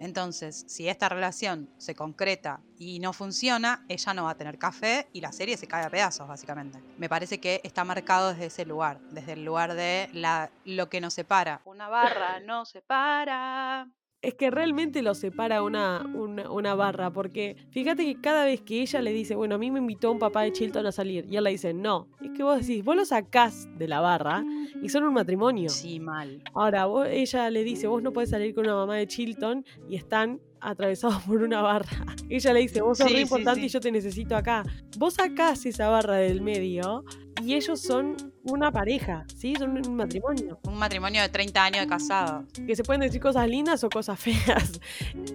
Entonces, 0.00 0.64
si 0.68 0.88
esta 0.88 1.08
relación 1.08 1.70
se 1.78 1.96
concreta 1.96 2.60
y 2.78 3.00
no 3.00 3.12
funciona, 3.12 3.84
ella 3.88 4.14
no 4.14 4.24
va 4.24 4.30
a 4.30 4.34
tener 4.36 4.56
café 4.56 5.08
y 5.12 5.20
la 5.20 5.32
serie 5.32 5.56
se 5.56 5.66
cae 5.66 5.84
a 5.84 5.90
pedazos, 5.90 6.28
básicamente. 6.28 6.78
Me 6.98 7.08
parece 7.08 7.40
que 7.40 7.60
está 7.64 7.82
marcado 7.82 8.28
desde 8.28 8.46
ese 8.46 8.64
lugar, 8.64 9.00
desde 9.10 9.32
el 9.32 9.44
lugar 9.44 9.74
de 9.74 10.08
la, 10.12 10.50
lo 10.64 10.88
que 10.88 11.00
nos 11.00 11.14
separa. 11.14 11.62
Una 11.64 11.88
barra 11.88 12.38
no 12.38 12.64
separa. 12.64 13.88
Es 14.20 14.34
que 14.34 14.50
realmente 14.50 15.00
lo 15.02 15.14
separa 15.14 15.62
una, 15.62 16.04
una, 16.12 16.50
una 16.50 16.74
barra, 16.74 17.12
porque 17.12 17.56
fíjate 17.70 18.04
que 18.04 18.20
cada 18.20 18.44
vez 18.44 18.60
que 18.62 18.82
ella 18.82 19.00
le 19.00 19.12
dice, 19.12 19.36
bueno, 19.36 19.54
a 19.54 19.58
mí 19.58 19.70
me 19.70 19.78
invitó 19.78 20.10
un 20.10 20.18
papá 20.18 20.42
de 20.42 20.50
Chilton 20.50 20.84
a 20.86 20.90
salir, 20.92 21.24
y 21.30 21.36
él 21.36 21.44
le 21.44 21.50
dice, 21.50 21.72
no, 21.72 22.08
es 22.20 22.30
que 22.36 22.42
vos 22.42 22.58
decís, 22.60 22.82
vos 22.84 22.96
lo 22.96 23.04
sacás 23.04 23.68
de 23.78 23.86
la 23.86 24.00
barra 24.00 24.44
y 24.82 24.88
son 24.88 25.04
un 25.04 25.14
matrimonio. 25.14 25.68
Sí, 25.68 26.00
mal. 26.00 26.42
Ahora, 26.52 26.86
vos- 26.86 27.06
ella 27.08 27.48
le 27.50 27.62
dice, 27.62 27.86
vos 27.86 28.02
no 28.02 28.12
podés 28.12 28.30
salir 28.30 28.56
con 28.56 28.64
una 28.64 28.74
mamá 28.74 28.96
de 28.96 29.06
Chilton 29.06 29.64
y 29.88 29.94
están 29.94 30.40
atravesados 30.60 31.22
por 31.26 31.40
una 31.44 31.62
barra. 31.62 32.04
Ella 32.28 32.52
le 32.52 32.58
dice, 32.60 32.80
vos 32.80 32.98
sos 32.98 33.06
Sí, 33.06 33.12
re 33.12 33.18
sí, 33.20 33.22
importante 33.22 33.60
sí. 33.60 33.66
y 33.66 33.68
yo 33.68 33.78
te 33.78 33.92
necesito 33.92 34.34
acá. 34.36 34.64
Vos 34.98 35.14
sacás 35.14 35.64
esa 35.64 35.88
barra 35.90 36.16
del 36.16 36.40
medio 36.42 37.04
y 37.42 37.54
ellos 37.54 37.80
son 37.80 38.16
una 38.44 38.70
pareja, 38.72 39.24
¿sí? 39.36 39.54
Son 39.56 39.70
un 39.86 39.96
matrimonio. 39.96 40.58
Un 40.64 40.78
matrimonio 40.78 41.22
de 41.22 41.28
30 41.28 41.64
años 41.64 41.80
de 41.82 41.86
casado. 41.86 42.44
Que 42.66 42.74
se 42.76 42.82
pueden 42.82 43.00
decir 43.02 43.20
cosas 43.20 43.48
lindas 43.48 43.82
o 43.84 43.88
cosas 43.90 44.18
feas, 44.20 44.80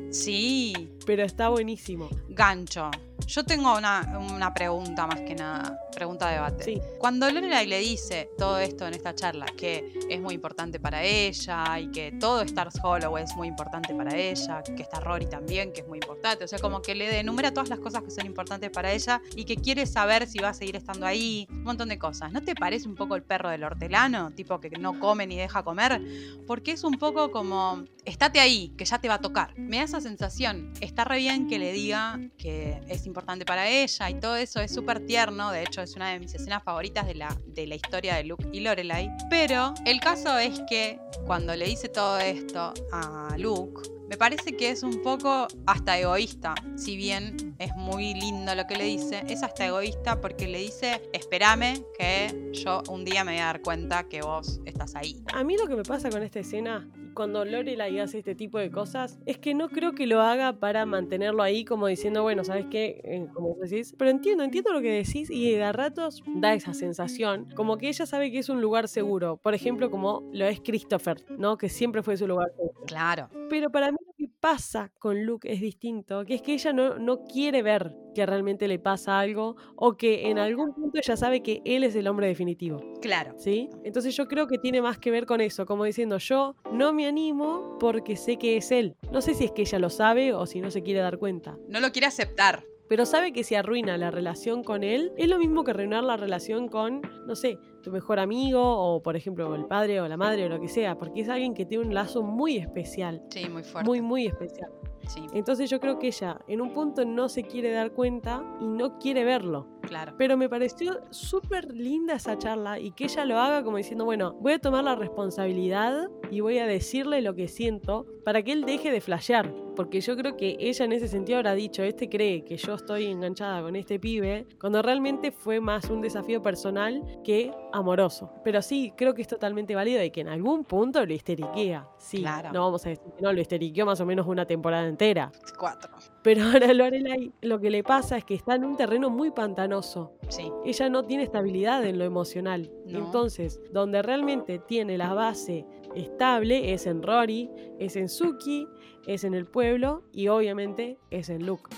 Sí, 0.10 0.74
pero 1.06 1.24
está 1.24 1.50
buenísimo. 1.50 2.10
gancho. 2.30 2.90
Yo 3.28 3.44
tengo 3.44 3.76
una, 3.76 4.20
una 4.32 4.54
pregunta 4.54 5.08
más 5.08 5.22
que 5.22 5.34
nada, 5.36 5.80
pregunta 5.94 6.28
de 6.28 6.36
debate. 6.36 6.64
Sí. 6.64 6.82
Cuando 7.00 7.30
Lorelai 7.30 7.66
le 7.66 7.80
dice 7.80 8.30
todo 8.38 8.60
esto 8.60 8.86
en 8.88 8.94
esta 8.94 9.16
charla, 9.16 9.46
que 9.58 9.94
es 10.10 10.22
muy 10.22 10.36
importante 10.36 10.80
para 10.80 11.04
ella 11.04 11.80
y 11.80 11.90
que 11.92 12.12
todo 12.12 12.42
Stars 12.42 12.76
Hollow 12.84 13.18
es 13.18 13.36
muy 13.36 13.48
importante 13.48 13.94
para 13.96 14.16
ella, 14.16 14.62
que 14.64 14.82
está 14.82 15.00
Rory 15.00 15.26
también, 15.26 15.72
que 15.72 15.82
es 15.82 15.88
muy 15.88 15.98
importante, 15.98 16.44
o 16.44 16.48
sea, 16.48 16.60
como 16.60 16.82
que 16.82 16.96
le 16.96 17.20
enumera 17.20 17.52
todas 17.52 17.70
las 17.70 17.80
cosas 17.80 18.04
que 18.04 18.12
son 18.12 18.26
importantes 18.26 18.70
para 18.70 18.92
ella 18.92 19.22
y 19.36 19.46
que 19.46 19.56
quiere 19.56 19.86
saber 19.86 20.28
si 20.28 20.40
va 20.40 20.50
a 20.50 20.54
seguir 20.54 20.76
estando 20.76 21.06
ahí, 21.06 21.48
un 21.50 21.64
montón 21.64 21.90
de 21.90 21.98
cosas. 21.98 22.32
¿No 22.32 22.42
te 22.42 22.56
parece 22.56 22.88
un 22.88 22.96
poco 22.96 23.16
el 23.16 23.24
perro 23.24 23.50
del 23.50 23.64
hortelano, 23.64 24.32
tipo 24.32 24.60
que 24.60 24.70
no 24.72 25.00
come 25.00 25.26
ni 25.26 25.38
deja 25.38 25.64
comer? 25.64 26.02
Porque 26.46 26.72
es 26.72 26.84
un 26.84 26.98
poco 27.00 27.32
como, 27.32 27.86
estate 28.06 28.40
ahí, 28.40 28.74
que 28.78 28.86
ya 28.86 29.00
te 29.00 29.08
va 29.08 29.16
a 29.16 29.22
tocar. 29.22 29.58
Me 29.58 29.78
da 29.78 29.84
esa 29.84 30.02
sensación. 30.02 30.74
Está 30.82 31.04
re 31.04 31.18
bien 31.18 31.48
que 31.48 31.58
le 31.58 31.72
diga 31.72 32.20
que 32.38 32.82
es 32.88 33.06
importante 33.06 33.13
para 33.14 33.70
ella 33.70 34.10
y 34.10 34.16
todo 34.16 34.36
eso 34.36 34.60
es 34.60 34.74
súper 34.74 35.06
tierno. 35.06 35.52
De 35.52 35.64
hecho, 35.64 35.82
es 35.82 35.96
una 35.96 36.12
de 36.12 36.20
mis 36.20 36.34
escenas 36.34 36.64
favoritas 36.64 37.06
de 37.06 37.16
la, 37.16 37.38
de 37.48 37.68
la 37.68 37.76
historia 37.76 38.16
de 38.16 38.24
Luke 38.24 38.48
y 38.52 38.60
Lorelai. 38.60 39.10
Pero 39.30 39.74
el 39.86 40.00
caso 40.00 40.38
es 40.38 40.62
que 40.70 41.00
cuando 41.26 41.56
le 41.56 41.66
dice 41.66 41.90
todo 41.90 42.20
esto 42.20 42.74
a 42.92 43.36
Luke, 43.38 43.82
me 44.10 44.18
parece 44.18 44.56
que 44.56 44.70
es 44.70 44.84
un 44.84 45.02
poco 45.02 45.48
hasta 45.66 45.98
egoísta. 45.98 46.54
Si 46.76 46.96
bien 46.98 47.56
es 47.58 47.76
muy 47.76 48.14
lindo 48.14 48.54
lo 48.54 48.68
que 48.68 48.76
le 48.76 48.84
dice, 48.84 49.24
es 49.28 49.42
hasta 49.42 49.66
egoísta 49.66 50.22
porque 50.22 50.48
le 50.48 50.60
dice, 50.60 51.02
espérame 51.14 51.84
que 51.98 52.52
yo 52.54 52.84
un 52.90 53.06
día 53.06 53.24
me 53.24 53.32
voy 53.32 53.42
a 53.42 53.46
dar 53.46 53.62
cuenta 53.62 54.08
que 54.08 54.22
vos 54.22 54.60
estás 54.66 54.96
ahí. 54.96 55.24
A 55.34 55.44
mí 55.44 55.58
lo 55.58 55.68
que 55.68 55.76
me 55.76 55.84
pasa 55.84 56.10
con 56.10 56.22
esta 56.22 56.42
escena, 56.42 56.88
cuando 57.14 57.46
Lorelai 57.46 58.00
hace 58.00 58.20
este 58.20 58.36
tipo 58.36 58.58
de 58.60 58.72
cosas, 58.72 59.20
es 59.26 59.38
que 59.38 59.54
no 59.54 59.70
creo 59.70 59.94
que 59.94 60.08
lo 60.08 60.22
haga 60.22 60.54
para 60.60 60.86
mantenerlo 60.86 61.44
ahí 61.44 61.66
como 61.66 61.88
diciendo, 61.88 62.24
bueno, 62.24 62.44
¿sabes 62.44 62.66
qué? 62.70 63.02
Eh, 63.04 63.28
como 63.34 63.56
decís, 63.62 63.94
pero 63.98 64.12
entiendo, 64.12 64.44
entiendo 64.44 64.74
lo 64.74 64.82
que 64.82 64.92
decís 64.92 65.30
y 65.30 65.52
de 65.52 65.64
a 65.64 65.72
ratos 65.72 66.24
da 66.36 66.54
esa 66.54 66.74
sensación, 66.74 67.48
como 67.56 67.78
que 67.78 67.88
ella 67.88 68.06
sabe 68.06 68.32
que 68.32 68.40
es 68.40 68.50
un 68.50 68.62
lugar 68.62 68.88
seguro, 68.88 69.38
por 69.38 69.54
ejemplo, 69.54 69.90
como 69.90 70.30
lo 70.34 70.46
es 70.46 70.60
Christopher, 70.62 71.24
¿no? 71.38 71.58
Que 71.58 71.70
siempre 71.70 72.04
fue 72.04 72.18
su 72.18 72.28
lugar 72.28 72.52
seguro. 72.56 72.86
Claro. 72.86 73.30
Pero 73.50 73.70
para 73.72 73.92
mí 73.92 73.98
pasa 74.44 74.92
con 75.00 75.24
Luke 75.24 75.50
es 75.50 75.62
distinto, 75.62 76.26
que 76.26 76.36
es 76.36 76.42
que 76.42 76.56
ella 76.56 76.74
no, 76.74 77.00
no 77.00 77.24
quiere 77.24 77.64
ver 77.64 77.96
que 78.14 78.26
realmente 78.26 78.68
le 78.68 78.78
pasa 78.78 79.18
algo 79.18 79.56
o 79.78 79.96
que 79.96 80.28
en 80.28 80.38
algún 80.38 80.74
punto 80.74 81.00
ella 81.02 81.16
sabe 81.16 81.42
que 81.42 81.62
él 81.64 81.86
es 81.86 81.96
el 81.96 82.10
hombre 82.10 82.28
definitivo. 82.28 82.84
Claro. 83.02 83.36
¿Sí? 83.38 83.70
Entonces 83.86 84.14
yo 84.18 84.28
creo 84.28 84.48
que 84.48 84.58
tiene 84.58 84.82
más 84.82 84.98
que 84.98 85.12
ver 85.12 85.26
con 85.26 85.40
eso, 85.40 85.66
como 85.66 85.86
diciendo 85.86 86.18
yo 86.18 86.58
no 86.74 86.92
me 86.92 87.08
animo 87.08 87.78
porque 87.80 88.18
sé 88.18 88.36
que 88.36 88.58
es 88.58 88.74
él. 88.74 88.98
No 89.14 89.22
sé 89.22 89.34
si 89.34 89.46
es 89.46 89.54
que 89.54 89.62
ella 89.62 89.80
lo 89.80 89.90
sabe 89.90 90.34
o 90.34 90.46
si 90.46 90.60
no 90.60 90.72
se 90.72 90.84
quiere 90.84 91.00
dar 91.00 91.20
cuenta. 91.20 91.58
No 91.70 91.80
lo 91.80 91.94
quiere 91.94 92.08
aceptar. 92.08 92.66
Pero 92.94 93.08
sabe 93.08 93.34
que 93.34 93.44
si 93.44 93.56
arruina 93.56 93.98
la 93.98 94.12
relación 94.12 94.64
con 94.64 94.84
él, 94.84 95.14
es 95.18 95.28
lo 95.28 95.40
mismo 95.40 95.64
que 95.64 95.72
arruinar 95.72 96.04
la 96.04 96.16
relación 96.16 96.68
con, 96.68 97.02
no 97.26 97.36
sé, 97.36 97.58
tu 97.82 97.90
mejor 97.90 98.20
amigo 98.20 98.62
o 98.64 99.02
por 99.02 99.16
ejemplo 99.16 99.56
el 99.56 99.66
padre 99.66 100.00
o 100.00 100.08
la 100.08 100.16
madre 100.16 100.46
o 100.46 100.50
lo 100.50 100.60
que 100.60 100.68
sea, 100.68 100.96
porque 100.96 101.22
es 101.22 101.30
alguien 101.30 101.56
que 101.56 101.66
tiene 101.66 101.84
un 101.88 101.96
lazo 101.96 102.22
muy 102.22 102.58
especial, 102.58 103.24
Sí, 103.32 103.50
muy 103.50 103.64
fuerte. 103.64 103.90
muy, 103.90 104.00
muy 104.02 104.28
especial. 104.28 104.70
Sí, 105.08 105.26
Entonces 105.34 105.72
yo 105.72 105.80
creo 105.80 105.98
que 105.98 106.06
ella 106.08 106.38
en 106.48 106.62
un 106.62 106.72
punto 106.72 107.04
no 107.04 107.30
se 107.30 107.42
quiere 107.44 107.72
dar 107.72 107.94
cuenta 107.94 108.44
y 108.62 108.68
no 108.68 109.00
quiere 109.00 109.24
verlo. 109.24 109.66
claro. 109.82 110.14
Pero 110.20 110.38
me 110.38 110.48
pareció 110.48 111.00
súper 111.10 111.74
linda 111.74 112.14
esa 112.14 112.38
charla 112.38 112.80
y 112.80 112.92
que 112.92 113.06
ella 113.06 113.26
lo 113.26 113.40
haga 113.40 113.64
como 113.64 113.78
diciendo, 113.78 114.06
bueno, 114.06 114.34
voy 114.40 114.54
a 114.54 114.60
tomar 114.60 114.84
la 114.84 114.94
responsabilidad 114.96 116.10
y 116.30 116.42
voy 116.42 116.60
a 116.60 116.68
decirle 116.68 117.22
lo 117.24 117.34
que 117.34 117.48
siento 117.48 118.06
para 118.24 118.44
que 118.44 118.52
él 118.52 118.66
deje 118.66 118.92
de 118.92 119.02
flashear. 119.02 119.52
Porque 119.76 120.02
yo 120.02 120.16
creo 120.16 120.38
que 120.38 120.56
ella 120.60 120.86
en 120.86 120.92
ese 120.92 121.08
sentido 121.08 121.38
habrá 121.40 121.54
dicho, 121.56 121.84
este 121.84 122.10
cree 122.10 122.44
que 122.44 122.58
yo 122.58 122.76
estoy 122.76 123.08
enganchada 123.08 123.62
con 123.62 123.76
este 123.76 124.00
pibe, 124.00 124.46
cuando 124.60 124.82
realmente 124.82 125.32
fue 125.32 125.60
más 125.60 125.90
un 125.90 126.02
desafío 126.02 126.42
personal 126.42 127.02
que 127.24 127.52
amoroso. 127.72 128.32
Pero 128.44 128.62
sí, 128.62 128.94
creo 128.96 129.14
que 129.14 129.22
es 129.24 129.28
totalmente 129.28 129.74
válido 129.76 130.04
y 130.04 130.12
que 130.12 130.22
en 130.22 130.28
algún 130.30 130.64
punto 130.64 131.06
lo 131.06 131.14
histeriquea. 131.14 131.88
Sí, 131.98 132.20
Claro. 132.20 132.52
no 132.54 132.62
vamos 132.66 132.86
a 132.86 132.90
decir 132.90 133.06
que 133.16 133.22
no, 133.22 133.34
lo 133.34 133.42
histeriqueó 133.42 133.86
más 133.86 134.00
o 134.00 134.06
menos 134.06 134.28
una 134.28 134.46
temporada 134.46 134.88
entera. 134.88 135.32
Cuatro. 135.58 135.92
Pero 136.22 136.44
ahora 136.46 136.74
Lorelai 136.74 137.32
lo 137.42 137.60
que 137.60 137.70
le 137.70 137.84
pasa 137.84 138.18
es 138.18 138.26
que 138.26 138.36
está 138.36 138.56
en 138.56 138.64
un 138.66 138.78
terreno 138.78 139.10
muy 139.10 139.32
pantanoso 139.32 140.14
Sí, 140.30 140.52
ella 140.66 140.90
no 140.90 141.04
tiene 141.04 141.24
estabilidad 141.24 141.84
en 141.86 141.98
lo 142.00 142.06
emocional. 142.06 142.72
No. 142.88 143.00
Entonces, 143.00 143.60
donde 143.72 144.02
realmente 144.02 144.60
tiene 144.60 144.98
la 144.98 145.14
base 145.14 145.66
estable 145.96 146.74
es 146.74 146.88
en 146.88 147.04
Rory, 147.04 147.50
es 147.80 147.96
en 147.96 148.10
Suki, 148.10 148.68
es 149.08 149.24
en 149.24 149.34
el 149.34 149.46
pueblo 149.46 150.04
y 150.14 150.28
obviamente 150.28 150.98
es 151.12 151.30
en 151.30 151.46
Luke. 151.46 151.70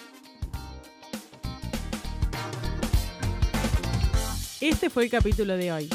Este 4.61 4.89
fue 4.89 5.05
el 5.05 5.09
capítulo 5.09 5.57
de 5.57 5.71
hoy. 5.71 5.89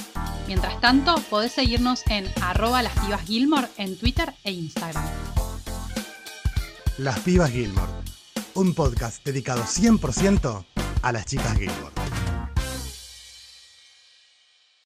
Mientras 0.47 0.81
tanto, 0.81 1.15
podés 1.31 1.53
seguirnos 1.53 2.07
en 2.09 2.27
arroba 2.43 2.83
las 2.83 2.93
pibas 2.99 3.23
Gilmore 3.23 3.69
en 3.77 3.97
Twitter 3.97 4.33
e 4.45 4.53
Instagram. 4.53 5.05
Las 6.99 7.19
Pibas 7.21 7.51
Gilmore, 7.51 7.91
un 8.55 8.75
podcast 8.75 9.25
dedicado 9.25 9.63
100% 9.63 10.65
a 11.03 11.13
las 11.13 11.25
chicas 11.25 11.57
Gilmore. 11.57 12.00